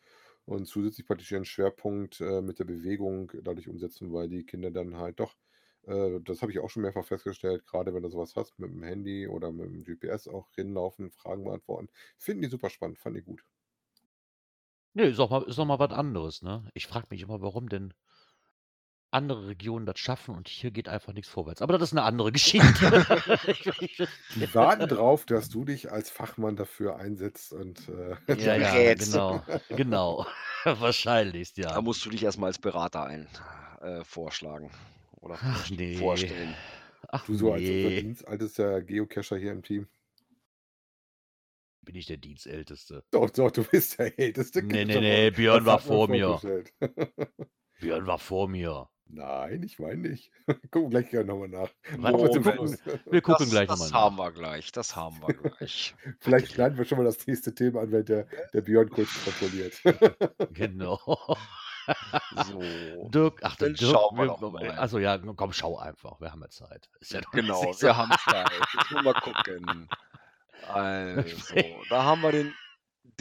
und 0.47 0.67
zusätzlich 0.67 1.07
praktisch 1.07 1.33
ihren 1.33 1.45
Schwerpunkt, 1.45 2.21
äh, 2.21 2.43
mit 2.43 2.59
der 2.61 2.65
Bewegung 2.67 3.33
dadurch 3.43 3.69
umsetzen, 3.69 4.13
weil 4.13 4.29
die 4.29 4.47
Kinder 4.47 4.71
dann 4.71 4.97
halt 4.97 5.21
doch 5.21 5.37
das 5.85 6.43
habe 6.43 6.53
ich 6.53 6.59
auch 6.59 6.69
schon 6.71 6.83
mehrfach 6.83 7.05
festgestellt, 7.07 7.65
grade 7.67 7.95
wenn 7.95 8.03
du 8.03 8.09
so 8.11 8.19
was 8.19 8.37
hast 8.37 8.59
mit 8.59 8.71
'm 8.71 8.83
Handy 8.83 9.27
oder 9.29 9.53
mit 9.53 9.69
'm 9.71 9.85
GPS 9.85 10.29
auch 10.29 10.51
hinlaufen, 10.55 11.11
Fragen 11.11 11.45
beantworten. 11.45 11.89
Finden 12.19 12.43
die 12.43 12.49
super 12.49 12.71
spannend, 12.71 12.99
fanden 12.99 13.19
die 13.21 13.25
gut. 13.25 13.45
Ne, 14.95 15.05
ist 15.05 15.19
auch 15.21 15.31
mal 15.31 15.43
ist 15.45 15.57
mal 15.59 15.79
was 15.79 15.93
anderes, 15.93 16.43
ne? 16.43 16.71
Ich 16.75 16.87
frage 16.87 17.07
mich 17.11 17.23
immer, 17.23 17.41
warum 17.41 17.69
denn 17.71 17.95
andere 19.13 19.49
Regionen 19.49 19.87
das 19.87 19.99
schaffen 19.99 20.35
und 20.35 20.49
hier 20.49 20.71
geht 20.71 20.89
einfach 20.89 21.13
nix 21.15 21.29
vorwärts. 21.29 21.63
Aber 21.63 21.73
das 21.73 21.83
ist 21.89 21.93
'ne 21.95 22.03
andere 22.03 22.31
Geschichte. 22.33 22.93
Die 24.35 24.55
warten 24.55 24.89
drauf, 24.89 25.25
dass 25.27 25.49
du 25.49 25.65
dich 25.65 25.91
als 25.91 26.11
Fachmann 26.11 26.57
dafür 26.57 26.97
einsetzt 26.97 27.53
und, 27.53 27.89
äh, 27.89 28.17
Ja, 28.31 28.55
ja, 28.57 28.93
genau, 28.93 29.47
genau. 29.71 30.27
Wahrscheinlichst, 30.65 31.57
Da 31.73 31.81
ja. 31.81 31.83
musst 31.83 32.05
du 32.05 32.11
dich 32.11 32.23
erst 32.23 32.39
mal 32.39 32.47
als 32.49 32.59
Berater 32.59 33.05
ein 33.05 33.29
äh, 33.81 34.03
vorschlagen 34.05 34.71
oder 35.31 35.39
Ach 35.43 35.67
vorst 35.67 35.71
ne. 35.71 35.97
vorstellen. 35.97 36.55
Ach 37.09 37.25
Du 37.27 37.35
so 37.35 37.53
als 37.53 37.63
unser 37.63 37.91
ne. 37.91 38.03
dienstältester 38.03 38.83
Geocacher 38.83 39.37
hier 39.37 39.53
im 39.53 39.63
Team. 39.63 39.87
Bin 41.83 41.95
ich 41.95 42.07
der 42.07 42.19
Dienstälteste. 42.19 43.03
Doch, 43.11 43.31
doch, 43.31 43.51
du 43.51 43.65
bist 43.65 43.99
der 43.99 44.19
Älteste. 44.19 44.63
Ne, 44.63 44.85
Gibt 44.85 44.89
ne, 44.89 44.95
doch 44.95 45.01
ne, 45.01 45.09
mal 45.25 45.33
Björn 45.33 45.65
das 45.65 45.67
war 45.67 45.79
vor 45.79 46.09
mir. 46.09 46.39
Björn 47.81 48.07
war 48.07 48.19
vor 48.19 48.49
mir. 48.49 48.89
Nein, 49.11 49.63
ich 49.63 49.79
meine 49.79 50.09
nicht. 50.11 50.31
Gucken 50.71 50.83
wir 50.93 51.01
gleich 51.01 51.11
gerne 51.11 51.27
noch 51.29 51.39
mal 51.39 51.49
nach. 51.49 51.71
Aber 52.03 52.19
Oh, 52.19 52.35
Wir 52.35 52.43
gucken 52.43 52.79
wir 53.11 53.23
gucken 53.23 53.47
das 53.47 53.51
gleich 53.51 53.69
noch 53.69 53.79
das 53.79 53.91
mal 53.91 53.93
haben 53.93 54.17
nach. 54.17 54.25
wir 54.27 54.33
gleich, 54.33 54.71
das 54.73 54.97
haben 54.97 55.21
wir 55.23 55.33
gleich. 55.33 55.95
Vielleicht 56.21 56.53
schneiden 56.53 56.77
wir 56.77 56.85
schon 56.85 56.99
mal 56.99 57.05
das 57.05 57.27
nächste 57.27 57.55
Thema 57.55 57.81
an, 57.81 57.93
wenn 57.93 58.05
der 58.05 58.27
der 58.53 58.61
Björn 58.61 58.91
kurz 58.91 59.09
kontrolliert. 59.25 59.81
Genau. 60.53 60.99
So, 62.47 62.61
Dirk 63.13 63.41
ach, 63.43 63.57
der 63.57 63.69
dann 63.69 63.77
Dirk 63.77 63.93
schauen 63.93 64.17
wir 64.17 64.41
wir 64.41 64.51
mal. 64.51 64.71
also 64.73 64.99
ja, 64.99 65.19
komm, 65.19 65.53
schau 65.53 65.79
einfach. 65.79 66.21
Wir 66.21 66.33
haben 66.33 66.43
ja 66.43 66.49
Zeit. 66.49 66.89
Ist 67.01 67.13
ja 67.13 67.21
Genau, 67.33 67.73
so 67.73 67.83
wir 67.83 67.97
haben 68.01 68.11
Zeit. 68.25 68.51
Jetzt 68.75 68.91
nur 68.91 69.03
mal 69.03 69.15
gucken. 69.15 69.89
Also, 70.67 71.23
da 71.89 72.03
haben 72.05 72.21
wir 72.23 72.33
den 72.33 72.53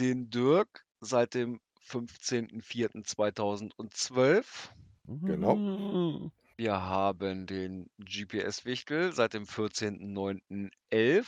den 0.00 0.28
Dirk 0.30 0.84
seit 1.00 1.34
dem 1.34 1.60
15.04.2012. 1.88 4.44
Genau. 5.06 5.54
Mhm. 5.56 6.30
Wir 6.56 6.80
haben 6.82 7.46
den 7.46 7.88
GPS-Wichtel 7.98 9.12
seit 9.12 9.34
dem 9.34 9.44
14.09.11. 9.44 11.24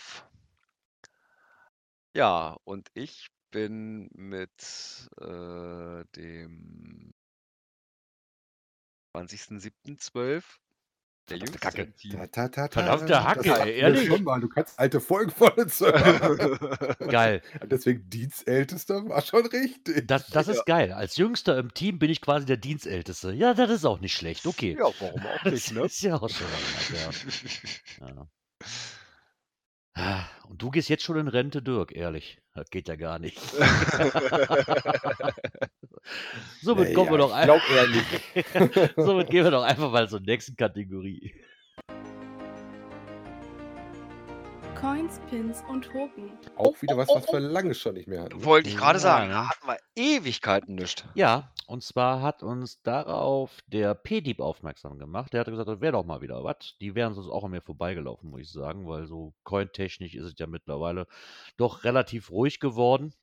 Ja, 2.15 2.57
und 2.65 2.89
ich 2.95 3.29
bin 3.51 4.09
mit 4.13 5.09
äh, 5.21 6.05
dem 6.17 7.13
20.07.12 9.15 10.43
der 11.29 11.37
Verdammte 11.37 11.37
jüngste 11.39 11.59
Kacke. 11.59 11.83
im 11.83 11.97
Team. 11.97 12.13
Ta, 12.19 12.27
ta, 12.27 12.49
ta, 12.49 12.69
ta. 12.69 12.83
Verdammte 12.83 13.25
Hacke, 13.25 13.49
Das 13.49 13.59
ey, 13.61 13.79
ehrlich? 13.79 14.09
schon 14.09 14.25
mal. 14.25 14.41
Du 14.41 14.49
kannst 14.49 14.79
alte 14.81 15.01
Folgen 15.01 15.31
von 15.31 15.51
uns 15.53 15.79
hören. 15.81 16.59
Geil. 17.09 17.43
Deswegen 17.65 18.09
Dienstältester 18.11 19.09
war 19.09 19.23
schon 19.23 19.47
richtig. 19.47 20.09
Das, 20.09 20.27
das 20.27 20.49
ist 20.49 20.65
geil. 20.67 20.93
Als 20.93 21.17
Jüngster 21.17 21.57
im 21.59 21.73
Team 21.73 21.99
bin 22.01 22.11
ich 22.11 22.21
quasi 22.21 22.47
der 22.47 22.57
Dienstälteste. 22.57 23.33
Ja, 23.33 23.55
das 23.55 23.71
ist 23.71 23.85
auch 23.85 24.01
nicht 24.01 24.15
schlecht. 24.15 24.45
Okay. 24.47 24.77
Ja, 24.77 24.91
warum 24.99 25.25
auch 25.25 25.43
Das 25.45 25.53
nicht, 25.53 25.73
ne? 25.73 25.83
ist 25.85 26.03
ja 26.03 26.17
auch 26.17 26.29
schon 26.29 26.47
was, 26.49 28.01
ja. 28.01 28.07
ja. 28.09 28.27
Ah, 30.03 30.25
Und 30.49 30.63
du 30.63 30.71
gehst 30.71 30.89
jetzt 30.89 31.03
schon 31.05 31.19
in 31.19 31.29
Rente, 31.29 31.61
Dirk, 31.63 31.93
ehrlich. 31.95 32.39
Das 32.55 32.71
geht 32.71 32.89
ja 32.89 32.97
gar 32.97 33.19
nicht. 33.19 33.39
Somit 36.63 36.95
kommen 36.95 37.11
wir 37.11 37.19
doch 37.19 37.37
nicht. 37.37 38.93
Somit 38.97 39.29
gehen 39.31 39.45
wir 39.45 39.51
doch 39.51 39.63
einfach 39.63 39.91
mal 39.91 40.09
zur 40.09 40.21
nächsten 40.21 40.57
Kategorie. 40.57 41.35
Coins, 44.81 45.21
Pins 45.29 45.63
und 45.69 45.85
Token. 45.85 46.31
Auch 46.57 46.81
wieder 46.81 46.97
was, 46.97 47.09
was 47.11 47.27
wir 47.31 47.41
lange 47.41 47.75
schon 47.75 47.93
nicht 47.95 48.09
mehr 48.09 48.23
hatten. 48.23 48.43
Wollte 48.43 48.71
ich 48.71 48.77
gerade 48.79 48.97
Ja, 48.99 49.03
sagen, 49.03 49.31
da 49.31 49.51
hatten 49.51 49.67
wir 49.67 49.77
Ewigkeiten 49.95 50.75
nicht. 50.77 51.07
Ja, 51.15 51.53
und 51.71 51.83
zwar 51.85 52.21
hat 52.23 52.43
uns 52.43 52.83
darauf 52.83 53.61
der 53.67 53.95
P-Dieb 53.95 54.41
aufmerksam 54.41 54.99
gemacht. 54.99 55.33
Der 55.33 55.41
hatte 55.41 55.51
gesagt, 55.53 55.69
das 55.69 55.81
wäre 55.81 55.93
doch 55.93 56.05
mal 56.05 56.21
wieder 56.21 56.43
was. 56.45 56.77
Die 56.81 56.95
wären 56.95 57.15
sonst 57.15 57.29
auch 57.29 57.45
an 57.45 57.53
mir 57.53 57.63
vorbeigelaufen, 57.63 58.31
muss 58.31 58.41
ich 58.43 58.51
sagen, 58.53 58.87
weil 58.89 59.07
so 59.07 59.35
cointechnisch 59.45 60.15
ist 60.15 60.25
es 60.25 60.35
ja 60.39 60.47
mittlerweile 60.47 61.07
doch 61.57 61.85
relativ 61.85 62.31
ruhig 62.31 62.61
geworden. 62.61 63.15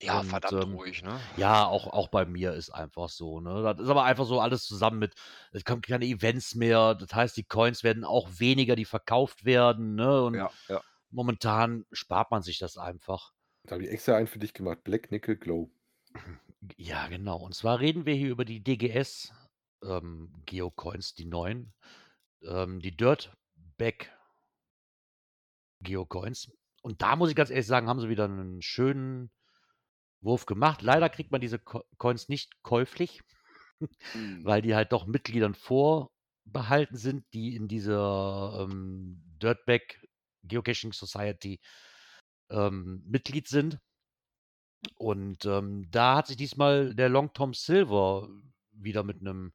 Ja, 0.00 0.20
Und, 0.20 0.28
verdammt 0.28 0.64
ähm, 0.64 0.74
ruhig, 0.74 1.02
ne? 1.02 1.18
Ja, 1.36 1.66
auch, 1.66 1.88
auch 1.88 2.08
bei 2.08 2.24
mir 2.24 2.52
ist 2.52 2.70
einfach 2.70 3.08
so. 3.08 3.40
Ne? 3.40 3.62
Das 3.62 3.80
ist 3.80 3.88
aber 3.88 4.04
einfach 4.04 4.26
so 4.26 4.40
alles 4.40 4.64
zusammen 4.64 4.98
mit, 5.00 5.14
es 5.52 5.64
kommen 5.64 5.82
keine 5.82 6.04
Events 6.04 6.54
mehr. 6.54 6.94
Das 6.94 7.12
heißt, 7.14 7.36
die 7.36 7.44
Coins 7.44 7.82
werden 7.82 8.04
auch 8.04 8.28
weniger, 8.38 8.76
die 8.76 8.84
verkauft 8.84 9.44
werden. 9.44 9.96
Ne? 9.96 10.22
Und 10.22 10.34
Ja, 10.36 10.50
ja. 10.68 10.82
momentan 11.10 11.84
spart 11.92 12.30
man 12.30 12.42
sich 12.42 12.58
das 12.58 12.76
einfach. 12.76 13.32
Da 13.62 13.74
habe 13.76 13.84
ich 13.84 13.90
extra 13.90 14.16
einen 14.16 14.26
für 14.26 14.40
dich 14.40 14.52
gemacht. 14.52 14.82
Black 14.82 15.12
Nickel 15.12 15.36
Glow. 15.36 15.70
Ja, 16.76 17.08
genau. 17.08 17.38
Und 17.38 17.54
zwar 17.54 17.80
reden 17.80 18.06
wir 18.06 18.14
hier 18.14 18.30
über 18.30 18.44
die 18.44 18.62
DGS 18.62 19.32
ähm, 19.84 20.32
Geocoins, 20.44 21.14
die 21.14 21.24
neuen. 21.24 21.72
Ähm, 22.42 22.80
die 22.80 22.96
Dirtback 22.96 24.12
Geocoins. 25.80 26.50
Und 26.82 27.02
da 27.02 27.16
muss 27.16 27.30
ich 27.30 27.36
ganz 27.36 27.50
ehrlich 27.50 27.66
sagen, 27.66 27.88
haben 27.88 28.00
sie 28.00 28.08
wieder 28.08 28.24
einen 28.24 28.62
schönen 28.62 29.30
Wurf 30.20 30.46
gemacht. 30.46 30.82
Leider 30.82 31.08
kriegt 31.08 31.30
man 31.30 31.40
diese 31.40 31.58
Co 31.58 31.84
Coins 31.96 32.28
nicht 32.28 32.62
käuflich, 32.62 33.22
Hm. 34.12 34.44
weil 34.44 34.62
die 34.62 34.74
halt 34.74 34.92
doch 34.92 35.06
Mitgliedern 35.06 35.54
vorbehalten 35.54 36.96
sind, 36.96 37.24
die 37.32 37.54
in 37.54 37.68
dieser 37.68 38.66
ähm, 38.68 39.22
Dirtback 39.40 40.04
Geocaching 40.42 40.92
Society 40.92 41.60
ähm, 42.50 43.02
Mitglied 43.06 43.46
sind. 43.48 43.78
Und 44.96 45.44
ähm, 45.44 45.88
da 45.90 46.16
hat 46.16 46.26
sich 46.28 46.36
diesmal 46.36 46.94
der 46.94 47.08
Long 47.08 47.32
Tom 47.32 47.54
Silver 47.54 48.28
wieder 48.72 49.02
mit 49.02 49.20
einem, 49.20 49.52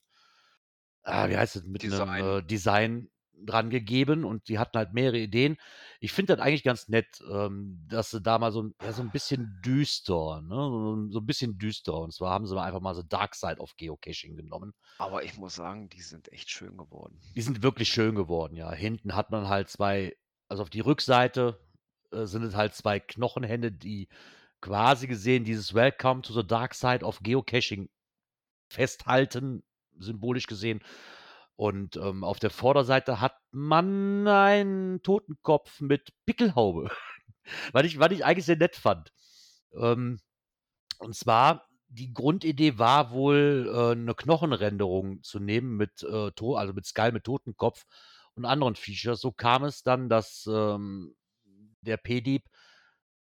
ah, 1.03 1.29
wie 1.29 1.37
heißt 1.37 1.55
es, 1.55 1.63
mit 1.63 1.83
Design. 1.83 2.09
einem 2.09 2.39
äh, 2.39 2.41
Design 2.43 3.09
dran 3.45 3.69
gegeben 3.69 4.23
und 4.23 4.47
die 4.47 4.59
hatten 4.59 4.77
halt 4.77 4.93
mehrere 4.93 5.17
Ideen. 5.17 5.57
Ich 5.99 6.13
finde 6.13 6.35
das 6.35 6.45
eigentlich 6.45 6.63
ganz 6.63 6.87
nett, 6.87 7.21
ähm, 7.29 7.83
dass 7.89 8.11
sie 8.11 8.21
da 8.21 8.37
mal 8.37 8.51
so, 8.51 8.63
ein- 8.63 8.75
ja, 8.81 8.93
so 8.93 9.01
ein 9.01 9.11
bisschen 9.11 9.59
düster, 9.65 10.41
ne? 10.41 10.55
so, 10.55 11.09
so 11.09 11.19
ein 11.19 11.25
bisschen 11.25 11.57
düster. 11.57 11.97
Und 11.99 12.13
zwar 12.13 12.31
haben 12.31 12.45
sie 12.45 12.55
mal 12.55 12.63
einfach 12.63 12.79
mal 12.79 12.95
so 12.95 13.01
Dark 13.01 13.35
Side 13.35 13.57
of 13.59 13.75
Geocaching 13.75 14.37
genommen. 14.37 14.73
Aber 14.97 15.23
ich 15.23 15.37
muss 15.37 15.55
sagen, 15.55 15.89
die 15.89 16.01
sind 16.01 16.31
echt 16.31 16.51
schön 16.51 16.77
geworden. 16.77 17.19
Die 17.35 17.41
sind 17.41 17.63
wirklich 17.63 17.89
schön 17.89 18.15
geworden, 18.15 18.55
ja. 18.55 18.71
Hinten 18.71 19.15
hat 19.15 19.31
man 19.31 19.49
halt 19.49 19.67
zwei, 19.69 20.15
also 20.47 20.63
auf 20.63 20.69
die 20.69 20.81
Rückseite 20.81 21.59
äh, 22.11 22.25
sind 22.25 22.43
es 22.43 22.55
halt 22.55 22.75
zwei 22.75 22.99
Knochenhände, 22.99 23.71
die 23.71 24.07
quasi 24.63 25.07
gesehen 25.07 25.43
dieses 25.43 25.73
Welcome 25.73 26.21
to 26.21 26.31
the 26.31 26.47
Dark 26.47 26.73
Side 26.73 27.03
of 27.03 27.19
Geocaching 27.21 27.89
festhalten, 28.69 29.61
symbolisch 29.99 30.47
gesehen. 30.47 30.81
Und 31.57 31.97
ähm, 31.97 32.23
auf 32.23 32.39
der 32.39 32.49
Vorderseite 32.49 33.19
hat 33.19 33.35
man 33.51 34.25
einen 34.25 35.03
Totenkopf 35.03 35.81
mit 35.81 36.13
Pickelhaube, 36.25 36.89
was, 37.73 37.83
ich, 37.83 37.99
was 37.99 38.13
ich 38.13 38.23
eigentlich 38.23 38.45
sehr 38.45 38.55
nett 38.55 38.77
fand. 38.77 39.11
Ähm, 39.75 40.21
und 40.99 41.13
zwar, 41.13 41.67
die 41.89 42.13
Grundidee 42.13 42.77
war 42.77 43.11
wohl, 43.11 43.69
äh, 43.69 43.91
eine 43.91 44.15
Knochenrenderung 44.15 45.21
zu 45.23 45.41
nehmen 45.41 45.75
mit, 45.75 46.03
äh, 46.03 46.31
To- 46.31 46.55
also 46.55 46.71
mit 46.71 46.85
Skull, 46.85 47.11
mit 47.11 47.25
Totenkopf 47.25 47.83
und 48.35 48.45
anderen 48.45 48.75
Features. 48.75 49.19
So 49.19 49.33
kam 49.33 49.65
es 49.65 49.83
dann, 49.83 50.07
dass 50.07 50.47
ähm, 50.49 51.17
der 51.81 51.97
P-Dieb 51.97 52.45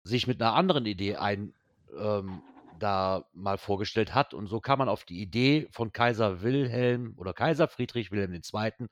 sich 0.04 0.28
mit 0.28 0.42
einer 0.42 0.54
anderen 0.54 0.86
Idee 0.86 1.18
ein, 1.18 1.54
ähm, 1.98 2.42
da 2.80 3.26
mal 3.34 3.58
vorgestellt 3.58 4.16
hat. 4.16 4.34
Und 4.34 4.48
so 4.48 4.60
kam 4.60 4.80
man 4.80 4.90
auf 4.90 5.04
die 5.04 5.22
Idee 5.22 5.68
von 5.72 5.92
Kaiser 5.92 6.42
Wilhelm 6.42 7.14
oder 7.18 7.34
Kaiser 7.34 7.68
Friedrich 7.68 8.12
Wilhelm 8.12 8.34
II. 8.34 8.88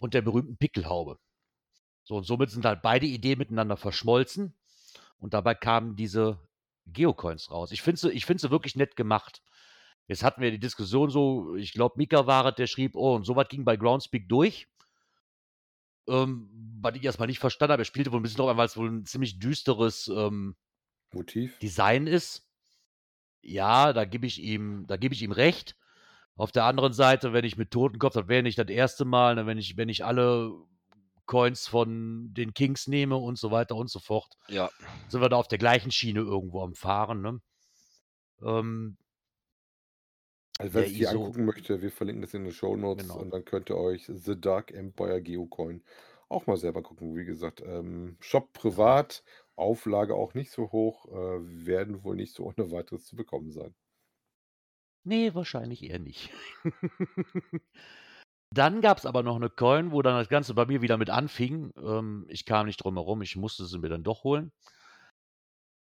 und 0.00 0.14
der 0.14 0.22
berühmten 0.22 0.56
Pickelhaube. 0.56 1.18
So, 2.04 2.16
und 2.16 2.24
somit 2.24 2.50
sind 2.50 2.64
halt 2.64 2.82
beide 2.82 3.06
Ideen 3.06 3.38
miteinander 3.38 3.76
verschmolzen. 3.76 4.54
Und 5.18 5.34
dabei 5.34 5.54
kamen 5.54 5.96
diese 5.96 6.38
Geocoins 6.86 7.50
raus. 7.50 7.72
Ich 7.72 7.82
finde 7.82 8.00
sie, 8.00 8.10
ich 8.10 8.24
find 8.24 8.42
wirklich 8.50 8.74
nett 8.74 8.96
gemacht. 8.96 9.42
Jetzt 10.08 10.24
hatten 10.24 10.40
wir 10.40 10.50
die 10.50 10.58
Diskussion 10.58 11.10
so, 11.10 11.54
ich 11.54 11.72
glaube, 11.72 11.94
Mika 11.98 12.26
war 12.26 12.46
es, 12.46 12.54
der 12.56 12.66
schrieb, 12.66 12.96
oh, 12.96 13.14
und 13.14 13.24
sowas 13.24 13.46
ging 13.48 13.64
bei 13.64 13.76
Groundspeak 13.76 14.28
durch. 14.28 14.66
Ähm, 16.08 16.48
was 16.82 16.96
ich 16.96 17.04
erstmal 17.04 17.28
nicht 17.28 17.38
verstanden 17.38 17.72
habe. 17.72 17.82
Er 17.82 17.86
spielte 17.86 18.10
wohl 18.12 18.20
ein 18.20 18.22
bisschen 18.22 18.38
drauf 18.38 18.56
weil 18.56 18.66
es 18.66 18.76
wohl 18.76 18.90
ein 18.90 19.04
ziemlich 19.04 19.38
düsteres 19.38 20.08
ähm, 20.08 20.56
Motiv. 21.12 21.58
Design 21.58 22.06
ist. 22.06 22.46
Ja, 23.42 23.92
da 23.92 24.04
gebe 24.04 24.26
ich 24.26 24.40
ihm, 24.40 24.86
da 24.86 24.96
gebe 24.96 25.14
ich 25.14 25.22
ihm 25.22 25.32
recht. 25.32 25.76
Auf 26.36 26.52
der 26.52 26.64
anderen 26.64 26.92
Seite, 26.92 27.32
wenn 27.32 27.44
ich 27.44 27.56
mit 27.58 27.70
Totenkopf, 27.70 28.14
das 28.14 28.28
wäre 28.28 28.42
nicht 28.42 28.58
das 28.58 28.68
erste 28.68 29.04
Mal, 29.04 29.34
ne, 29.34 29.46
wenn 29.46 29.58
ich, 29.58 29.76
wenn 29.76 29.88
ich 29.88 30.04
alle 30.04 30.52
Coins 31.26 31.68
von 31.68 32.32
den 32.32 32.54
Kings 32.54 32.86
nehme 32.86 33.16
und 33.16 33.38
so 33.38 33.50
weiter 33.50 33.76
und 33.76 33.90
so 33.90 33.98
fort, 33.98 34.36
Ja. 34.48 34.70
sind 35.08 35.20
wir 35.20 35.28
da 35.28 35.36
auf 35.36 35.48
der 35.48 35.58
gleichen 35.58 35.90
Schiene 35.90 36.20
irgendwo 36.20 36.62
am 36.62 36.74
Fahren. 36.74 37.20
Ne? 37.20 37.40
Ähm, 38.42 38.96
Also 40.60 40.74
wer 40.74 40.82
der 40.82 40.88
sich 40.88 40.98
die 40.98 41.04
ISO. 41.04 41.18
angucken 41.24 41.44
möchte, 41.44 41.82
wir 41.82 41.90
verlinken 41.90 42.22
das 42.22 42.34
in 42.34 42.44
den 42.44 42.52
Show 42.52 42.76
Notes 42.76 43.08
Genau. 43.08 43.20
und 43.20 43.30
dann 43.30 43.44
könnt 43.44 43.70
ihr 43.70 43.76
euch 43.76 44.06
The 44.06 44.40
Dark 44.40 44.72
Empire 44.72 45.20
Geocoin 45.22 45.82
auch 46.28 46.46
mal 46.46 46.56
selber 46.56 46.82
gucken. 46.82 47.16
Wie 47.16 47.24
gesagt, 47.24 47.60
ähm, 47.64 48.16
Shop 48.20 48.52
privat, 48.52 49.24
Auflage 49.56 50.14
auch 50.14 50.34
nicht 50.34 50.50
so 50.52 50.70
hoch, 50.72 51.06
äh, 51.06 51.66
werden 51.66 52.04
wohl 52.04 52.16
nicht 52.16 52.34
so 52.34 52.44
ohne 52.44 52.70
weiteres 52.70 53.04
zu 53.06 53.16
bekommen 53.16 53.50
sein. 53.50 53.74
Nee, 55.04 55.34
wahrscheinlich 55.34 55.82
eher 55.82 55.98
nicht. 55.98 56.30
dann 58.54 58.80
gab 58.80 58.98
es 58.98 59.06
aber 59.06 59.22
noch 59.22 59.36
eine 59.36 59.48
Coin, 59.50 59.92
wo 59.92 60.02
dann 60.02 60.14
das 60.16 60.28
Ganze 60.28 60.54
bei 60.54 60.66
mir 60.66 60.82
wieder 60.82 60.98
mit 60.98 61.10
anfing. 61.10 61.72
Ähm, 61.76 62.26
ich 62.28 62.44
kam 62.44 62.66
nicht 62.66 62.76
drum 62.84 62.94
herum, 62.96 63.22
ich 63.22 63.36
musste 63.36 63.64
sie 63.66 63.78
mir 63.78 63.88
dann 63.88 64.04
doch 64.04 64.24
holen. 64.24 64.52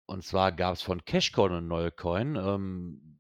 Und 0.10 0.24
zwar 0.24 0.52
gab 0.52 0.74
es 0.74 0.82
von 0.82 1.06
Cashcoin 1.06 1.52
eine 1.52 1.62
neue 1.62 1.92
Coin. 1.92 2.36
Ähm, 2.36 3.13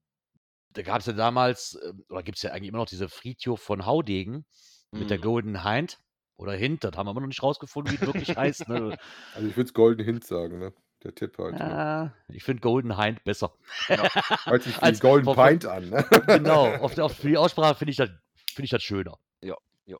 da 0.73 0.81
gab 0.81 0.99
es 1.01 1.05
ja 1.07 1.13
damals, 1.13 1.75
äh, 1.75 1.93
oder 2.09 2.23
gibt 2.23 2.37
es 2.37 2.43
ja 2.43 2.51
eigentlich 2.51 2.69
immer 2.69 2.79
noch 2.79 2.85
diese 2.87 3.09
Friedhof 3.09 3.61
von 3.61 3.85
Haudegen 3.85 4.45
mit 4.91 5.09
der 5.09 5.17
Mhm. 5.17 5.21
Golden 5.23 5.63
Hind. 5.63 5.99
Oder 6.35 6.53
Hint, 6.53 6.83
das 6.83 6.97
haben 6.97 7.05
wir 7.05 7.11
immer 7.11 7.21
noch 7.21 7.27
nicht 7.27 7.43
rausgefunden, 7.43 7.91
wie 7.93 7.95
es 7.95 8.01
wirklich 8.01 8.35
heißt. 8.35 8.67
Ne? 8.67 8.97
Also 9.35 9.47
ich 9.47 9.55
würde 9.55 9.67
es 9.67 9.73
Golden 9.73 10.03
Hint 10.03 10.25
sagen, 10.25 10.59
ne? 10.59 10.73
Der 11.03 11.13
Tipp 11.13 11.37
halt. 11.37 11.53
Ne? 11.53 11.59
Ja, 11.59 12.13
ich 12.29 12.43
finde 12.43 12.61
Golden 12.61 12.97
Hind 12.99 13.23
besser. 13.23 13.53
Hört 13.87 14.63
sich 14.63 14.77
als- 14.81 14.99
Golden 14.99 15.25
von- 15.25 15.35
Pint 15.35 15.65
an, 15.65 15.89
ne? 15.89 16.03
genau, 16.27 16.75
auf, 16.77 16.97
auf, 16.97 17.15
für 17.15 17.27
die 17.29 17.37
Aussprache 17.37 17.75
finde 17.75 17.91
ich, 17.91 17.97
das- 17.97 18.09
ich 18.57 18.69
das 18.69 18.81
schöner. 18.83 19.17
Ja, 19.41 19.55
ja. 19.85 19.97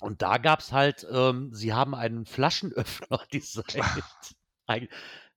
Und 0.00 0.22
da 0.22 0.38
gab 0.38 0.60
es 0.60 0.72
halt, 0.72 1.06
ähm, 1.10 1.50
sie 1.52 1.74
haben 1.74 1.94
einen 1.94 2.24
Flaschenöffner 2.24 3.20
designt. 3.32 3.82
Eig- 4.68 4.88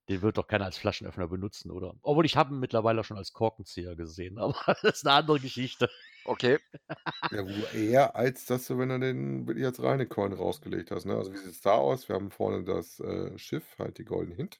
Den 0.10 0.22
wird 0.22 0.38
doch 0.38 0.48
keiner 0.48 0.66
als 0.66 0.78
Flaschenöffner 0.78 1.28
benutzen, 1.28 1.72
oder? 1.72 1.96
Obwohl 2.02 2.26
ich 2.26 2.36
habe 2.36 2.54
ihn 2.54 2.60
mittlerweile 2.60 3.04
schon 3.04 3.18
als 3.18 3.34
Korkenzieher 3.34 3.96
gesehen, 3.96 4.38
aber 4.40 4.56
das 4.82 4.98
ist 4.98 5.08
eine 5.08 5.16
andere 5.16 5.40
Geschichte. 5.40 5.90
Okay. 6.26 6.60
Ja, 7.32 7.46
eher 7.74 8.16
als 8.16 8.46
dass 8.46 8.68
du, 8.68 8.78
wenn 8.78 8.90
du 8.90 9.00
den 9.00 9.48
wirklich 9.48 9.66
als 9.66 9.82
reine 9.82 10.06
Coin 10.06 10.34
rausgelegt 10.34 10.92
hast. 10.92 11.06
Ne? 11.06 11.16
Also 11.16 11.32
wie 11.32 11.38
sieht 11.38 11.52
es 11.52 11.62
da 11.62 11.74
aus? 11.74 12.10
Wir 12.10 12.16
haben 12.16 12.30
vorne 12.30 12.64
das 12.64 13.00
äh, 13.00 13.38
Schiff, 13.38 13.78
halt 13.80 13.98
die 14.00 14.04
Golden 14.06 14.34
Hint. 14.34 14.60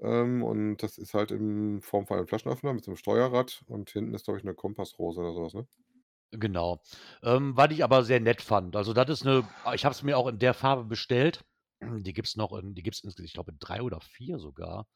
Ähm, 0.00 0.42
und 0.42 0.78
das 0.78 0.98
ist 0.98 1.14
halt 1.14 1.30
in 1.30 1.80
Form 1.80 2.06
von 2.06 2.18
einem 2.18 2.26
Flaschenöffner 2.26 2.72
mit 2.72 2.84
so 2.84 2.90
einem 2.90 2.96
Steuerrad 2.96 3.62
und 3.68 3.90
hinten 3.90 4.14
ist, 4.14 4.24
glaube 4.24 4.38
ich, 4.38 4.44
eine 4.44 4.54
Kompassrose 4.54 5.20
oder 5.20 5.32
sowas, 5.32 5.54
ne? 5.54 5.66
Genau. 6.32 6.82
Ähm, 7.22 7.56
was 7.56 7.70
ich 7.70 7.84
aber 7.84 8.02
sehr 8.02 8.20
nett 8.20 8.42
fand. 8.42 8.74
Also, 8.74 8.92
das 8.92 9.08
ist 9.08 9.26
eine. 9.26 9.48
ich 9.74 9.84
habe 9.84 9.94
es 9.94 10.02
mir 10.02 10.18
auch 10.18 10.26
in 10.26 10.38
der 10.38 10.54
Farbe 10.54 10.84
bestellt. 10.84 11.44
Die 11.82 12.12
gibt 12.12 12.28
es 12.28 12.36
noch 12.36 12.52
in 12.56 12.74
die 12.74 12.82
gibt's 12.82 13.00
in 13.00 13.12
ich 13.24 13.32
glaube, 13.32 13.52
in 13.52 13.58
3 13.58 13.82
oder 13.82 14.00
4 14.00 14.38
sogar, 14.38 14.86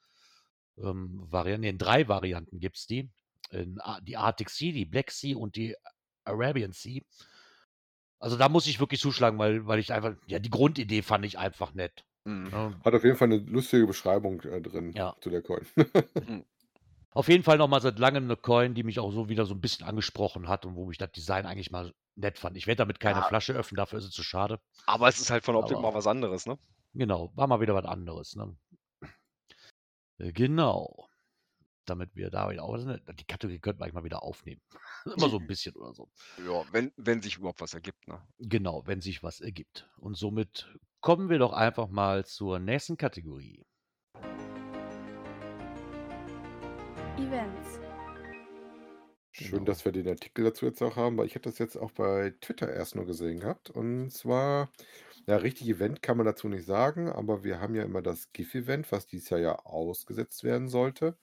ähm, 0.79 1.21
Varianten. 1.31 1.63
Ne, 1.63 1.71
in 1.71 1.79
3 1.79 2.09
Varianten 2.09 2.61
gibt 2.61 2.77
es 2.79 2.87
die. 2.87 3.11
In 3.51 3.81
die 4.03 4.17
Arctic 4.17 4.51
Sea, 4.51 4.73
die 4.73 4.87
Black 4.87 5.11
Sea 5.13 5.37
und 5.37 5.57
die 5.57 5.77
Arabian 6.25 6.73
Sea. 6.73 7.03
Also, 8.23 8.37
da 8.37 8.49
muss 8.49 8.67
ich 8.67 8.81
wirklich 8.81 9.01
zuschlagen, 9.01 9.39
weil 9.39 9.67
weil 9.67 9.79
ich 9.79 9.93
einfach 9.93 10.17
ja, 10.27 10.39
die 10.41 10.51
Grundidee 10.51 11.03
fand 11.03 11.25
ich 11.25 11.39
einfach 11.39 11.73
nett, 11.75 12.05
Mhm. 12.27 12.53
ne? 12.53 12.83
Hat 12.85 12.95
auf 12.95 13.05
jeden 13.05 13.17
Fall 13.17 13.29
'ne 13.29 13.39
lustige 13.39 13.87
Beschreibung, 13.87 14.41
äh, 14.43 14.61
drin 14.61 14.95
Ja. 14.95 15.19
zu 15.21 15.31
der 15.31 15.43
Coin. 15.43 15.67
Auf 17.15 17.29
jeden 17.29 17.43
Fall 17.43 17.57
noch 17.57 17.69
mal 17.69 17.81
seit 17.81 17.99
Langem 17.99 18.27
'ne 18.27 18.37
Coin, 18.37 18.75
die 18.75 18.83
mich 18.83 18.99
auch 19.01 19.11
so 19.13 19.29
wieder 19.31 19.47
so 19.47 19.55
'n 19.55 19.61
bisschen 19.63 19.87
angesprochen 19.87 20.47
hat 20.49 20.67
und 20.67 20.75
wo 20.77 20.91
ich 20.91 20.99
das 20.99 21.11
Design 21.13 21.47
eigentlich 21.47 21.71
mal 21.71 21.95
nett 22.17 22.39
fand. 22.39 22.57
Ich 22.59 22.67
werde 22.67 22.79
damit 22.79 23.01
keine 23.01 23.23
Ja. 23.23 23.29
Flasche 23.29 23.55
öffnen, 23.55 23.77
dafür 23.77 23.99
ist 23.99 24.05
es 24.05 24.11
zu 24.11 24.23
schade. 24.23 24.61
Aber 24.89 25.07
es 25.09 25.21
ist 25.21 25.29
halt 25.31 25.45
von 25.45 25.53
der 25.55 25.61
Optik 25.61 25.79
Aber 25.79 25.83
mal 25.83 25.93
was 25.93 26.07
anderes, 26.07 26.47
ne? 26.47 26.59
Genau, 26.95 27.31
war 27.37 27.47
mal 27.47 27.61
wieder 27.61 27.75
was 27.75 27.85
anderes, 27.85 28.35
ne? 28.37 28.57
Äh, 30.21 30.33
genau. 30.33 31.09
Damit 31.87 32.17
wir 32.17 32.31
da 32.31 32.51
wieder 32.51 32.65
auch 32.65 32.79
die 32.79 33.25
Kategorie 33.27 33.61
könnten 33.61 33.81
wir 33.81 33.85
eigentlich 33.87 33.95
mal 33.95 34.05
wieder 34.05 34.23
aufnehmen. 34.23 34.63
Immer 35.17 35.29
so 35.31 35.39
'n 35.39 35.47
bisschen 35.47 35.75
oder 35.77 35.95
so. 35.95 36.11
Ja, 36.37 36.65
wenn 36.73 36.93
wenn 36.97 37.23
sich 37.23 37.37
überhaupt 37.39 37.61
was 37.61 37.75
ergibt, 37.75 38.07
ne? 38.09 38.29
Genau, 38.41 38.87
wenn 38.87 39.01
sich 39.01 39.23
was 39.25 39.41
ergibt. 39.41 39.91
Und 39.97 40.17
somit 40.17 40.79
kommen 41.01 41.29
wir 41.29 41.39
doch 41.41 41.53
einfach 41.53 41.89
mal 41.89 42.25
zur 42.25 42.61
nächsten 42.61 42.97
Kategorie. 42.97 43.65
Events. 47.19 47.81
Schön, 49.33 49.65
dass 49.65 49.85
wir 49.85 49.91
den 49.91 50.09
Artikel 50.09 50.45
dazu 50.45 50.67
jetzt 50.67 50.81
auch 50.83 50.97
haben, 50.97 51.17
weil 51.17 51.27
ich 51.27 51.35
hatte 51.35 51.49
das 51.49 51.59
jetzt 51.59 51.77
auch 51.77 51.91
bei 51.91 52.33
Twitter 52.41 52.73
erst 52.73 52.95
nur 52.95 53.07
gesehen 53.07 53.41
gehabt. 53.41 53.71
Und 53.71 54.11
zwar, 54.11 54.71
ja, 55.27 55.37
richtig 55.37 55.69
Event 55.69 56.01
kann 56.01 56.17
man 56.17 56.27
dazu 56.27 56.49
nicht 56.49 56.65
sagen, 56.65 57.09
aber 57.09 57.43
wir 57.43 57.61
haben 57.61 57.75
ja 57.75 57.83
immer 57.83 58.03
das 58.03 58.33
GIF-Event, 58.33 58.91
was 58.93 59.07
dieses 59.07 59.31
Jahr 59.31 59.41
ja 59.41 59.59
ausgesetzt 59.65 60.45
werden 60.45 60.69
sollte. 60.69 61.17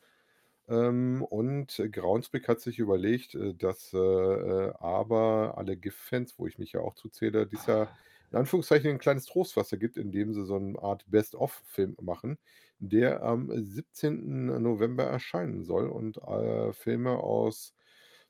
Ähm, 0.68 1.24
und 1.30 1.82
Groundspeak 1.92 2.48
hat 2.50 2.60
sich 2.60 2.80
überlegt, 2.80 3.36
äh, 3.36 3.54
dass 3.54 3.94
äh, 3.94 3.98
äh, 3.98 4.74
aber 4.80 5.56
alle 5.58 5.78
GIF-Fans, 5.78 6.36
wo 6.38 6.48
ich 6.48 6.58
mich 6.58 6.74
ja 6.74 6.82
auch 6.82 6.96
zuzähle, 6.96 7.48
dieses 7.48 7.68
Jahr 7.68 7.98
in 8.36 8.40
Anführungszeichen 8.42 8.90
ein 8.92 8.98
kleines 9.00 9.28
Trostwasser 9.28 9.78
gibt, 9.78 9.96
indem 9.96 10.34
sie 10.34 10.44
so 10.44 10.58
eine 10.58 10.78
Art 10.84 11.06
Best-of-Film 11.10 11.96
machen, 12.02 12.38
der 12.80 13.24
am 13.24 13.50
17. 13.50 14.62
November 14.62 15.06
erscheinen 15.06 15.64
soll 15.64 15.88
und 15.88 16.18
äh, 16.18 16.74
Filme 16.74 17.12
aus 17.12 17.74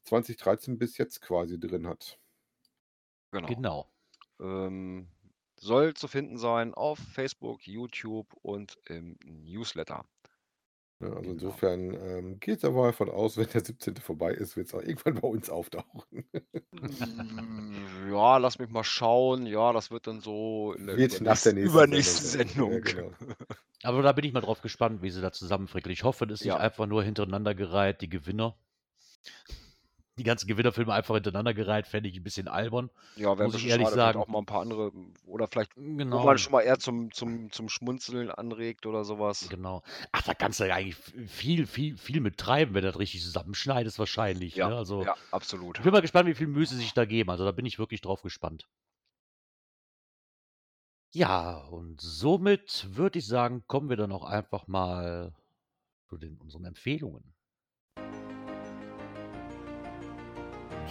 2013 0.04 0.78
bis 0.78 1.00
jetzt 1.00 1.22
quasi 1.22 1.60
drin 1.60 1.88
hat. 1.88 2.20
Genau. 3.32 3.48
Genau. 3.48 3.90
Ähm, 4.40 5.08
soll 5.60 5.96
zu 5.96 6.08
finden 6.08 6.38
sein 6.38 6.76
auf 6.76 7.00
Facebook, 7.00 7.66
YouTube 7.66 8.32
und 8.44 8.78
im 8.86 9.18
Newsletter. 9.26 10.06
Ja, 11.02 11.08
also 11.08 11.20
Genau. 11.20 11.32
insofern 11.34 11.94
ähm, 11.94 12.40
geht 12.40 12.60
es 12.60 12.66
aber 12.66 12.86
davon 12.88 13.10
aus, 13.10 13.36
wenn 13.38 13.48
der 13.48 13.64
17. 13.64 13.96
vorbei 13.98 14.32
ist, 14.34 14.56
wird 14.56 14.68
es 14.68 14.74
auch 14.74 14.82
irgendwann 14.82 15.16
bei 15.16 15.28
uns 15.28 15.50
auftauchen. 15.50 16.26
Hm, 16.72 18.12
ja, 18.12 18.38
lass 18.38 18.60
mich 18.60 18.70
mal 18.70 18.84
schauen. 18.84 19.46
Ja, 19.46 19.74
das 19.74 19.92
wird 19.92 20.08
dann 20.08 20.22
so 20.22 20.74
in 20.78 20.88
der 20.88 20.98
Wird 20.98 21.20
nach 21.22 21.42
der 21.42 21.54
übernächsten 21.54 22.26
nächsten 22.26 22.26
übernächsten 22.26 22.26
Sendung 22.28 22.72
sein. 22.72 22.96
Ja, 22.96 23.02
genau. 23.02 23.12
Aber 23.84 24.02
da 24.02 24.12
bin 24.14 24.26
ich 24.26 24.34
mal 24.34 24.42
drauf 24.42 24.62
gespannt, 24.62 25.02
wie 25.02 25.10
sie 25.12 25.22
da 25.22 25.32
zusammenfrickeln. 25.32 25.92
Ich 25.94 26.04
hoffe, 26.04 26.26
das 26.26 26.40
ist 26.40 26.46
nicht 26.46 26.56
Ja. 26.56 26.58
einfach 26.58 26.88
nur 26.88 27.04
hintereinander 27.04 27.54
gereiht, 27.56 28.02
die 28.02 28.10
Gewinner. 28.10 28.56
Die 30.18 30.24
ganzen 30.24 30.48
Gewinnerfilme 30.48 30.94
einfach 30.94 31.16
hintereinander 31.16 31.54
gereiht, 31.54 31.88
fände 31.88 32.08
ich 32.10 32.16
'n 32.18 32.24
bisschen 32.24 32.48
albern, 32.48 32.90
Ja, 33.18 33.38
wäre 33.38 33.50
muss 33.50 33.56
ich 33.56 33.68
ehrlich 33.68 33.92
schade, 33.92 33.92
sagen. 33.92 34.20
auch 34.20 34.28
mal 34.28 34.40
'n 34.40 34.46
paar 34.46 34.60
andere 34.60 34.92
oder 35.26 35.48
vielleicht, 35.48 35.72
wo 35.78 36.20
Genau. 36.20 36.20
man 36.20 36.38
schon 36.38 36.52
mal 36.52 36.64
eher 36.64 36.80
zum 36.80 37.12
zum 37.14 37.50
zum 37.50 37.70
Schmunzeln 37.70 38.30
anregt 38.30 38.86
oder 38.86 39.06
so 39.06 39.20
was. 39.20 39.50
Genau. 39.50 39.84
Ach, 40.14 40.22
da 40.24 40.34
kannst 40.34 40.60
du 40.60 40.64
ja 40.68 40.76
eigentlich 40.76 40.96
viel 40.96 41.68
viel 41.68 41.98
viel 41.98 42.22
mit 42.22 42.38
treiben, 42.38 42.74
wenn 42.74 42.82
du 42.84 42.88
das 42.88 43.00
richtig 43.00 43.22
zusammenschneidest 43.22 44.00
wahrscheinlich, 44.00 44.62
Ja, 44.62 44.62
ne? 44.62 44.76
Also, 44.76 45.08
ja, 45.08 45.16
absolut. 45.32 45.80
ich 45.80 45.84
bin 45.84 45.92
mal 45.94 46.02
gespannt, 46.02 46.28
wie 46.30 46.36
viel 46.36 46.48
Mühe 46.48 46.66
sie 46.66 46.78
sich 46.78 46.94
da 46.94 47.06
geben. 47.06 47.30
Also, 47.32 47.46
da 47.46 47.52
bin 47.52 47.66
ich 47.66 47.80
wirklich 47.80 48.02
drauf 48.02 48.22
gespannt. 48.24 48.68
Ja, 51.14 51.58
und 51.68 52.02
somit 52.02 52.88
würde 52.96 53.20
ich 53.20 53.28
sagen, 53.28 53.64
kommen 53.68 53.90
wir 53.90 53.96
dann 53.96 54.12
auch 54.12 54.24
einfach 54.26 54.68
mal 54.68 55.34
zu 56.10 56.18
den 56.18 56.38
unseren 56.42 56.66
Empfehlungen. 56.66 57.35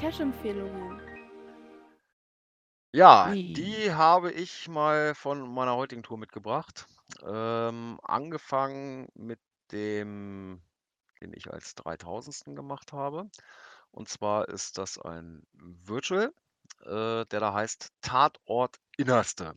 Cash-Empfehlungen. 0.01 1.01
Ja, 2.92 3.30
Ui. 3.30 3.53
die 3.55 3.92
habe 3.92 4.30
ich 4.32 4.68
mal 4.68 5.14
von 5.14 5.53
meiner 5.53 5.74
heutigen 5.76 6.03
Tour 6.03 6.18
mitgebracht. 6.18 6.86
Ähm, 7.24 7.99
angefangen 8.03 9.09
mit 9.14 9.40
dem, 9.72 10.62
den 11.20 11.32
ich 11.34 11.53
als 11.53 11.74
3000. 11.74 12.55
gemacht 12.57 12.92
habe. 12.92 13.28
Und 13.90 14.09
zwar 14.09 14.49
ist 14.49 14.78
das 14.78 14.99
ein 14.99 15.42
Virtual, 15.55 16.32
äh, 16.82 17.26
der 17.26 17.40
da 17.40 17.53
heißt 17.55 17.90
Tatort 18.01 18.76
Innerste. 18.97 19.55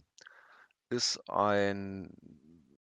Ist 0.90 1.20
ein, 1.30 2.12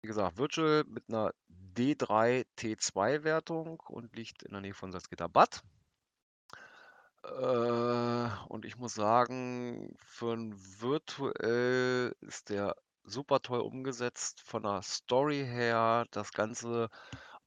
wie 0.03 0.07
gesagt, 0.09 0.39
Virtual 0.39 0.85
mit 0.87 1.09
'ner 1.09 1.33
D3 1.51 2.45
T2 2.57 3.25
Wertung 3.25 3.81
und 3.89 4.15
liegt 4.17 4.43
in 4.45 4.53
der 4.53 4.61
Nähe 4.61 4.75
von 4.75 4.93
Salzgitter-Bad. 4.93 5.63
Äh, 7.25 8.29
und 8.49 8.65
ich 8.65 8.77
muss 8.77 8.95
sagen, 8.95 9.97
für 10.05 10.35
'n 10.35 10.55
Virtuell 10.81 12.15
ist 12.21 12.51
der 12.51 12.77
super 13.05 13.41
toll 13.41 13.61
umgesetzt 13.61 14.43
von 14.43 14.63
der 14.63 14.83
Story 14.83 15.45
her, 15.47 16.07
das 16.11 16.33
Ganze 16.33 16.89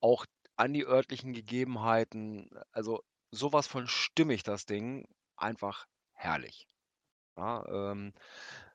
auch 0.01 0.25
an 0.55 0.73
die 0.73 0.85
örtlichen 0.85 1.33
Gegebenheiten, 1.33 2.49
also 2.71 3.01
so 3.31 3.53
was 3.53 3.67
von 3.67 3.87
stimmig 3.87 4.43
das 4.43 4.65
Ding, 4.65 5.07
einfach 5.37 5.85
herrlich. 6.13 6.67
Ja, 7.37 7.65
ähm, 7.93 8.13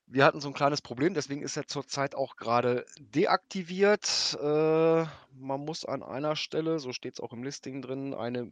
wir 0.07 0.24
hatten 0.26 0.40
so 0.40 0.48
'n 0.48 0.55
kleines 0.55 0.82
Problem, 0.82 1.14
deswegen 1.14 1.42
ist 1.42 1.57
er 1.59 1.66
zurzeit 1.68 2.14
auch 2.16 2.36
grade 2.36 2.86
deaktiviert. 3.00 4.38
Äh, 4.42 5.07
man 5.34 5.64
muss 5.64 5.84
an 5.86 6.03
einer 6.05 6.36
Stelle, 6.36 6.78
so 6.80 6.92
steht's 6.92 7.20
auch 7.20 7.32
im 7.34 7.44
Listing 7.44 7.82
drin, 7.82 8.14
eine 8.14 8.50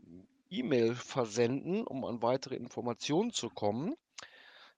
E-Mail 0.51 0.94
versenden, 0.94 1.86
um 1.86 2.05
an 2.05 2.22
weitere 2.22 2.57
Informationen 2.57 3.32
zu 3.32 3.51
kommen. 3.51 3.96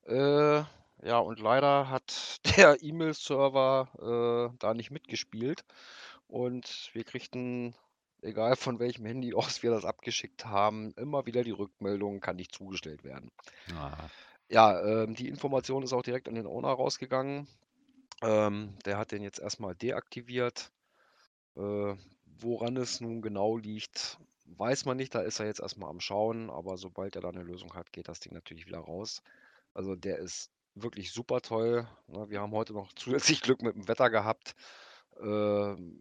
Äh, 0.06 0.62
ja, 1.04 1.18
und 1.18 1.40
leider 1.40 1.90
hat 1.90 2.40
der 2.56 2.82
E-Mail-Server, 2.82 4.52
äh, 4.52 4.56
da 4.58 4.74
nicht 4.74 4.90
mitgespielt 4.90 5.64
und 6.28 6.90
wir 6.92 7.04
kriegten, 7.04 7.74
egal 8.22 8.56
von 8.56 8.78
welchem 8.80 9.06
Handy 9.06 9.34
aus 9.34 9.62
wir 9.62 9.70
das 9.70 9.84
abgeschickt 9.84 10.46
haben, 10.46 10.92
immer 10.96 11.26
wieder 11.26 11.44
die 11.44 11.52
Rückmeldung: 11.52 12.20
„Kann 12.20 12.36
nicht 12.36 12.54
zugestellt 12.54 13.04
werden.“ 13.04 13.30
Ah. 13.74 14.10
Ja, 14.48 14.80
ähm, 14.84 15.14
die 15.14 15.28
Information 15.28 15.82
ist 15.82 15.92
auch 15.92 16.02
direkt 16.02 16.28
an 16.28 16.34
den 16.34 16.46
Owner 16.46 16.68
rausgegangen. 16.68 17.48
Ähm, 18.22 18.78
der 18.84 18.98
hat 18.98 19.12
den 19.12 19.22
jetzt 19.22 19.40
erst 19.40 19.60
mal 19.60 19.74
deaktiviert. 19.74 20.72
Äh, 21.56 21.96
woran 22.40 22.76
es 22.76 23.00
nun 23.00 23.22
genau 23.22 23.56
liegt, 23.56 24.18
weiß 24.58 24.84
man 24.86 24.96
nicht. 24.96 25.14
Da 25.14 25.20
ist 25.22 25.40
er 25.40 25.46
jetzt 25.46 25.60
erst 25.60 25.78
mal 25.78 25.88
am 25.88 26.00
Schauen, 26.00 26.50
aber 26.50 26.76
sobald 26.78 27.16
er 27.16 27.22
da 27.22 27.32
'ne 27.32 27.42
Lösung 27.42 27.74
hat, 27.74 27.92
geht 27.92 28.08
das 28.08 28.20
Ding 28.20 28.32
natürlich 28.34 28.66
wieder 28.66 28.78
raus. 28.80 29.22
Also, 29.74 29.96
der 29.96 30.18
ist 30.18 30.50
wirklich 30.74 31.12
super 31.12 31.40
toll, 31.42 31.88
ne? 32.08 32.28
Wir 32.30 32.40
haben 32.40 32.52
heute 32.52 32.72
noch 32.74 32.92
zusätzlich 32.96 33.42
Glück 33.42 33.62
mit 33.62 33.74
dem 33.76 33.88
Wetter 33.88 34.10
gehabt. 34.10 34.54
Ähm, 35.20 36.00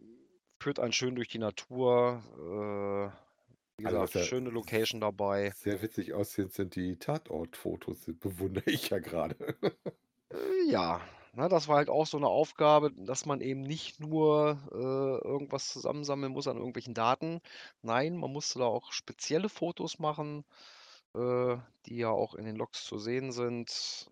führt 0.62 0.80
einen 0.80 0.94
schön 0.94 1.16
durch 1.16 1.28
die 1.30 1.40
Natur. 1.40 3.14
Äh, 3.18 3.82
wie 3.82 3.84
Also, 3.84 4.00
gesagt, 4.00 4.16
ja 4.16 4.30
schöne 4.30 4.50
Location 4.50 5.02
dabei. 5.02 5.54
sehr 5.54 5.82
witzig 5.82 6.14
aussieht, 6.14 6.54
sind 6.54 6.76
die 6.76 6.98
Tatortfotos, 6.98 8.06
bewundere 8.20 8.70
ich 8.72 8.90
ja 8.90 9.00
grade. 9.00 9.58
Äh, 10.30 10.70
ja, 10.70 11.02
ne, 11.34 11.50
das 11.50 11.68
war 11.68 11.78
halt 11.78 11.90
auch 11.90 12.06
so 12.08 12.20
'ne 12.20 12.28
Aufgabe, 12.28 12.92
dass 12.94 13.26
man 13.26 13.42
eben 13.42 13.62
nicht 13.62 14.00
nur, 14.00 14.60
äh, 14.72 15.28
irgendwas 15.28 15.70
zusammensammeln 15.72 16.32
muss 16.34 16.48
an 16.48 16.58
irgendwelchen 16.58 16.94
Daten. 16.94 17.42
Nein, 17.82 18.18
man 18.18 18.32
musste 18.32 18.60
da 18.60 18.66
auch 18.66 18.92
spezielle 18.94 19.50
Fotos 19.50 20.00
machen, 20.00 20.44
äh, 21.16 21.58
die 21.88 21.98
ja 21.98 22.10
auch 22.10 22.36
in 22.36 22.46
den 22.46 22.56
Logs 22.58 22.86
zu 22.86 23.00
sehen 23.00 23.32
sind. 23.32 24.10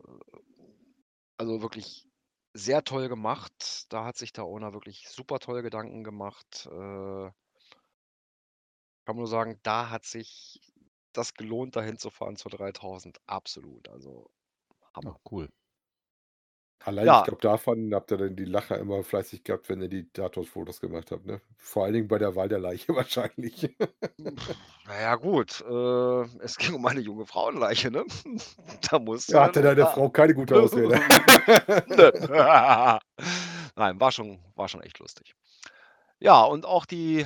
Also 1.39 1.61
wirklich 1.61 2.05
sehr 2.53 2.83
toll 2.83 3.07
gemacht. 3.09 3.85
Da 3.93 4.03
hat 4.05 4.17
sich 4.17 4.33
der 4.33 4.45
Owner 4.45 4.73
wirklich 4.73 5.07
super 5.09 5.39
toll 5.39 5.61
Gedanken 5.61 6.03
gemacht. 6.03 6.67
Äh 6.71 7.31
kann 9.07 9.15
nur 9.15 9.27
sagen, 9.27 9.59
da 9.63 9.89
hat 9.89 10.05
sich 10.05 10.61
das 11.13 11.33
gelohnt, 11.33 11.75
da 11.75 11.81
hinzufahren 11.81 12.35
zur 12.35 12.51
3000. 12.51 13.19
Absolut, 13.27 13.87
also 13.89 14.29
Ja, 15.01 15.11
Hammer. 15.11 15.19
cool. 15.23 15.49
Allein, 16.85 17.05
Ja. 17.07 17.19
ich 17.19 17.23
glaube, 17.23 17.41
davon 17.41 17.93
habt 17.93 18.11
ihr 18.11 18.17
dann 18.17 18.35
die 18.37 18.45
Lacher 18.45 18.77
immer 18.79 19.03
fleißig 19.03 19.43
gehabt, 19.43 19.67
wenn 19.69 19.81
ihr 19.81 19.89
die 19.89 20.09
Tatortfotos 20.11 20.79
gemacht 20.79 21.11
habt, 21.11 21.25
ne? 21.25 21.41
Vor 21.57 21.83
allen 21.83 21.93
Dingen 21.93 22.07
bei 22.07 22.17
der 22.17 22.35
Wahl 22.35 22.47
der 22.47 22.59
Leiche 22.59 22.95
wahrscheinlich. 22.95 23.75
Na 24.87 25.01
ja, 25.01 25.15
gut, 25.15 25.61
äh, 25.61 26.21
es 26.43 26.57
ging 26.57 26.73
um 26.73 26.85
eine 26.85 27.01
junge 27.01 27.25
Frauenleiche, 27.25 27.91
ne? 27.91 28.05
Da 28.89 28.99
musste 28.99 29.33
Ja, 29.33 29.43
hatte 29.43 29.61
dann 29.61 29.75
deine 29.75 29.89
Frau 29.89 30.09
keine 30.09 30.33
gute 30.33 30.55
Ausrede. 30.59 30.95
ne. 31.87 32.99
Nein, 33.75 33.99
war 33.99 34.11
schon 34.11 34.39
war 34.55 34.67
schon 34.67 34.81
echt 34.81 34.99
lustig. 34.99 35.35
Ja, 36.19 36.43
und 36.43 36.65
auch 36.65 36.85
die 36.85 37.25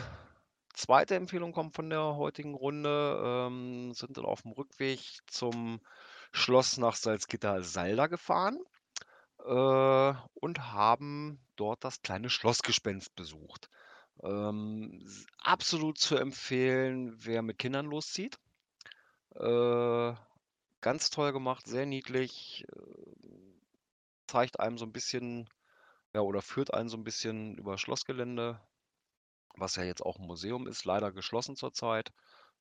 zweite 0.73 1.15
Empfehlung 1.15 1.51
kommt 1.53 1.75
von 1.75 1.89
der 1.89 2.15
heutigen 2.17 2.55
Runde, 2.55 3.21
ähm, 3.47 3.93
sind 3.93 4.17
dann 4.17 4.25
auf'm 4.25 4.55
Rückweg 4.57 4.99
zum 5.27 5.79
Schloss 6.31 6.77
nach 6.77 6.95
Salzgitter-Salda 6.95 8.07
gefahren, 8.07 8.59
äh, 9.45 10.13
und 10.35 10.71
haben 10.73 11.45
dort 11.57 11.83
das 11.83 12.01
kleine 12.01 12.29
Schlossgespenst 12.29 13.15
besucht. 13.15 13.69
Ähm, 14.23 15.05
absolut 15.39 15.97
zu 15.99 16.17
empfehlen, 16.17 17.15
wer 17.25 17.41
mit 17.43 17.59
Kindern 17.59 17.87
loszieht. 17.87 18.37
Äh, 19.35 20.13
ganz 20.81 21.09
toll 21.11 21.33
gemacht, 21.33 21.67
sehr 21.67 21.85
niedlich, 21.87 22.65
ähm, 22.75 23.61
zeigt 24.27 24.59
einem 24.61 24.77
so 24.79 24.85
'n 24.85 24.93
bisschen 24.93 25.49
ja, 26.15 26.21
oder 26.21 26.41
führt 26.43 26.73
einen 26.73 26.89
so 26.89 26.97
'n 26.97 27.03
bisschen 27.05 27.57
über 27.57 27.77
Schlossgelände, 27.79 28.61
was 29.57 29.75
ja 29.77 29.83
jetzt 29.85 30.03
auch 30.03 30.19
'n 30.19 30.27
Museum 30.27 30.67
ist, 30.67 30.85
leider 30.85 31.11
geschlossen 31.13 31.55
zurzeit. 31.57 32.11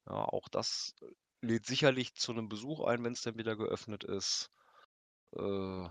Ja, 0.08 0.14
auch 0.26 0.48
das 0.50 0.94
lädt 1.42 1.66
sicherlich 1.66 2.14
zu 2.16 2.32
'nem 2.34 2.48
Besuch 2.50 2.80
ein, 2.86 3.04
wenn's 3.04 3.22
denn 3.22 3.38
wieder 3.38 3.56
geöffnet 3.56 4.04
ist. 4.04 4.50
Äh 5.36 5.88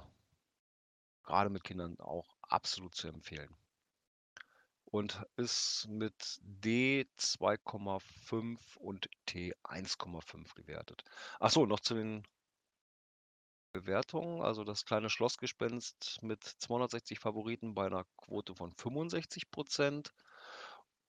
grade 1.24 1.50
mit 1.50 1.64
Kindern 1.64 2.00
auch 2.00 2.38
absolut 2.42 2.96
zu 2.96 3.08
empfehlen. 3.08 3.56
Und 4.88 5.26
ist 5.38 5.88
mit 5.90 6.38
D 6.42 7.06
2,5 7.16 8.76
und 8.76 9.10
T 9.26 9.54
1,5 9.64 10.54
gewertet. 10.54 11.06
Ach 11.40 11.50
so, 11.50 11.66
noch 11.66 11.80
zu 11.80 11.94
den 11.94 12.24
Bewertungen. 13.76 14.42
Also, 14.42 14.66
das 14.66 14.84
kleine 14.84 15.10
Schlossgespenst 15.10 16.20
mit 16.22 16.44
260 16.44 17.20
Favoriten 17.20 17.74
bei 17.74 17.88
'ner 17.88 18.06
Quote 18.18 18.54
von 18.54 18.74
65% 18.74 20.12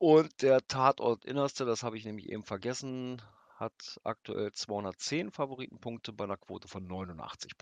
Und 0.00 0.42
der 0.42 0.66
Tatort 0.66 1.24
Innerste, 1.24 1.64
das 1.64 1.84
habe 1.84 1.96
ich 1.96 2.04
nämlich 2.04 2.28
eben 2.28 2.44
vergessen, 2.44 3.22
hat 3.54 4.00
aktuell 4.02 4.50
210 4.52 5.30
Favoritenpunkte 5.30 6.12
bei 6.12 6.26
'ner 6.26 6.36
Quote 6.38 6.66
von 6.66 6.84
89 6.88 7.56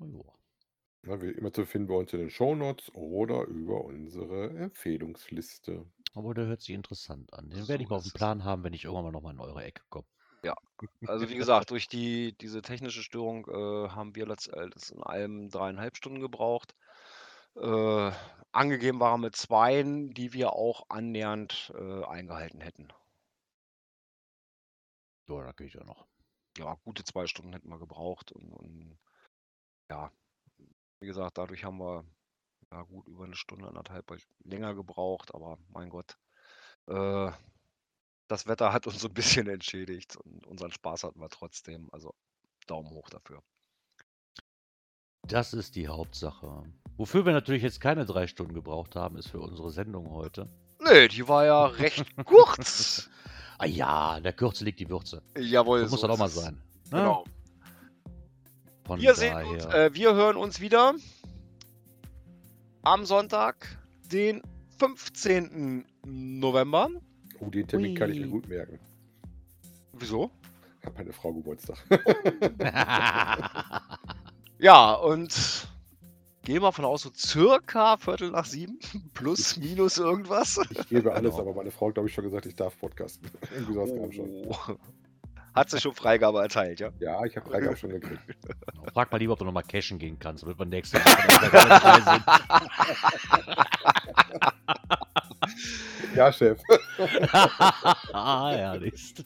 Na 0.00 0.06
ja. 0.06 0.36
Ja, 1.04 1.22
wie 1.22 1.30
immer 1.30 1.54
zu 1.54 1.64
finden 1.64 1.88
bei 1.88 1.94
uns 1.94 2.12
in 2.12 2.18
den 2.20 2.28
Shownotes 2.30 2.92
oder 2.94 3.44
über 3.46 3.82
unsere 3.84 4.50
Empfehlungsliste. 4.50 5.90
Aber 6.14 6.34
der 6.34 6.46
hört 6.46 6.62
sich 6.62 6.74
interessant 6.74 7.32
an. 7.32 7.48
Den 7.50 7.68
So 7.68 7.68
werde 7.68 7.84
ich 7.84 7.88
mal 7.88 8.02
ist 8.02 8.12
es. 8.12 8.12
Plan 8.12 8.42
haben, 8.44 8.64
wenn 8.64 8.72
ich 8.72 8.84
irgendwann 8.84 9.04
mal 9.04 9.12
noch 9.12 9.22
mal 9.22 9.30
in 9.30 9.38
eure 9.40 9.62
Ecke 9.62 9.84
komme. 9.88 10.08
Ja. 10.44 10.54
Also, 11.04 11.28
wie 11.28 11.36
gesagt, 11.36 11.70
durch 11.70 11.88
die 11.88 12.36
diese 12.38 12.62
technische 12.62 13.02
Störung, 13.02 13.46
äh, 13.48 13.90
haben 13.90 14.14
wir 14.16 14.26
letztendlich 14.26 14.90
in 14.92 15.02
allem 15.02 15.50
3,5 15.50 15.96
Stunden 15.96 16.20
gebraucht. 16.20 16.74
Äh, 17.56 18.12
angegeben 18.52 19.00
war 19.00 19.14
er 19.14 19.18
mit 19.18 19.36
2, 19.36 19.82
die 19.84 20.32
wir 20.34 20.52
auch 20.54 20.84
annähernd, 20.90 21.72
äh, 21.76 22.04
eingehalten 22.04 22.60
hätten. 22.62 22.88
Ja, 25.28 25.40
da 25.42 25.52
geht 25.52 25.74
ja 25.74 25.84
noch. 25.84 26.08
Ja, 26.58 26.74
gute 26.84 27.02
2 27.04 27.26
Stunden 27.26 27.52
hätten 27.54 27.68
wir 27.70 27.78
gebraucht 27.78 28.30
und 28.32 28.52
und 28.52 28.98
ja, 29.90 30.12
wie 31.00 31.06
gesagt, 31.06 31.38
dadurch 31.38 31.64
haben 31.64 31.78
wir, 31.78 32.04
ja 32.72 32.82
gut 32.82 33.08
über 33.08 33.26
'ne 33.26 33.36
Stunde, 33.36 33.68
1,5 33.68 33.90
halt 33.90 34.26
länger 34.44 34.74
gebraucht, 34.74 35.34
aber 35.34 35.58
mein 35.68 35.90
Gott. 35.90 36.18
Äh, 36.88 37.32
das 38.28 38.46
Wetter 38.46 38.72
hat 38.72 38.86
uns 38.86 39.00
so 39.00 39.08
'n 39.08 39.14
bisschen 39.14 39.48
entschädigt 39.48 40.16
und 40.16 40.46
unseren 40.46 40.72
Spaß 40.72 41.04
hatten 41.04 41.20
wir 41.20 41.28
trotzdem. 41.30 41.88
Also, 41.92 42.14
Daumen 42.66 42.90
hoch 42.90 43.10
dafür. 43.10 43.42
Das 45.28 45.52
ist 45.54 45.74
die 45.76 45.88
Hauptsache. 45.88 46.62
Wofür 46.96 47.26
wir 47.26 47.32
natürlich 47.32 47.62
jetzt 47.62 47.80
keine 47.80 48.04
3 48.06 48.26
Stunden 48.26 48.54
gebraucht 48.54 48.94
haben, 48.96 49.16
ist 49.16 49.28
für 49.28 49.40
unsere 49.40 49.70
Sendung 49.70 50.10
heute. 50.10 50.48
Ne, 50.80 51.08
die 51.08 51.26
war 51.26 51.44
ja 51.44 51.66
recht 51.66 52.16
kurz. 52.24 53.10
Ah 53.58 53.66
ja, 53.66 54.16
in 54.18 54.22
der 54.22 54.32
Kürze 54.32 54.64
liegt 54.64 54.80
die 54.80 54.88
Würze. 54.88 55.22
Jawohl, 55.36 55.84
So 55.84 55.90
muss 55.90 56.00
so 56.00 56.06
das 56.06 56.16
auch 56.16 56.20
mal 56.20 56.28
sein, 56.28 56.54
ne? 56.90 56.90
Genau. 56.90 57.24
Von 58.86 59.00
Wir 59.00 59.14
sehen 59.14 59.34
uns 59.46 59.64
äh, 59.66 59.90
wir 59.92 60.14
hören 60.14 60.36
uns 60.36 60.60
wieder 60.60 60.94
am 62.82 63.04
Sonntag, 63.04 63.78
den 64.12 64.42
15. 64.78 65.84
November. 66.04 66.88
Oh, 67.40 67.50
den 67.50 67.66
Termin 67.66 67.96
kann 67.96 68.12
ich 68.12 68.20
mir 68.20 68.26
Ui. 68.26 68.30
gut 68.32 68.48
merken. 68.48 68.78
Wieso? 69.92 70.30
Hat 70.84 70.96
meine 70.96 71.12
Frau 71.12 71.32
Geburtstag. 71.32 71.78
Ja, 74.58 74.94
und 74.94 75.68
gehen 76.42 76.62
wir 76.62 76.72
von 76.72 76.86
aus, 76.86 77.02
so 77.02 77.10
circa 77.14 77.98
Viertel 77.98 78.30
nach 78.30 78.46
7 78.46 78.78
plus, 79.14 79.58
minus 79.58 79.98
irgendwas. 79.98 80.58
Ich 80.70 80.88
gebe 80.88 81.12
alles, 81.12 81.32
Genau. 81.32 81.42
aber 81.42 81.54
meine 81.56 81.70
Frau 81.70 81.88
hat, 81.88 81.94
glaube 81.94 82.08
ich, 82.08 82.14
schon 82.14 82.24
gesagt, 82.24 82.46
ich 82.46 82.54
darf 82.54 82.78
podcasten. 82.78 83.28
Irgendwie 83.52 83.74
sowas 83.74 83.90
kam 83.94 84.12
schon. 84.12 84.76
Hat 85.56 85.70
sie 85.70 85.80
schon 85.80 85.94
Freigabe 85.94 86.40
erteilt, 86.40 86.80
ja? 86.80 86.90
Ja, 87.00 87.24
ich 87.24 87.34
habe 87.36 87.48
Freigabe 87.48 87.76
schon 87.76 87.90
gekriegt. 87.90 88.20
Frag 88.92 89.10
mal 89.10 89.16
lieber, 89.18 89.32
ob 89.32 89.38
du 89.38 89.44
noch 89.46 89.52
mal 89.52 89.62
cashen 89.62 89.98
gehen 89.98 90.18
kannst, 90.18 90.42
damit 90.42 90.58
wir 90.58 90.66
nächste 90.66 90.98
Woche 90.98 91.24
wieder 91.24 91.50
dabei 91.50 92.20
Ja, 96.14 96.32
Chef, 96.32 96.58
sind. 96.96 97.34
ah, 98.14 98.50
herrlichst. 98.50 99.24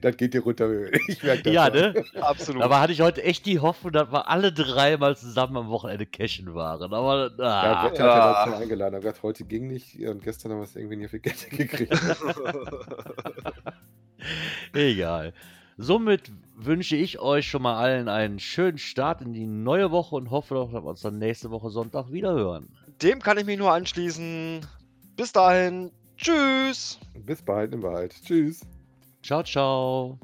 das 0.00 0.16
geht 0.16 0.34
dir 0.34 0.42
runter. 0.42 0.92
Ich 1.08 1.22
merke 1.22 1.42
das. 1.44 1.52
Ja, 1.52 1.66
schon. 1.66 1.92
ne? 1.92 2.04
Absolut. 2.20 2.62
Aber 2.62 2.80
hatte 2.80 2.92
ich 2.92 3.00
heute 3.00 3.22
echt 3.22 3.46
die 3.46 3.60
Hoffnung, 3.60 3.92
dass 3.92 4.10
wir 4.12 4.28
alle 4.28 4.52
drei 4.52 4.96
mal 4.96 5.16
zusammen 5.16 5.56
am 5.56 5.68
Wochenende 5.68 6.06
cashen 6.06 6.54
waren. 6.54 6.92
Aber 6.92 7.30
Ja, 7.38 7.44
ah, 7.44 7.82
Gott 7.82 7.92
hat 7.92 7.98
ja 7.98 8.06
Ja. 8.06 8.44
dazu 8.46 8.56
eingeladen. 8.62 8.94
Aber 8.96 9.12
heute 9.22 9.44
ging 9.44 9.68
nicht 9.68 9.98
und 10.00 10.22
gestern 10.22 10.52
haben 10.52 10.58
wir 10.58 10.64
es 10.64 10.76
irgendwie 10.76 10.96
nicht 10.96 11.06
auf 11.06 11.12
die 11.12 11.20
Kette 11.20 11.48
gekriegt. 11.50 11.92
egal. 14.74 15.32
Somit 15.76 16.30
wünsche 16.56 16.96
ich 16.96 17.18
euch 17.18 17.48
schon 17.48 17.62
mal 17.62 17.76
allen 17.76 18.08
einen 18.08 18.38
schönen 18.38 18.78
Start 18.78 19.22
in 19.22 19.32
die 19.32 19.46
neue 19.46 19.90
Woche 19.90 20.14
und 20.14 20.30
hoffe 20.30 20.54
doch, 20.54 20.72
dass 20.72 20.84
wir 20.84 20.90
uns 20.90 21.00
dann 21.00 21.18
nächste 21.18 21.50
Woche 21.50 21.70
Sonntag 21.70 22.12
wieder 22.12 22.32
hören. 22.32 22.68
Dem 23.02 23.20
kann 23.20 23.38
ich 23.38 23.44
mich 23.44 23.58
nur 23.58 23.72
anschließen. 23.72 24.64
Bis 25.16 25.32
dahin. 25.32 25.90
Tschüss. 26.16 27.00
Bis 27.26 27.42
bald 27.42 27.72
im 27.74 27.82
Wald. 27.82 28.14
Tschüss. 28.24 28.60
Ciao, 29.22 29.42
ciao. 29.42 30.18